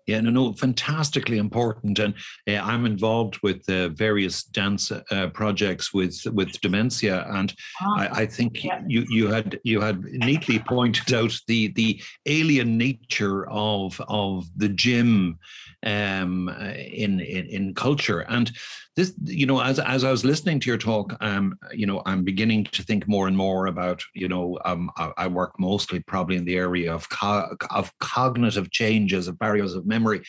Yeah, 0.06 0.20
no, 0.20 0.30
no, 0.30 0.52
fantastically 0.52 1.38
important, 1.38 1.98
and 1.98 2.14
uh, 2.46 2.60
I'm 2.62 2.84
involved 2.84 3.38
with 3.42 3.66
uh, 3.70 3.88
various 3.88 4.42
dance 4.42 4.92
uh, 4.92 5.28
projects 5.32 5.94
with 5.94 6.20
with 6.26 6.60
dementia, 6.60 7.26
and 7.30 7.54
ah, 7.80 7.96
I, 7.96 8.08
I, 8.22 8.26
think 8.26 8.62
yeah. 8.62 8.82
you 8.86 9.06
you 9.08 9.28
had 9.28 9.58
you 9.64 9.80
had 9.80 10.04
neatly 10.04 10.58
pointed 10.58 11.14
out 11.14 11.34
the 11.48 11.68
the 11.68 12.02
alien 12.26 12.76
nature 12.76 13.48
of 13.48 13.98
of 14.08 14.46
the 14.56 14.68
gym 14.68 15.38
um, 15.86 16.50
in, 16.50 17.20
in 17.20 17.46
in 17.46 17.74
culture, 17.74 18.20
and 18.28 18.52
this 18.96 19.12
you 19.24 19.46
know 19.46 19.60
as 19.60 19.78
as 19.80 20.04
i 20.04 20.10
was 20.10 20.24
listening 20.24 20.60
to 20.60 20.68
your 20.68 20.78
talk 20.78 21.16
um 21.20 21.58
you 21.72 21.86
know 21.86 22.02
i'm 22.06 22.22
beginning 22.22 22.64
to 22.64 22.82
think 22.82 23.08
more 23.08 23.26
and 23.26 23.36
more 23.36 23.66
about 23.66 24.02
you 24.14 24.28
know 24.28 24.58
um 24.64 24.90
i, 24.96 25.10
I 25.16 25.26
work 25.26 25.58
mostly 25.58 26.00
probably 26.00 26.36
in 26.36 26.44
the 26.44 26.56
area 26.56 26.92
of 26.92 27.08
co- 27.08 27.56
of 27.70 27.92
cognitive 27.98 28.70
changes 28.70 29.28
of 29.28 29.38
barriers 29.38 29.74
of 29.74 29.86
memory. 29.86 30.22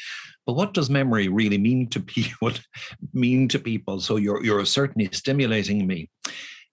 But 0.46 0.54
what 0.54 0.74
does 0.74 0.90
memory 0.90 1.28
really 1.28 1.58
mean 1.58 1.90
to 1.90 2.00
people 2.00 2.52
mean 3.14 3.48
to 3.50 3.60
people? 3.60 4.00
So 4.00 4.18
you're 4.18 4.44
you're 4.44 4.66
certainly 4.66 5.10
stimulating 5.12 5.86
me. 5.88 6.10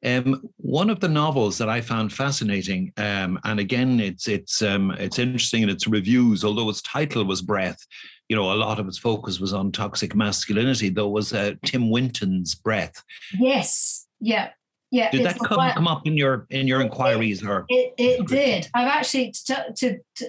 Um, 0.04 0.48
one 0.56 0.90
of 0.90 0.98
the 0.98 1.08
novels 1.08 1.58
that 1.58 1.68
I 1.68 1.80
found 1.80 2.12
fascinating, 2.12 2.92
um, 2.96 3.38
and 3.44 3.60
again, 3.60 4.00
it's 4.00 4.26
it's 4.26 4.60
um, 4.60 4.90
it's 4.92 5.18
interesting 5.18 5.62
in 5.62 5.68
its 5.68 5.86
reviews, 5.86 6.44
although 6.44 6.68
its 6.68 6.82
title 6.82 7.24
was 7.24 7.40
Breath 7.40 7.86
you 8.32 8.36
know, 8.36 8.50
a 8.50 8.54
lot 8.54 8.80
of 8.80 8.88
its 8.88 8.96
focus 8.96 9.40
was 9.40 9.52
on 9.52 9.70
toxic 9.70 10.14
masculinity, 10.14 10.88
though, 10.88 11.10
was 11.10 11.34
uh, 11.34 11.52
Tim 11.66 11.90
Winton's 11.90 12.54
breath. 12.54 13.04
Yes. 13.38 14.06
Yeah. 14.20 14.48
Yeah, 14.90 15.10
did 15.10 15.24
that 15.24 15.38
come, 15.38 15.70
come 15.70 15.88
up 15.88 16.06
in 16.06 16.18
your 16.18 16.46
in 16.50 16.66
your 16.66 16.82
inquiries 16.82 17.42
or 17.42 17.64
it, 17.70 17.94
it 17.96 18.26
did. 18.26 18.68
I've 18.74 18.88
actually 18.88 19.32
to, 19.46 19.72
to, 19.74 19.98
to, 20.16 20.28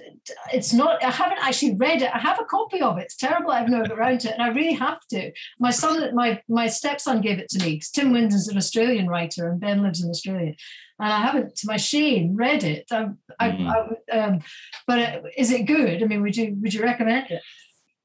it's 0.54 0.72
not 0.72 1.04
i 1.04 1.10
haven't 1.10 1.36
actually 1.42 1.74
read 1.74 2.00
it. 2.00 2.10
I 2.14 2.18
have 2.18 2.40
a 2.40 2.46
copy 2.46 2.80
of 2.80 2.96
it. 2.96 3.02
It's 3.02 3.16
terrible 3.16 3.50
i've 3.50 3.68
never 3.68 3.86
got 3.88 3.98
around 3.98 4.20
to 4.20 4.28
it 4.30 4.34
and 4.38 4.42
i 4.42 4.48
really 4.48 4.72
have 4.72 5.00
to. 5.10 5.32
My 5.60 5.70
son 5.70 6.14
my 6.14 6.40
my 6.48 6.66
stepson 6.68 7.20
gave 7.20 7.38
it 7.40 7.50
to 7.50 7.58
me 7.58 7.74
because 7.74 7.90
tim 7.90 8.10
winton's 8.10 8.48
an 8.48 8.56
australian 8.56 9.06
writer 9.06 9.50
and 9.50 9.60
ben 9.60 9.82
lives 9.82 10.02
in 10.02 10.08
australia. 10.08 10.54
And 10.98 11.12
i 11.12 11.20
haven't 11.20 11.56
to 11.56 11.66
my 11.66 11.76
shame 11.76 12.34
read 12.34 12.64
it. 12.64 12.86
I, 12.90 13.02
mm. 13.02 13.16
I, 13.38 13.46
I, 13.46 14.18
um, 14.18 14.38
but 14.86 14.98
uh, 14.98 15.20
is 15.36 15.52
it 15.52 15.66
good? 15.66 16.02
I 16.02 16.06
mean 16.06 16.22
would 16.22 16.38
you 16.38 16.56
would 16.62 16.72
you 16.72 16.82
recommend 16.82 17.30
it 17.30 17.42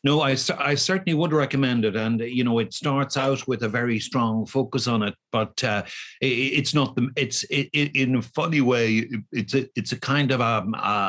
No, 0.03 0.21
I, 0.21 0.37
I 0.57 0.75
certainly 0.75 1.13
would 1.13 1.33
recommend 1.33 1.83
it, 1.83 1.95
and 1.97 2.21
you 2.21 2.43
know 2.43 2.59
it 2.59 2.73
starts 2.73 3.17
out 3.17 3.45
with 3.47 3.63
a 3.63 3.69
very 3.69 3.99
strong 3.99 4.45
focus 4.45 4.87
on 4.87 5.03
it, 5.03 5.15
but 5.31 5.61
uh, 5.63 5.83
it, 6.21 6.27
it's 6.27 6.73
not 6.73 6.95
the 6.95 7.09
it's 7.17 7.43
it, 7.43 7.69
it, 7.73 7.95
in 7.95 8.15
a 8.15 8.21
funny 8.21 8.61
way 8.61 9.09
it's 9.31 9.53
a 9.55 9.67
it's 9.75 9.91
a 9.91 9.99
kind 9.99 10.31
of 10.31 10.39
a 10.39 10.65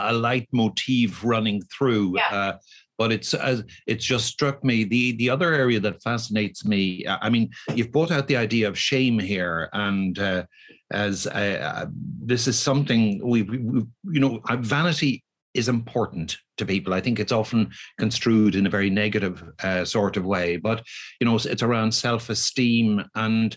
a 0.09 0.13
leitmotif 0.13 1.23
running 1.23 1.63
through. 1.77 2.17
Yeah. 2.17 2.29
Uh, 2.33 2.59
but 2.99 3.13
it's 3.13 3.33
uh, 3.33 3.63
it's 3.87 4.05
just 4.05 4.27
struck 4.27 4.63
me 4.63 4.85
the 4.85 5.13
the 5.13 5.31
other 5.31 5.55
area 5.55 5.81
that 5.81 6.03
fascinates 6.03 6.67
me. 6.67 7.07
I 7.09 7.31
mean, 7.31 7.49
you've 7.75 7.93
brought 7.93 8.11
out 8.11 8.29
the 8.29 8.37
idea 8.37 8.69
of 8.69 8.79
shame 8.79 9.19
here, 9.19 9.71
and 9.73 10.19
uh, 10.19 10.45
as 10.91 11.27
uh, 11.27 11.87
this 12.23 12.47
is 12.47 12.59
something 12.59 13.27
we, 13.27 13.43
we, 13.43 13.57
we 13.57 13.83
you 14.13 14.21
know 14.21 14.41
vanity 14.59 15.25
is 15.55 15.69
important 15.69 16.37
to 16.59 16.67
people. 16.67 16.95
I 16.95 17.01
think 17.01 17.19
it's 17.19 17.33
often 17.33 17.71
construed 17.99 18.55
in 18.55 18.67
a 18.67 18.71
very 18.71 18.91
negative 18.91 19.43
uh, 19.63 19.85
sort 19.85 20.17
of 20.17 20.25
way, 20.25 20.57
but 20.57 20.85
you 21.21 21.25
know, 21.25 21.37
it's, 21.37 21.63
around 21.63 21.93
self-esteem 21.93 23.05
and 23.15 23.57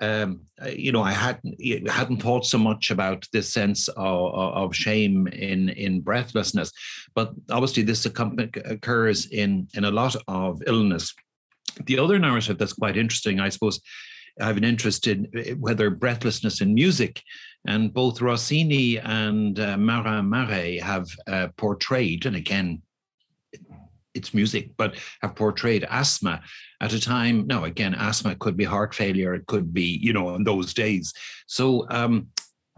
um, 0.00 0.40
you 0.74 0.90
know, 0.90 1.02
I 1.02 1.12
hadn't 1.12 1.54
hadn't 1.88 2.22
thought 2.22 2.46
so 2.46 2.56
much 2.56 2.90
about 2.90 3.26
this 3.32 3.52
sense 3.52 3.88
of, 3.88 4.34
of 4.34 4.74
shame 4.74 5.26
in 5.28 5.68
in 5.68 6.00
breathlessness, 6.00 6.72
but 7.14 7.32
obviously 7.50 7.82
this 7.82 8.06
occurs 8.06 9.26
in 9.26 9.68
in 9.74 9.84
a 9.84 9.90
lot 9.90 10.16
of 10.28 10.62
illness. 10.66 11.14
The 11.86 11.98
other 11.98 12.18
narrative 12.18 12.58
that's 12.58 12.72
quite 12.72 12.96
interesting, 12.96 13.38
I 13.38 13.50
suppose, 13.50 13.80
I 14.40 14.46
have 14.46 14.56
an 14.56 14.64
interest 14.64 15.06
in 15.06 15.28
eh, 15.36 15.52
whether 15.52 15.90
breathlessness 15.90 16.60
in 16.60 16.74
music, 16.74 17.22
and 17.66 17.92
both 17.92 18.20
Rossini 18.20 18.98
and 18.98 19.58
uh, 19.58 19.76
Marin 19.76 20.28
Marais 20.28 20.78
have 20.78 21.08
uh, 21.26 21.48
portrayed, 21.56 22.26
and 22.26 22.36
again, 22.36 22.82
it's 24.14 24.34
music, 24.34 24.70
but 24.76 24.96
have 25.22 25.34
portrayed 25.34 25.86
asthma 25.88 26.42
at 26.80 26.92
a 26.92 27.00
time. 27.00 27.46
Now, 27.46 27.64
again, 27.64 27.94
asthma 27.94 28.34
could 28.36 28.56
be 28.56 28.64
heart 28.64 28.94
failure, 28.94 29.34
it 29.34 29.46
could 29.46 29.72
be, 29.72 29.98
you 30.02 30.12
know, 30.12 30.34
in 30.34 30.44
those 30.44 30.74
days. 30.74 31.12
So, 31.46 31.86
um, 31.90 32.28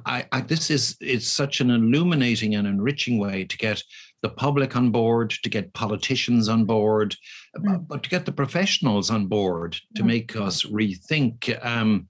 I, 0.06 0.26
I, 0.32 0.40
this 0.42 0.70
is 0.70 0.96
it's 1.00 1.28
such 1.28 1.60
an 1.60 1.70
illuminating 1.70 2.56
and 2.56 2.66
enriching 2.66 3.18
way 3.18 3.44
to 3.44 3.56
get 3.56 3.82
the 4.22 4.28
public 4.28 4.76
on 4.76 4.90
board, 4.90 5.30
to 5.30 5.48
get 5.48 5.72
politicians 5.72 6.48
on 6.48 6.64
board, 6.64 7.16
mm. 7.56 7.86
but 7.88 8.02
to 8.02 8.10
get 8.10 8.26
the 8.26 8.32
professionals 8.32 9.10
on 9.10 9.26
board 9.26 9.76
to 9.96 10.02
mm. 10.02 10.06
make 10.06 10.36
us 10.36 10.62
rethink. 10.64 11.58
Um, 11.64 12.08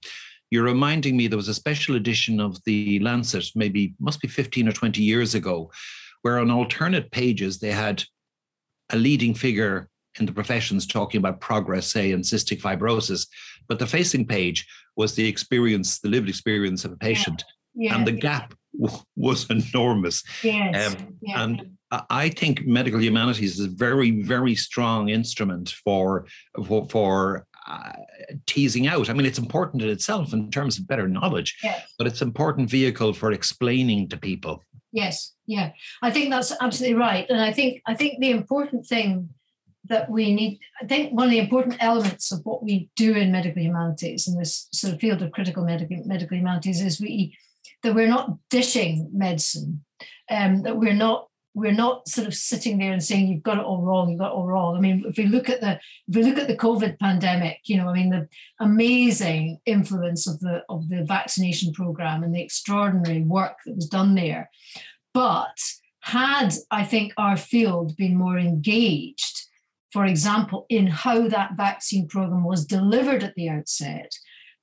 you're 0.51 0.63
reminding 0.63 1.17
me 1.17 1.27
there 1.27 1.37
was 1.37 1.47
a 1.47 1.53
special 1.53 1.95
edition 1.95 2.39
of 2.39 2.63
the 2.65 2.99
Lancet, 2.99 3.45
maybe 3.55 3.93
must 3.99 4.21
be 4.21 4.27
15 4.27 4.67
or 4.67 4.71
20 4.71 5.01
years 5.01 5.35
ago, 5.35 5.71
where 6.21 6.39
on 6.39 6.51
alternate 6.51 7.11
pages 7.11 7.59
they 7.59 7.71
had 7.71 8.03
a 8.91 8.97
leading 8.97 9.33
figure 9.33 9.89
in 10.19 10.25
the 10.25 10.31
professions 10.31 10.87
talking 10.87 11.19
about 11.19 11.41
progress, 11.41 11.87
say, 11.91 12.11
in 12.11 12.21
cystic 12.21 12.61
fibrosis. 12.61 13.27
But 13.67 13.79
the 13.79 13.87
facing 13.87 14.25
page 14.25 14.65
was 14.95 15.15
the 15.15 15.27
experience, 15.27 15.99
the 15.99 16.09
lived 16.09 16.29
experience 16.29 16.85
of 16.85 16.91
a 16.91 16.97
patient. 16.97 17.43
Yeah. 17.47 17.51
Yeah. 17.77 17.95
And 17.95 18.07
the 18.07 18.13
gap 18.13 18.53
w- 18.79 19.03
was 19.17 19.49
enormous. 19.49 20.23
Yes. 20.43 20.95
Um, 20.95 21.17
yeah. 21.21 21.43
And 21.43 21.77
I 22.09 22.29
think 22.29 22.65
medical 22.65 23.01
humanities 23.01 23.59
is 23.59 23.65
a 23.65 23.69
very, 23.69 24.21
very 24.21 24.55
strong 24.55 25.09
instrument 25.09 25.75
for 25.83 26.25
for, 26.65 26.87
for 26.89 27.45
uh, 27.67 27.93
teasing 28.45 28.87
out. 28.87 29.09
I 29.09 29.13
mean, 29.13 29.25
it's 29.25 29.39
important 29.39 29.83
in 29.83 29.89
itself 29.89 30.33
in 30.33 30.51
terms 30.51 30.77
of 30.77 30.87
better 30.87 31.07
knowledge, 31.07 31.57
yes. 31.63 31.93
but 31.97 32.07
it's 32.07 32.21
an 32.21 32.27
important 32.27 32.69
vehicle 32.69 33.13
for 33.13 33.31
explaining 33.31 34.09
to 34.09 34.17
people. 34.17 34.63
Yes, 34.91 35.33
yeah, 35.45 35.71
I 36.01 36.11
think 36.11 36.29
that's 36.29 36.53
absolutely 36.61 36.97
right, 36.97 37.29
and 37.29 37.41
I 37.41 37.51
think 37.51 37.81
I 37.85 37.95
think 37.95 38.19
the 38.19 38.31
important 38.31 38.85
thing 38.85 39.29
that 39.87 40.09
we 40.09 40.33
need, 40.33 40.59
I 40.81 40.85
think 40.85 41.13
one 41.13 41.27
of 41.27 41.31
the 41.31 41.39
important 41.39 41.77
elements 41.79 42.31
of 42.31 42.41
what 42.43 42.63
we 42.63 42.89
do 42.95 43.13
in 43.13 43.31
medical 43.31 43.61
humanities 43.61 44.27
in 44.27 44.37
this 44.37 44.67
sort 44.71 44.93
of 44.93 44.99
field 44.99 45.21
of 45.21 45.31
critical 45.31 45.63
medical 45.63 46.01
medical 46.05 46.37
humanities 46.37 46.81
is 46.81 47.01
we 47.01 47.37
that 47.83 47.93
we're 47.93 48.07
not 48.07 48.37
dishing 48.49 49.09
medicine, 49.13 49.83
um, 50.29 50.63
that 50.63 50.77
we're 50.77 50.93
not 50.93 51.27
we're 51.55 51.71
not 51.71 52.07
sort 52.07 52.27
of 52.27 52.35
sitting 52.35 52.77
there 52.77 52.91
and 52.91 53.01
saying 53.01 53.29
you've 53.29 53.41
got 53.41 53.57
it 53.57 53.63
all 53.63 53.81
wrong, 53.81 54.09
you've 54.09 54.19
got 54.19 54.33
it 54.33 54.35
all 54.35 54.45
wrong. 54.45 54.75
I 54.75 54.81
mean, 54.81 55.05
if 55.07 55.17
we 55.17 55.25
look 55.25 55.49
at 55.49 55.61
the 55.61 55.79
if 56.07 56.15
we 56.15 56.23
look 56.23 56.37
at 56.37 56.49
the 56.49 56.57
COVID 56.57 56.99
pandemic, 56.99 57.61
you 57.63 57.77
know, 57.77 57.87
I 57.87 57.93
mean, 57.93 58.09
the 58.09 58.27
amazing 58.59 59.59
influence 59.65 60.27
of 60.27 60.41
the 60.41 60.63
of 60.67 60.89
the 60.89 61.05
vaccination 61.05 61.71
program 61.73 62.23
and 62.23 62.35
the 62.35 62.43
extraordinary 62.43 63.21
work 63.21 63.55
that 63.65 63.75
was 63.75 63.87
done 63.87 64.15
there. 64.15 64.51
But 65.13 65.57
had 66.01 66.53
I 66.69 66.83
think 66.83 67.13
our 67.17 67.37
field 67.37 67.95
been 67.95 68.17
more 68.17 68.37
engaged, 68.37 69.47
for 69.93 70.05
example, 70.05 70.65
in 70.67 70.87
how 70.87 71.29
that 71.29 71.55
vaccine 71.55 72.07
program 72.09 72.43
was 72.43 72.65
delivered 72.65 73.23
at 73.23 73.35
the 73.35 73.47
outset, 73.47 74.11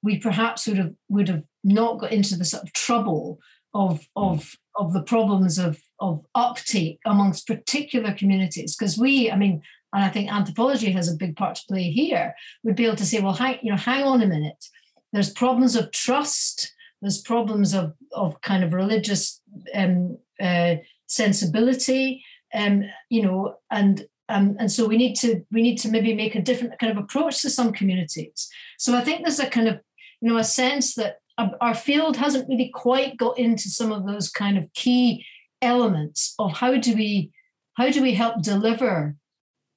we 0.03 0.19
perhaps 0.19 0.69
would 0.69 0.77
have 0.77 0.93
would 1.09 1.29
have 1.29 1.45
not 1.65 1.99
got 2.01 2.13
into 2.13 2.37
the 2.37 2.45
sort 2.45 2.65
of 2.65 2.73
trouble 2.75 3.41
of 3.73 4.07
of 4.15 4.57
of 4.77 4.93
the 4.93 5.03
problems 5.03 5.59
of 5.59 5.81
of 6.03 6.25
uptake 6.35 6.99
amongst 7.07 7.47
particular 7.47 8.13
communities 8.13 8.77
because 8.77 8.99
we 8.99 9.31
i 9.31 9.37
mean 9.37 9.63
and 9.93 10.05
i 10.05 10.09
think 10.09 10.31
anthropology 10.31 10.91
has 10.91 11.09
a 11.09 11.17
big 11.17 11.37
part 11.37 11.55
to 11.55 11.63
play 11.69 11.85
here 11.91 12.35
we'd 12.65 12.77
be 12.77 12.85
able 12.85 12.97
to 12.97 13.07
say 13.07 13.21
well 13.21 13.33
hang 13.33 13.59
you 13.63 13.71
know 13.71 13.77
hang 13.77 14.05
on 14.05 14.21
a 14.21 14.27
minute. 14.27 14.65
There's 15.13 15.31
problems 15.31 15.77
of 15.77 15.93
trust 15.93 16.75
there's 17.01 17.21
problems 17.21 17.75
of 17.75 17.93
of 18.13 18.41
kind 18.41 18.65
of 18.65 18.73
religious 18.73 19.41
um, 19.75 20.19
uh, 20.41 20.77
sensibility 21.07 22.25
um, 22.55 22.85
you 23.09 23.23
know 23.23 23.57
and 23.71 24.07
um, 24.29 24.57
and 24.59 24.73
so 24.73 24.87
we 24.87 24.97
need 24.97 25.15
to 25.17 25.45
we 25.53 25.63
need 25.63 25.79
to 25.79 25.91
maybe 25.91 26.15
make 26.15 26.35
a 26.35 26.43
different 26.43 26.79
kind 26.79 26.91
of 26.91 26.99
approach 27.05 27.43
to 27.43 27.51
some 27.51 27.73
communities. 27.73 28.49
So 28.79 28.97
i 28.97 29.03
think 29.03 29.19
there's 29.21 29.47
a 29.47 29.51
kind 29.57 29.69
of 29.69 29.81
you 30.21 30.29
know 30.29 30.39
a 30.39 30.45
sense 30.45 30.95
that 30.95 31.19
our 31.61 31.75
field 31.75 32.17
hasn't 32.17 32.49
really 32.49 32.71
quite 32.75 33.17
got 33.17 33.39
into 33.39 33.69
some 33.69 33.91
of 33.91 34.07
those 34.07 34.29
kind 34.31 34.59
of 34.59 34.73
key 34.75 35.25
elements 35.63 36.35
of 36.39 36.53
how 36.53 36.77
do 36.77 36.95
we 36.95 37.31
how 37.75 37.91
do 37.91 38.03
we 38.03 38.13
help 38.13 38.43
deliver 38.43 39.17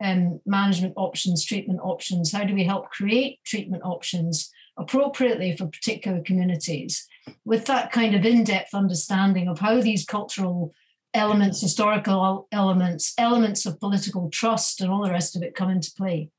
um, 0.03 0.41
management 0.45 0.93
options, 0.97 1.45
treatment 1.45 1.79
options? 1.81 2.33
How 2.33 2.43
do 2.43 2.53
we 2.53 2.65
help 2.65 2.89
create 2.89 3.39
treatment 3.45 3.83
options 3.85 4.51
appropriately 4.77 5.55
for 5.55 5.67
particular 5.67 6.21
communities 6.21 7.07
with 7.45 7.65
that 7.65 7.93
kind 7.93 8.13
of 8.13 8.25
in-depth 8.25 8.73
understanding 8.73 9.47
of 9.47 9.59
how 9.59 9.81
these 9.81 10.05
cultural 10.05 10.73
elements, 11.13 11.61
historical 11.61 12.47
elements, 12.51 13.13
elements 13.17 13.65
of 13.65 13.79
political 13.79 14.29
trust, 14.29 14.81
and 14.81 14.91
all 14.91 15.05
the 15.05 15.11
rest 15.11 15.37
of 15.37 15.41
it 15.41 15.55
come 15.55 15.69
into 15.69 15.93
play? 15.95 16.29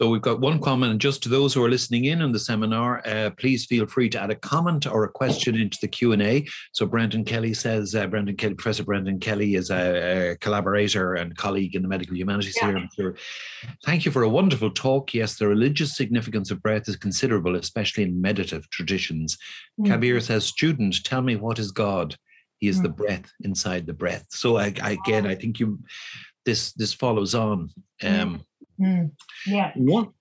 So 0.00 0.08
we've 0.08 0.22
got 0.22 0.38
one 0.38 0.60
comment, 0.60 0.92
and 0.92 1.00
just 1.00 1.24
to 1.24 1.28
those 1.28 1.52
who 1.52 1.64
are 1.64 1.68
listening 1.68 2.04
in 2.04 2.22
on 2.22 2.30
the 2.30 2.38
seminar, 2.38 3.02
uh, 3.04 3.30
please 3.36 3.66
feel 3.66 3.84
free 3.84 4.08
to 4.10 4.22
add 4.22 4.30
a 4.30 4.36
comment 4.36 4.86
or 4.86 5.02
a 5.02 5.08
question 5.08 5.56
into 5.56 5.76
the 5.80 5.88
Q 5.88 6.12
and 6.12 6.22
A. 6.22 6.46
So 6.72 6.86
Brendan 6.86 7.24
Kelly 7.24 7.52
says, 7.52 7.96
uh, 7.96 8.06
Brendan 8.06 8.36
Kelly, 8.36 8.54
Professor 8.54 8.84
Brendan 8.84 9.18
Kelly 9.18 9.56
is 9.56 9.70
a, 9.70 10.30
a 10.30 10.36
collaborator 10.36 11.14
and 11.14 11.36
colleague 11.36 11.74
in 11.74 11.82
the 11.82 11.88
medical 11.88 12.16
humanities 12.16 12.56
yeah. 12.62 12.70
here. 12.70 12.88
Sure. 12.94 13.16
Thank 13.84 14.04
you 14.04 14.12
for 14.12 14.22
a 14.22 14.28
wonderful 14.28 14.70
talk. 14.70 15.14
Yes, 15.14 15.36
the 15.36 15.48
religious 15.48 15.96
significance 15.96 16.52
of 16.52 16.62
breath 16.62 16.88
is 16.88 16.94
considerable, 16.94 17.56
especially 17.56 18.04
in 18.04 18.20
meditative 18.20 18.70
traditions. 18.70 19.36
Mm. 19.80 19.88
Kabir 19.88 20.20
says, 20.20 20.44
student, 20.44 21.02
tell 21.02 21.22
me 21.22 21.34
what 21.34 21.58
is 21.58 21.72
God? 21.72 22.14
He 22.58 22.68
is 22.68 22.78
mm. 22.78 22.84
the 22.84 22.90
breath 22.90 23.32
inside 23.40 23.84
the 23.84 23.94
breath. 23.94 24.26
So 24.30 24.58
I, 24.58 24.72
I, 24.80 24.92
again, 24.92 25.26
I 25.26 25.34
think 25.34 25.58
you 25.58 25.80
this 26.44 26.72
this 26.74 26.94
follows 26.94 27.34
on. 27.34 27.70
Mm. 28.00 28.20
Um, 28.22 28.40
Mm, 28.80 29.12
yeah. 29.46 29.72
One. 29.76 30.12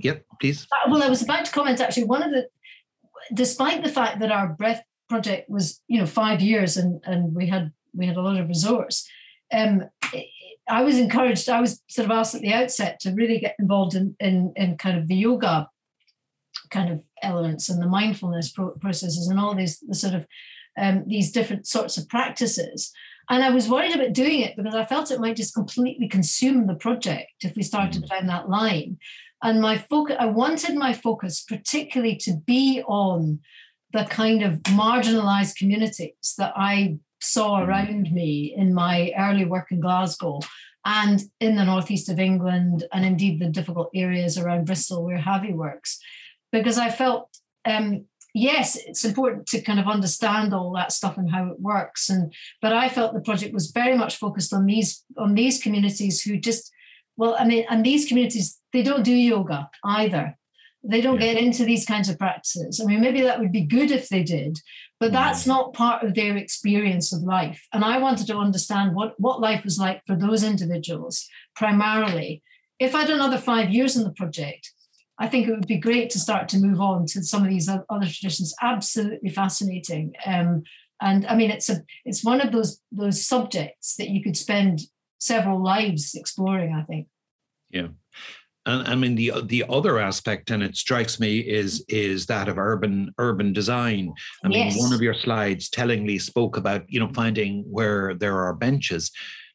Yep, 0.00 0.24
please. 0.40 0.66
Uh, 0.72 0.90
well, 0.90 1.02
I 1.02 1.08
was 1.08 1.22
about 1.22 1.44
to 1.44 1.52
comment 1.52 1.80
actually. 1.80 2.04
One 2.04 2.22
of 2.22 2.30
the, 2.30 2.48
despite 3.32 3.82
the 3.82 3.90
fact 3.90 4.18
that 4.20 4.32
our 4.32 4.48
breath 4.48 4.82
project 5.08 5.48
was, 5.48 5.80
you 5.88 6.00
know, 6.00 6.06
five 6.06 6.40
years 6.40 6.76
and 6.76 7.00
and 7.04 7.34
we 7.34 7.46
had 7.46 7.72
we 7.94 8.06
had 8.06 8.16
a 8.16 8.22
lot 8.22 8.40
of 8.40 8.48
resource. 8.48 9.08
Um, 9.52 9.84
I 10.68 10.82
was 10.82 10.98
encouraged. 10.98 11.48
I 11.48 11.60
was 11.60 11.82
sort 11.88 12.04
of 12.06 12.10
asked 12.10 12.34
at 12.34 12.42
the 12.42 12.52
outset 12.52 13.00
to 13.00 13.12
really 13.12 13.38
get 13.38 13.56
involved 13.58 13.94
in 13.94 14.16
in, 14.20 14.52
in 14.56 14.76
kind 14.76 14.98
of 14.98 15.08
the 15.08 15.16
yoga 15.16 15.68
kind 16.70 16.90
of 16.92 17.02
elements 17.22 17.68
and 17.68 17.80
the 17.80 17.88
mindfulness 17.88 18.50
pro- 18.50 18.70
processes 18.72 19.28
and 19.28 19.40
all 19.40 19.54
these 19.54 19.78
the 19.80 19.94
sort 19.94 20.14
of 20.14 20.26
um, 20.78 21.04
these 21.06 21.32
different 21.32 21.66
sorts 21.66 21.96
of 21.96 22.08
practices. 22.08 22.92
And 23.30 23.44
I 23.44 23.50
was 23.50 23.68
worried 23.68 23.94
about 23.94 24.12
doing 24.12 24.40
it 24.40 24.56
because 24.56 24.74
I 24.74 24.84
felt 24.84 25.10
it 25.10 25.20
might 25.20 25.36
just 25.36 25.54
completely 25.54 26.08
consume 26.08 26.66
the 26.66 26.74
project 26.74 27.44
if 27.44 27.54
we 27.56 27.62
started 27.62 28.04
mm. 28.04 28.08
down 28.08 28.26
that 28.26 28.48
line. 28.48 28.98
And 29.42 29.60
my 29.60 29.78
focus, 29.78 30.16
I 30.18 30.26
wanted 30.26 30.74
my 30.76 30.92
focus 30.92 31.42
particularly 31.42 32.16
to 32.16 32.36
be 32.46 32.82
on 32.86 33.40
the 33.92 34.04
kind 34.04 34.42
of 34.42 34.62
marginalized 34.62 35.56
communities 35.56 36.34
that 36.38 36.52
I 36.56 36.98
saw 37.20 37.60
mm. 37.60 37.66
around 37.66 38.12
me 38.12 38.54
in 38.56 38.74
my 38.74 39.12
early 39.18 39.44
work 39.44 39.70
in 39.70 39.80
Glasgow 39.80 40.40
and 40.84 41.20
in 41.40 41.56
the 41.56 41.64
northeast 41.64 42.08
of 42.08 42.18
England, 42.18 42.84
and 42.92 43.04
indeed 43.04 43.40
the 43.40 43.48
difficult 43.48 43.90
areas 43.94 44.38
around 44.38 44.64
Bristol 44.64 45.04
where 45.04 45.18
Havi 45.18 45.52
works, 45.52 46.00
because 46.50 46.78
I 46.78 46.88
felt 46.88 47.28
um, 47.66 48.06
yes, 48.38 48.76
it's 48.76 49.04
important 49.04 49.46
to 49.48 49.60
kind 49.60 49.80
of 49.80 49.86
understand 49.86 50.54
all 50.54 50.72
that 50.74 50.92
stuff 50.92 51.18
and 51.18 51.30
how 51.30 51.48
it 51.48 51.60
works. 51.60 52.08
And 52.08 52.32
but 52.62 52.72
I 52.72 52.88
felt 52.88 53.14
the 53.14 53.20
project 53.20 53.52
was 53.52 53.70
very 53.70 53.96
much 53.96 54.16
focused 54.16 54.52
on 54.52 54.66
these 54.66 55.04
on 55.16 55.34
these 55.34 55.62
communities 55.62 56.22
who 56.22 56.38
just 56.38 56.72
well, 57.16 57.36
I 57.38 57.44
mean, 57.44 57.66
and 57.68 57.84
these 57.84 58.06
communities 58.06 58.60
they 58.72 58.82
don't 58.82 59.02
do 59.02 59.14
yoga 59.14 59.70
either. 59.84 60.36
They 60.84 61.00
don't 61.00 61.20
yeah. 61.20 61.32
get 61.32 61.42
into 61.42 61.64
these 61.64 61.84
kinds 61.84 62.08
of 62.08 62.18
practices. 62.18 62.80
I 62.80 62.84
mean, 62.84 63.00
maybe 63.00 63.22
that 63.22 63.40
would 63.40 63.50
be 63.50 63.62
good 63.62 63.90
if 63.90 64.08
they 64.08 64.22
did, 64.22 64.58
but 65.00 65.06
mm-hmm. 65.06 65.14
that's 65.14 65.44
not 65.46 65.74
part 65.74 66.04
of 66.04 66.14
their 66.14 66.36
experience 66.36 67.12
of 67.12 67.22
life. 67.22 67.66
And 67.72 67.84
I 67.84 67.98
wanted 67.98 68.28
to 68.28 68.36
understand 68.36 68.94
what, 68.94 69.18
what 69.18 69.40
life 69.40 69.64
was 69.64 69.78
like 69.78 70.02
for 70.06 70.14
those 70.14 70.44
individuals 70.44 71.28
primarily. 71.56 72.42
If 72.78 72.94
I'd 72.94 73.10
another 73.10 73.38
five 73.38 73.70
years 73.70 73.96
in 73.96 74.04
the 74.04 74.12
project, 74.12 74.72
I 75.18 75.26
think 75.26 75.48
it 75.48 75.50
would 75.50 75.66
be 75.66 75.78
great 75.78 76.10
to 76.10 76.18
start 76.18 76.48
to 76.50 76.58
move 76.58 76.80
on 76.80 77.06
to 77.06 77.22
some 77.22 77.42
of 77.42 77.50
these 77.50 77.68
other 77.68 78.06
traditions. 78.06 78.54
Absolutely 78.62 79.30
fascinating. 79.30 80.12
Um, 80.24 80.62
and 81.00 81.26
I 81.26 81.34
mean, 81.36 81.50
it's 81.50 81.68
a 81.68 81.82
it's 82.04 82.24
one 82.24 82.40
of 82.40 82.52
those 82.52 82.80
those 82.92 83.24
subjects 83.24 83.96
that 83.96 84.08
you 84.08 84.22
could 84.22 84.36
spend 84.36 84.80
several 85.18 85.62
lives 85.62 86.14
exploring. 86.14 86.72
I 86.74 86.82
think. 86.84 87.08
Yeah, 87.70 87.88
and 88.66 88.86
I 88.86 88.94
mean 88.94 89.14
the 89.14 89.32
the 89.46 89.64
other 89.68 89.98
aspect, 89.98 90.50
and 90.50 90.62
it 90.62 90.76
strikes 90.76 91.18
me, 91.18 91.38
is 91.38 91.84
is 91.88 92.26
that 92.26 92.48
of 92.48 92.58
urban 92.58 93.12
urban 93.18 93.52
design. 93.52 94.12
I 94.44 94.48
mean, 94.48 94.66
yes. 94.66 94.78
one 94.78 94.92
of 94.92 95.00
your 95.00 95.14
slides 95.14 95.68
tellingly 95.70 96.18
spoke 96.18 96.56
about 96.56 96.84
you 96.88 97.00
know 97.00 97.10
finding 97.14 97.64
where 97.70 98.14
there 98.14 98.38
are 98.38 98.54
benches. 98.54 99.10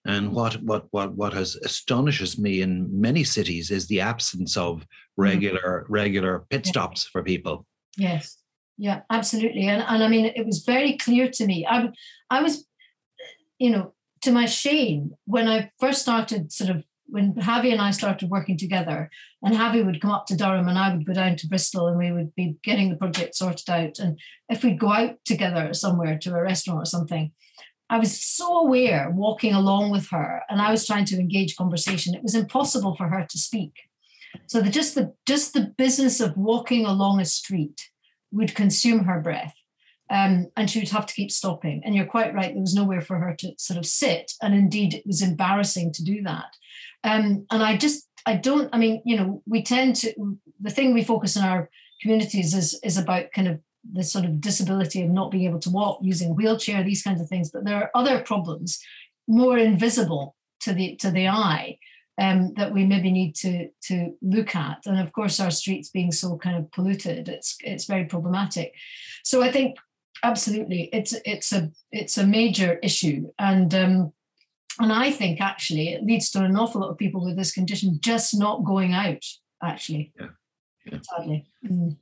And 0.06 0.34
what 0.34 0.62
what 0.64 0.88
what 0.92 1.14
what 1.16 1.34
has 1.34 1.56
astonishes 1.64 2.38
me 2.38 2.62
in 2.62 2.90
many 3.00 3.24
cities 3.24 3.72
is 3.72 3.88
the 3.88 4.02
absence 4.02 4.58
of 4.58 4.82
mm-hmm. 4.82 5.22
regular 5.22 5.84
mm-hmm. 5.84 5.94
regular 5.94 6.46
pit 6.50 6.66
stops 6.66 7.06
for 7.06 7.24
people. 7.24 7.66
Yes, 7.98 8.38
yeah, 8.78 9.02
absolutely. 9.10 9.68
And 9.68 9.84
and 9.88 10.04
I 10.04 10.08
mean, 10.08 10.26
it 10.26 10.46
was 10.46 10.64
very 10.66 10.98
clear 10.98 11.30
to 11.30 11.46
me. 11.46 11.66
I 11.66 11.90
I 12.30 12.42
was, 12.42 12.66
you 13.60 13.70
know, 13.70 13.94
to 14.24 14.32
my 14.32 14.46
shame, 14.46 15.12
when 15.26 15.48
I 15.48 15.72
first 15.80 16.02
started 16.02 16.52
sort 16.52 16.70
of 16.70 16.84
when 17.06 17.34
Havi 17.36 17.72
and 17.72 17.82
I 17.82 17.92
started 17.92 18.30
working 18.30 18.58
together, 18.58 19.10
and 19.44 19.56
Havi 19.56 19.86
would 19.86 20.02
come 20.02 20.12
up 20.12 20.26
to 20.28 20.36
Durham 20.36 20.68
and 20.68 20.80
I 20.80 20.94
would 20.94 21.06
go 21.06 21.14
down 21.14 21.36
to 21.36 21.48
Bristol 21.48 21.88
and 21.88 21.98
we 21.98 22.12
would 22.12 22.34
be 22.34 22.56
getting 22.64 22.90
the 22.90 22.96
project 22.96 23.36
sorted 23.36 23.70
out. 23.70 24.00
And 24.00 24.20
if 24.50 24.64
we'd 24.64 24.80
go 24.80 24.92
out 24.92 25.18
together 25.26 25.74
somewhere 25.74 26.18
to 26.20 26.34
a 26.34 26.42
restaurant 26.42 26.82
or 26.82 26.86
something, 26.86 27.32
I 27.94 28.00
was 28.00 28.20
so 28.20 28.58
aware 28.58 29.12
walking 29.12 29.54
along 29.54 29.92
with 29.92 30.10
her 30.10 30.42
and 30.50 30.60
I 30.60 30.72
was 30.72 30.88
trying 30.88 31.06
to 31.06 31.20
engage 31.20 31.56
conversation. 31.56 32.16
It 32.16 32.24
was 32.24 32.34
impossible 32.34 32.96
for 32.96 33.08
her 33.08 33.24
to 33.30 33.38
speak. 33.38 33.74
So 34.48 34.62
the, 34.62 34.72
just 34.72 34.96
the 34.96 35.14
just 35.28 35.54
the 35.54 35.72
business 35.78 36.20
of 36.20 36.36
walking 36.36 36.88
along 36.88 37.20
a 37.20 37.26
street 37.26 37.92
would 38.32 38.56
consume 38.56 39.04
her 39.04 39.22
breath. 39.22 39.54
Um, 40.10 40.48
and 40.58 40.72
she 40.72 40.80
would 40.80 40.90
have 40.90 41.06
to 41.06 41.14
keep 41.14 41.32
stopping. 41.32 41.84
And 41.86 41.94
you're 41.94 42.08
quite 42.08 42.34
right, 42.34 42.52
there 42.52 42.62
was 42.62 42.74
nowhere 42.74 43.02
for 43.02 43.20
her 43.20 43.36
to 43.38 43.52
sort 43.60 43.78
of 43.78 43.86
sit. 43.86 44.32
And 44.42 44.56
indeed, 44.56 44.96
it 44.96 45.06
was 45.06 45.22
embarrassing 45.22 45.94
to 45.94 46.04
do 46.04 46.24
that. 46.24 46.52
Um, 47.04 47.46
and 47.52 47.62
I 47.62 47.78
just, 47.78 48.10
I 48.26 48.38
don't, 48.38 48.70
I 48.74 48.80
mean, 48.80 49.04
you 49.06 49.18
know, 49.18 49.44
we 49.46 49.62
tend 49.62 49.98
to, 49.98 50.14
the 50.60 50.72
thing 50.72 50.94
we 50.94 51.04
focus 51.04 51.36
in 51.36 51.44
our 51.44 51.70
communities 52.02 52.56
is, 52.56 52.80
is 52.84 52.98
about 52.98 53.32
kind 53.36 53.48
of 53.48 53.60
the 53.92 54.04
sort 54.04 54.26
of 54.26 54.40
disability 54.40 55.02
of 55.02 55.10
not 55.10 55.32
being 55.32 55.46
able 55.46 55.60
to 55.60 55.70
walk, 55.70 56.00
using 56.02 56.32
a 56.32 56.34
wheelchair, 56.34 56.84
these 56.84 57.04
kinds 57.04 57.22
of 57.22 57.28
things. 57.28 57.52
But 57.52 57.66
there 57.66 57.76
are 57.76 57.92
other 57.94 58.22
problems 58.22 58.82
more 59.28 59.58
invisible 59.58 60.36
to 60.62 60.74
the 60.74 60.96
to 60.98 61.12
the 61.12 61.28
eye 61.28 61.78
um, 62.18 62.54
that 62.56 62.74
we 62.74 62.86
maybe 62.86 63.12
need 63.12 63.36
to 63.36 63.70
to 63.84 64.14
look 64.22 64.56
at. 64.56 64.86
And 64.86 65.00
of 65.00 65.12
course, 65.12 65.40
our 65.40 65.52
streets 65.52 65.90
being 65.90 66.12
so 66.12 66.38
kind 66.38 66.58
of 66.58 66.72
polluted, 66.72 67.30
it's 67.30 67.58
it's 67.62 67.86
very 67.86 68.06
problematic. 68.06 68.74
So 69.24 69.42
I 69.42 69.52
think 69.52 69.78
absolutely, 70.24 70.90
it's 70.94 71.14
it's 71.26 71.52
a 71.52 71.72
it's 71.92 72.18
a 72.18 72.26
major 72.26 72.80
issue, 72.84 73.32
and 73.40 73.74
um, 73.74 74.14
and 74.80 74.94
I 74.94 75.12
think 75.12 75.42
actually 75.42 75.90
it 75.90 76.04
leads 76.04 76.30
to 76.32 76.44
an 76.44 76.56
awful 76.56 76.82
lot 76.82 76.90
of 76.90 76.98
people 76.98 77.24
with 77.24 77.38
this 77.38 77.52
condition 77.52 78.00
just 78.02 78.38
not 78.38 78.64
going 78.64 78.94
out. 78.94 79.26
Actually, 79.62 80.14
yeah, 80.20 80.28
yeah. 80.86 81.00
sadly. 81.02 81.46
Mm 81.66 81.98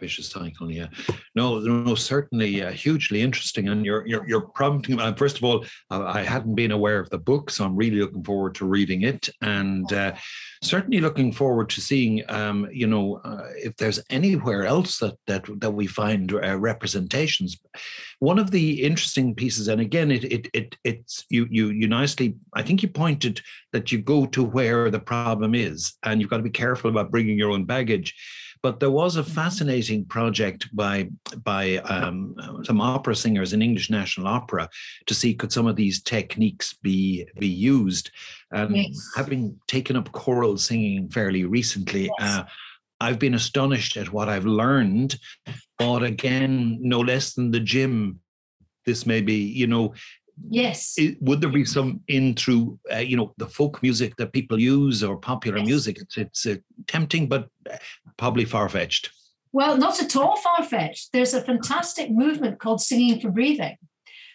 vicious 0.00 0.28
cycle. 0.28 0.70
Yeah, 0.70 0.88
no, 1.34 1.58
no, 1.58 1.94
certainly 1.94 2.62
uh, 2.62 2.70
hugely 2.70 3.22
interesting. 3.22 3.68
And 3.68 3.84
you're 3.84 4.06
you're, 4.06 4.28
you're 4.28 4.48
prompting. 4.48 5.00
Uh, 5.00 5.14
first 5.14 5.38
of 5.38 5.44
all, 5.44 5.64
uh, 5.90 6.04
I 6.04 6.22
hadn't 6.22 6.54
been 6.54 6.72
aware 6.72 7.00
of 7.00 7.10
the 7.10 7.18
book, 7.18 7.50
so 7.50 7.64
I'm 7.64 7.76
really 7.76 8.00
looking 8.00 8.24
forward 8.24 8.54
to 8.56 8.66
reading 8.66 9.02
it, 9.02 9.28
and 9.40 9.90
uh, 9.92 10.14
certainly 10.62 11.00
looking 11.00 11.32
forward 11.32 11.68
to 11.70 11.80
seeing, 11.80 12.22
um, 12.28 12.68
you 12.72 12.86
know, 12.86 13.20
uh, 13.24 13.48
if 13.56 13.76
there's 13.76 14.00
anywhere 14.10 14.64
else 14.66 14.98
that 14.98 15.14
that 15.26 15.44
that 15.60 15.70
we 15.70 15.86
find 15.86 16.32
uh, 16.32 16.58
representations. 16.58 17.56
One 18.18 18.38
of 18.38 18.50
the 18.50 18.82
interesting 18.82 19.34
pieces, 19.34 19.68
and 19.68 19.80
again, 19.80 20.10
it 20.10 20.24
it 20.24 20.48
it 20.54 20.76
it's 20.84 21.24
you 21.28 21.46
you 21.50 21.70
you 21.70 21.88
nicely. 21.88 22.34
I 22.54 22.62
think 22.62 22.82
you 22.82 22.88
pointed 22.88 23.40
that 23.72 23.92
you 23.92 23.98
go 23.98 24.26
to 24.26 24.42
where 24.42 24.90
the 24.90 25.00
problem 25.00 25.54
is, 25.54 25.94
and 26.02 26.20
you've 26.20 26.30
got 26.30 26.38
to 26.38 26.42
be 26.42 26.50
careful 26.50 26.90
about 26.90 27.10
bringing 27.10 27.38
your 27.38 27.50
own 27.50 27.64
baggage 27.64 28.14
but 28.66 28.80
there 28.80 28.90
was 28.90 29.14
a 29.14 29.22
fascinating 29.22 30.04
project 30.06 30.68
by 30.74 31.08
by 31.44 31.76
um, 31.94 32.34
some 32.64 32.80
opera 32.80 33.14
singers 33.14 33.52
in 33.52 33.62
English 33.62 33.90
National 33.90 34.26
Opera 34.26 34.68
to 35.06 35.14
see 35.14 35.36
could 35.36 35.52
some 35.52 35.68
of 35.68 35.76
these 35.76 36.02
techniques 36.02 36.74
be 36.82 37.24
be 37.38 37.46
used. 37.46 38.10
And 38.50 38.76
yes. 38.76 39.12
having 39.14 39.56
taken 39.68 39.94
up 39.94 40.10
choral 40.10 40.58
singing 40.58 41.08
fairly 41.10 41.44
recently, 41.44 42.10
yes. 42.18 42.28
uh, 42.28 42.44
I've 43.00 43.20
been 43.20 43.34
astonished 43.34 43.96
at 43.96 44.12
what 44.12 44.28
I've 44.28 44.46
learned. 44.46 45.16
But 45.78 46.02
again, 46.02 46.78
no 46.80 46.98
less 46.98 47.34
than 47.34 47.52
the 47.52 47.60
gym, 47.60 48.18
this 48.84 49.06
may 49.06 49.20
be, 49.20 49.38
you 49.60 49.68
know, 49.68 49.94
Yes. 50.48 50.94
It, 50.98 51.20
would 51.22 51.40
there 51.40 51.50
be 51.50 51.64
some 51.64 52.00
in 52.08 52.34
through, 52.34 52.78
uh, 52.92 52.98
you 52.98 53.16
know, 53.16 53.32
the 53.38 53.48
folk 53.48 53.82
music 53.82 54.16
that 54.16 54.32
people 54.32 54.60
use 54.60 55.02
or 55.02 55.16
popular 55.16 55.58
yes. 55.58 55.66
music? 55.66 55.98
It's, 56.00 56.16
it's 56.16 56.46
uh, 56.46 56.56
tempting, 56.86 57.26
but 57.26 57.48
uh, 57.70 57.76
probably 58.16 58.44
far 58.44 58.68
fetched. 58.68 59.10
Well, 59.52 59.76
not 59.76 60.02
at 60.02 60.16
all 60.16 60.36
far 60.36 60.64
fetched. 60.64 61.12
There's 61.12 61.34
a 61.34 61.40
fantastic 61.40 62.10
movement 62.10 62.58
called 62.58 62.80
Singing 62.80 63.20
for 63.20 63.30
Breathing, 63.30 63.76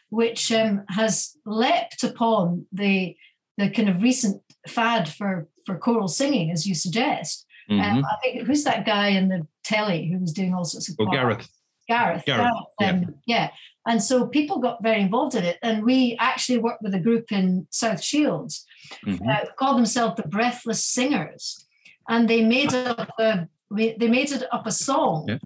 which 0.10 0.52
um, 0.52 0.84
has 0.90 1.38
leapt 1.46 2.04
upon 2.04 2.66
the 2.72 3.16
the 3.58 3.70
kind 3.70 3.90
of 3.90 4.02
recent 4.02 4.42
fad 4.68 5.10
for 5.10 5.48
for 5.66 5.78
choral 5.78 6.08
singing, 6.08 6.52
as 6.52 6.66
you 6.66 6.74
suggest. 6.74 7.46
Um, 7.70 7.80
mm-hmm. 7.80 7.98
Um, 7.98 8.06
I 8.06 8.16
think 8.22 8.48
who's 8.48 8.64
that 8.64 8.86
guy 8.86 9.10
in 9.10 9.30
the 9.30 9.46
telly 9.64 10.10
who 10.10 10.20
was 10.20 10.34
doing 10.34 10.54
all 10.54 10.66
sorts 10.66 10.90
of. 10.90 10.96
Oh, 11.00 11.06
Gareth. 11.06 11.48
Gareth. 11.88 12.26
Gareth. 12.26 12.46
Gareth 12.80 12.96
um, 12.96 13.16
yeah. 13.26 13.44
yeah. 13.44 13.50
And 13.88 14.02
so 14.02 14.28
people 14.28 14.60
got 14.60 14.84
very 14.84 15.02
involved 15.02 15.36
in 15.36 15.44
it. 15.44 15.58
And 15.62 15.84
we 15.84 16.16
actually 16.20 16.60
worked 16.60 16.84
with 16.84 16.94
a 16.94 17.00
group 17.00 17.32
in 17.32 17.68
South 17.72 18.02
Shields 18.02 18.66
mm-hmm. 19.06 19.28
uh, 19.28 19.52
called 19.58 19.78
themselves 19.78 20.16
the 20.16 20.28
Breathless 20.28 20.86
Singers. 20.86 21.66
And 22.08 22.30
they 22.30 22.44
made 22.44 22.74
up 22.74 23.10
a 23.20 23.48
we, 23.72 23.96
they 23.98 24.10
made 24.10 24.32
it 24.32 24.44
up 24.52 24.68
a 24.68 24.72
song 24.72 25.26
yeah. 25.30 25.38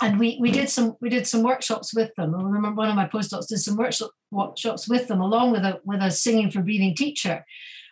and 0.00 0.18
we 0.18 0.38
we 0.40 0.50
did 0.52 0.70
some 0.70 0.96
we 1.00 1.08
did 1.08 1.26
some 1.26 1.42
workshops 1.42 1.92
with 1.92 2.14
them. 2.14 2.34
I 2.34 2.42
remember 2.42 2.78
one 2.78 2.88
of 2.88 2.94
my 2.94 3.08
postdocs 3.08 3.48
did 3.48 3.58
some 3.58 3.76
workshop 3.76 4.10
workshops 4.30 4.88
with 4.88 5.08
them 5.08 5.20
along 5.20 5.50
with 5.52 5.64
a 5.64 5.80
with 5.84 6.00
a 6.00 6.10
singing 6.10 6.50
for 6.50 6.62
breathing 6.62 6.94
teacher. 6.94 7.44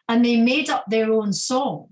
And 0.09 0.24
they 0.24 0.37
made 0.37 0.70
up 0.70 0.85
their 0.89 1.12
own 1.12 1.33
song. 1.33 1.89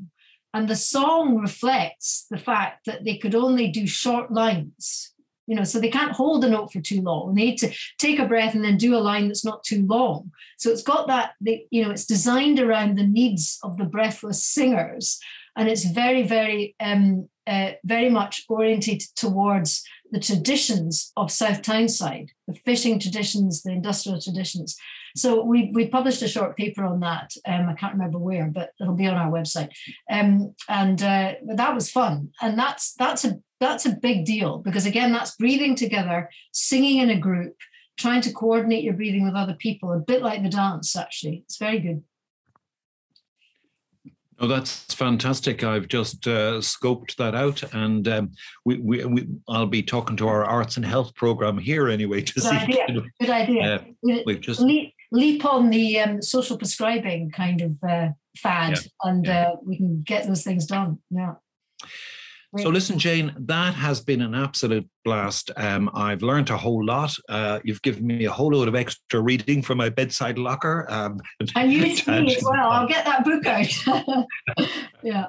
And 0.53 0.69
the 0.69 0.77
song 0.77 1.37
reflects 1.37 2.27
the 2.31 2.39
fact 2.39 2.87
that 2.87 3.05
they 3.05 3.17
could 3.17 3.35
only 3.35 3.69
do 3.69 3.87
short 3.87 4.33
lines 4.33 5.13
you 5.47 5.57
know 5.57 5.65
so 5.65 5.81
they 5.81 5.91
can't 5.91 6.13
hold 6.13 6.45
a 6.45 6.49
note 6.49 6.73
for 6.73 6.81
too 6.81 7.03
long 7.03 7.35
they 7.35 7.47
need 7.47 7.57
to 7.57 7.73
take 7.99 8.21
a 8.21 8.27
breath 8.27 8.55
and 8.55 8.65
then 8.65 8.77
do 8.77 8.95
a 8.95 8.99
line 8.99 9.27
that's 9.27 9.45
not 9.45 9.65
too 9.65 9.85
long 9.87 10.31
so 10.59 10.71
it's 10.71 10.83
got 10.83 11.09
that 11.09 11.33
they, 11.41 11.67
you 11.71 11.83
know 11.83 11.91
it's 11.91 12.07
designed 12.07 12.61
around 12.61 12.97
the 12.97 13.07
needs 13.07 13.59
of 13.65 13.77
the 13.77 13.85
breathless 13.85 14.45
singers 14.45 15.19
and 15.57 15.69
it's 15.69 15.85
very 15.85 16.23
very 16.23 16.77
um, 16.79 17.29
uh, 17.51 17.73
very 17.85 18.09
much 18.09 18.45
oriented 18.49 19.03
towards 19.17 19.83
the 20.13 20.21
traditions 20.21 21.13
of 21.17 21.31
south 21.31 21.63
tyneside 21.63 22.31
the 22.49 22.55
fishing 22.65 22.99
traditions 22.99 23.63
the 23.63 23.73
industrial 23.73 24.21
traditions 24.21 24.77
so 25.17 25.43
we 25.45 25.71
we 25.75 25.89
published 25.89 26.23
a 26.23 26.29
short 26.29 26.57
paper 26.57 26.85
on 26.85 27.01
that. 27.01 27.33
Um, 27.47 27.69
I 27.69 27.75
can't 27.75 27.95
remember 27.95 28.19
where, 28.19 28.47
but 28.47 28.71
it'll 28.81 28.95
be 28.95 29.07
on 29.07 29.17
our 29.17 29.31
website. 29.31 29.71
Um, 30.11 30.55
and 30.69 31.03
uh, 31.03 31.35
that 31.55 31.75
was 31.75 31.91
fun. 31.91 32.31
And 32.41 32.59
that's 32.59 32.95
that's 32.95 33.25
a 33.25 33.41
that's 33.59 33.87
a 33.87 33.97
big 33.97 34.25
deal 34.25 34.59
because 34.59 34.87
again, 34.87 35.13
that's 35.13 35.37
breathing 35.37 35.75
together, 35.75 36.31
singing 36.53 36.99
in 36.99 37.11
a 37.11 37.19
group, 37.19 37.57
trying 37.99 38.23
to 38.23 38.33
coordinate 38.33 38.85
your 38.85 38.95
breathing 38.95 39.25
with 39.25 39.35
other 39.35 39.55
people, 39.55 39.93
a 39.93 39.99
bit 39.99 40.23
like 40.23 40.43
the 40.43 40.49
dance. 40.49 40.97
Actually, 40.97 41.43
it's 41.45 41.59
very 41.59 41.79
good. 41.79 42.03
Oh, 44.43 44.47
that's 44.47 44.95
fantastic. 44.95 45.63
I've 45.63 45.87
just 45.87 46.27
uh, 46.27 46.61
scoped 46.61 47.17
that 47.17 47.35
out, 47.35 47.63
and 47.75 48.09
um, 48.09 48.33
we, 48.65 48.79
we, 48.79 49.05
we, 49.05 49.29
I'll 49.47 49.67
be 49.67 49.83
talking 49.83 50.17
to 50.17 50.29
our 50.29 50.47
arts 50.47 50.79
and 50.79 50.87
health 50.87 51.15
program 51.15 51.59
here 51.59 51.89
anyway 51.89 52.23
to 52.23 52.33
Good 52.33 52.43
see. 52.45 52.57
Idea. 52.57 52.91
Know, 52.91 53.03
Good 53.21 53.31
idea. 53.31 53.75
Uh, 53.75 54.19
we've 54.25 54.41
just 54.41 54.61
leap 55.13 55.45
on 55.45 55.69
the 55.69 56.01
um, 56.01 56.23
social 56.23 56.57
prescribing 56.57 57.31
kind 57.31 57.61
of 57.61 57.77
uh, 57.87 58.09
fad, 58.39 58.79
yeah. 58.79 59.11
and 59.11 59.27
yeah. 59.27 59.43
Uh, 59.43 59.57
we 59.63 59.77
can 59.77 60.01
get 60.03 60.27
those 60.27 60.43
things 60.43 60.65
done. 60.65 61.01
Yeah. 61.11 61.35
So 62.59 62.69
listen, 62.69 62.99
Jane, 62.99 63.33
that 63.39 63.75
has 63.75 64.01
been 64.01 64.21
an 64.23 64.35
absolute 64.35 64.89
blast. 65.05 65.53
Um, 65.57 65.89
I've 65.95 66.23
learned 66.23 66.51
a 66.51 66.57
whole 66.57 66.85
lot. 66.85 67.15
Uh, 67.29 67.61
you've 67.63 67.81
given 67.83 68.05
me 68.05 68.25
a 68.25 68.31
whole 68.33 68.53
load 68.53 68.67
of 68.67 68.75
extra 68.75 69.21
reading 69.21 69.63
from 69.63 69.79
my 69.79 69.89
bedside 69.89 70.37
locker. 70.37 70.85
Um, 70.89 71.21
and 71.55 71.73
you 71.73 71.95
to 71.95 72.23
me 72.23 72.35
as 72.35 72.43
well. 72.43 72.71
I'll 72.71 72.89
get 72.89 73.05
that 73.05 73.25
book 73.25 73.47
out. 73.47 74.27
yeah. 75.05 75.27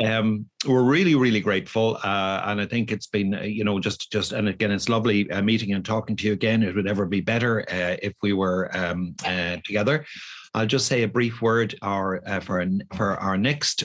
Um, 0.00 0.46
we're 0.66 0.82
really, 0.82 1.14
really 1.14 1.40
grateful, 1.40 1.98
uh, 2.02 2.42
and 2.46 2.60
I 2.60 2.64
think 2.64 2.90
it's 2.90 3.06
been, 3.06 3.34
uh, 3.34 3.42
you 3.42 3.64
know, 3.64 3.78
just, 3.78 4.10
just, 4.10 4.32
and 4.32 4.48
again, 4.48 4.70
it's 4.70 4.88
lovely 4.88 5.30
uh, 5.30 5.42
meeting 5.42 5.74
and 5.74 5.84
talking 5.84 6.16
to 6.16 6.26
you 6.26 6.32
again. 6.32 6.62
It 6.62 6.74
would 6.74 6.88
ever 6.88 7.04
be 7.04 7.20
better 7.20 7.60
uh, 7.70 7.96
if 8.02 8.14
we 8.22 8.32
were 8.32 8.74
um, 8.74 9.14
uh, 9.26 9.58
together. 9.62 10.06
I'll 10.54 10.66
just 10.66 10.86
say 10.86 11.02
a 11.02 11.08
brief 11.08 11.42
word. 11.42 11.76
Our 11.82 12.22
uh, 12.26 12.40
for 12.40 12.66
for 12.96 13.16
our 13.18 13.36
next 13.36 13.84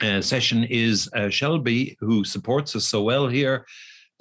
Uh, 0.00 0.20
session 0.20 0.64
is 0.64 1.08
uh, 1.14 1.28
Shelby, 1.28 1.96
who 2.00 2.24
supports 2.24 2.74
us 2.74 2.86
so 2.86 3.02
well 3.02 3.28
here. 3.28 3.66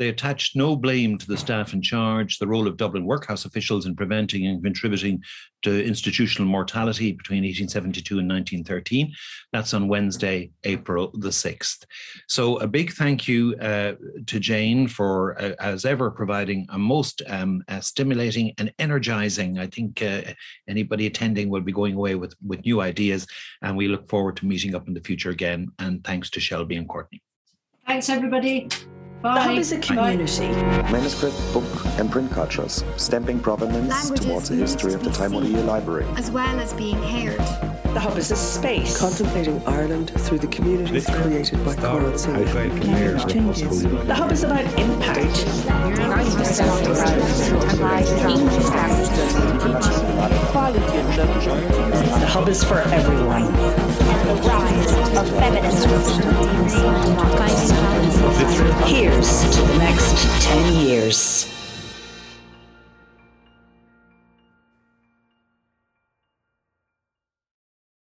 They 0.01 0.09
attached 0.09 0.55
no 0.55 0.75
blame 0.75 1.19
to 1.19 1.27
the 1.27 1.37
staff 1.37 1.73
in 1.73 1.81
charge, 1.83 2.39
the 2.39 2.47
role 2.47 2.67
of 2.67 2.75
Dublin 2.75 3.05
workhouse 3.05 3.45
officials 3.45 3.85
in 3.85 3.95
preventing 3.95 4.47
and 4.47 4.63
contributing 4.63 5.21
to 5.61 5.85
institutional 5.85 6.49
mortality 6.49 7.11
between 7.11 7.43
1872 7.43 8.17
and 8.17 8.27
1913. 8.27 9.13
That's 9.53 9.75
on 9.75 9.87
Wednesday, 9.87 10.49
April 10.63 11.11
the 11.13 11.29
6th. 11.29 11.85
So, 12.27 12.57
a 12.57 12.67
big 12.67 12.93
thank 12.93 13.27
you 13.27 13.55
uh, 13.61 13.93
to 14.25 14.39
Jane 14.39 14.87
for, 14.87 15.39
uh, 15.39 15.53
as 15.59 15.85
ever, 15.85 16.09
providing 16.09 16.65
a 16.69 16.79
most 16.79 17.21
um, 17.27 17.63
uh, 17.67 17.79
stimulating 17.79 18.55
and 18.57 18.73
energizing. 18.79 19.59
I 19.59 19.67
think 19.67 20.01
uh, 20.01 20.23
anybody 20.67 21.05
attending 21.05 21.47
will 21.47 21.61
be 21.61 21.71
going 21.71 21.93
away 21.93 22.15
with, 22.15 22.33
with 22.43 22.65
new 22.65 22.81
ideas, 22.81 23.27
and 23.61 23.77
we 23.77 23.87
look 23.87 24.09
forward 24.09 24.35
to 24.37 24.47
meeting 24.47 24.73
up 24.73 24.87
in 24.87 24.95
the 24.95 25.01
future 25.01 25.29
again. 25.29 25.67
And 25.77 26.03
thanks 26.03 26.31
to 26.31 26.39
Shelby 26.39 26.77
and 26.77 26.89
Courtney. 26.89 27.21
Thanks, 27.85 28.09
everybody. 28.09 28.67
Bye. 29.21 29.35
The 29.35 29.41
Hub 29.41 29.57
is 29.59 29.71
a 29.71 29.77
community. 29.77 30.47
Manuscript, 30.91 31.35
book, 31.53 31.63
and 31.99 32.09
print 32.11 32.31
cultures, 32.31 32.83
stamping 32.97 33.39
provenance 33.39 33.87
Languages, 33.87 34.25
towards 34.25 34.49
the 34.49 34.55
history 34.55 34.93
of 34.95 35.03
the 35.03 35.11
Time 35.11 35.35
O'Neill 35.35 35.61
Library. 35.63 36.07
As 36.17 36.31
well 36.31 36.59
as 36.59 36.73
being 36.73 36.97
heard. 36.97 37.37
The 37.93 37.99
Hub 37.99 38.17
is 38.17 38.31
a 38.31 38.35
space. 38.35 38.97
Contemplating 38.97 39.61
Ireland 39.67 40.09
through 40.21 40.39
the 40.39 40.47
communities 40.47 41.07
created 41.07 41.63
by 41.63 41.75
Coral 41.75 42.17
Sea. 42.17 42.31
Language 42.31 43.31
changes. 43.31 43.83
The 43.83 44.15
Hub 44.15 44.31
is 44.31 44.43
about 44.43 44.65
impact. 44.79 45.45
The 52.19 52.27
Hub 52.27 52.49
is 52.49 52.63
for 52.63 52.79
everyone. 52.79 54.00
Of. 54.31 54.39
Here's 58.87 59.43
to 59.55 59.61
the 59.61 59.77
next 59.77 60.43
10 60.43 60.73
years. 60.73 61.60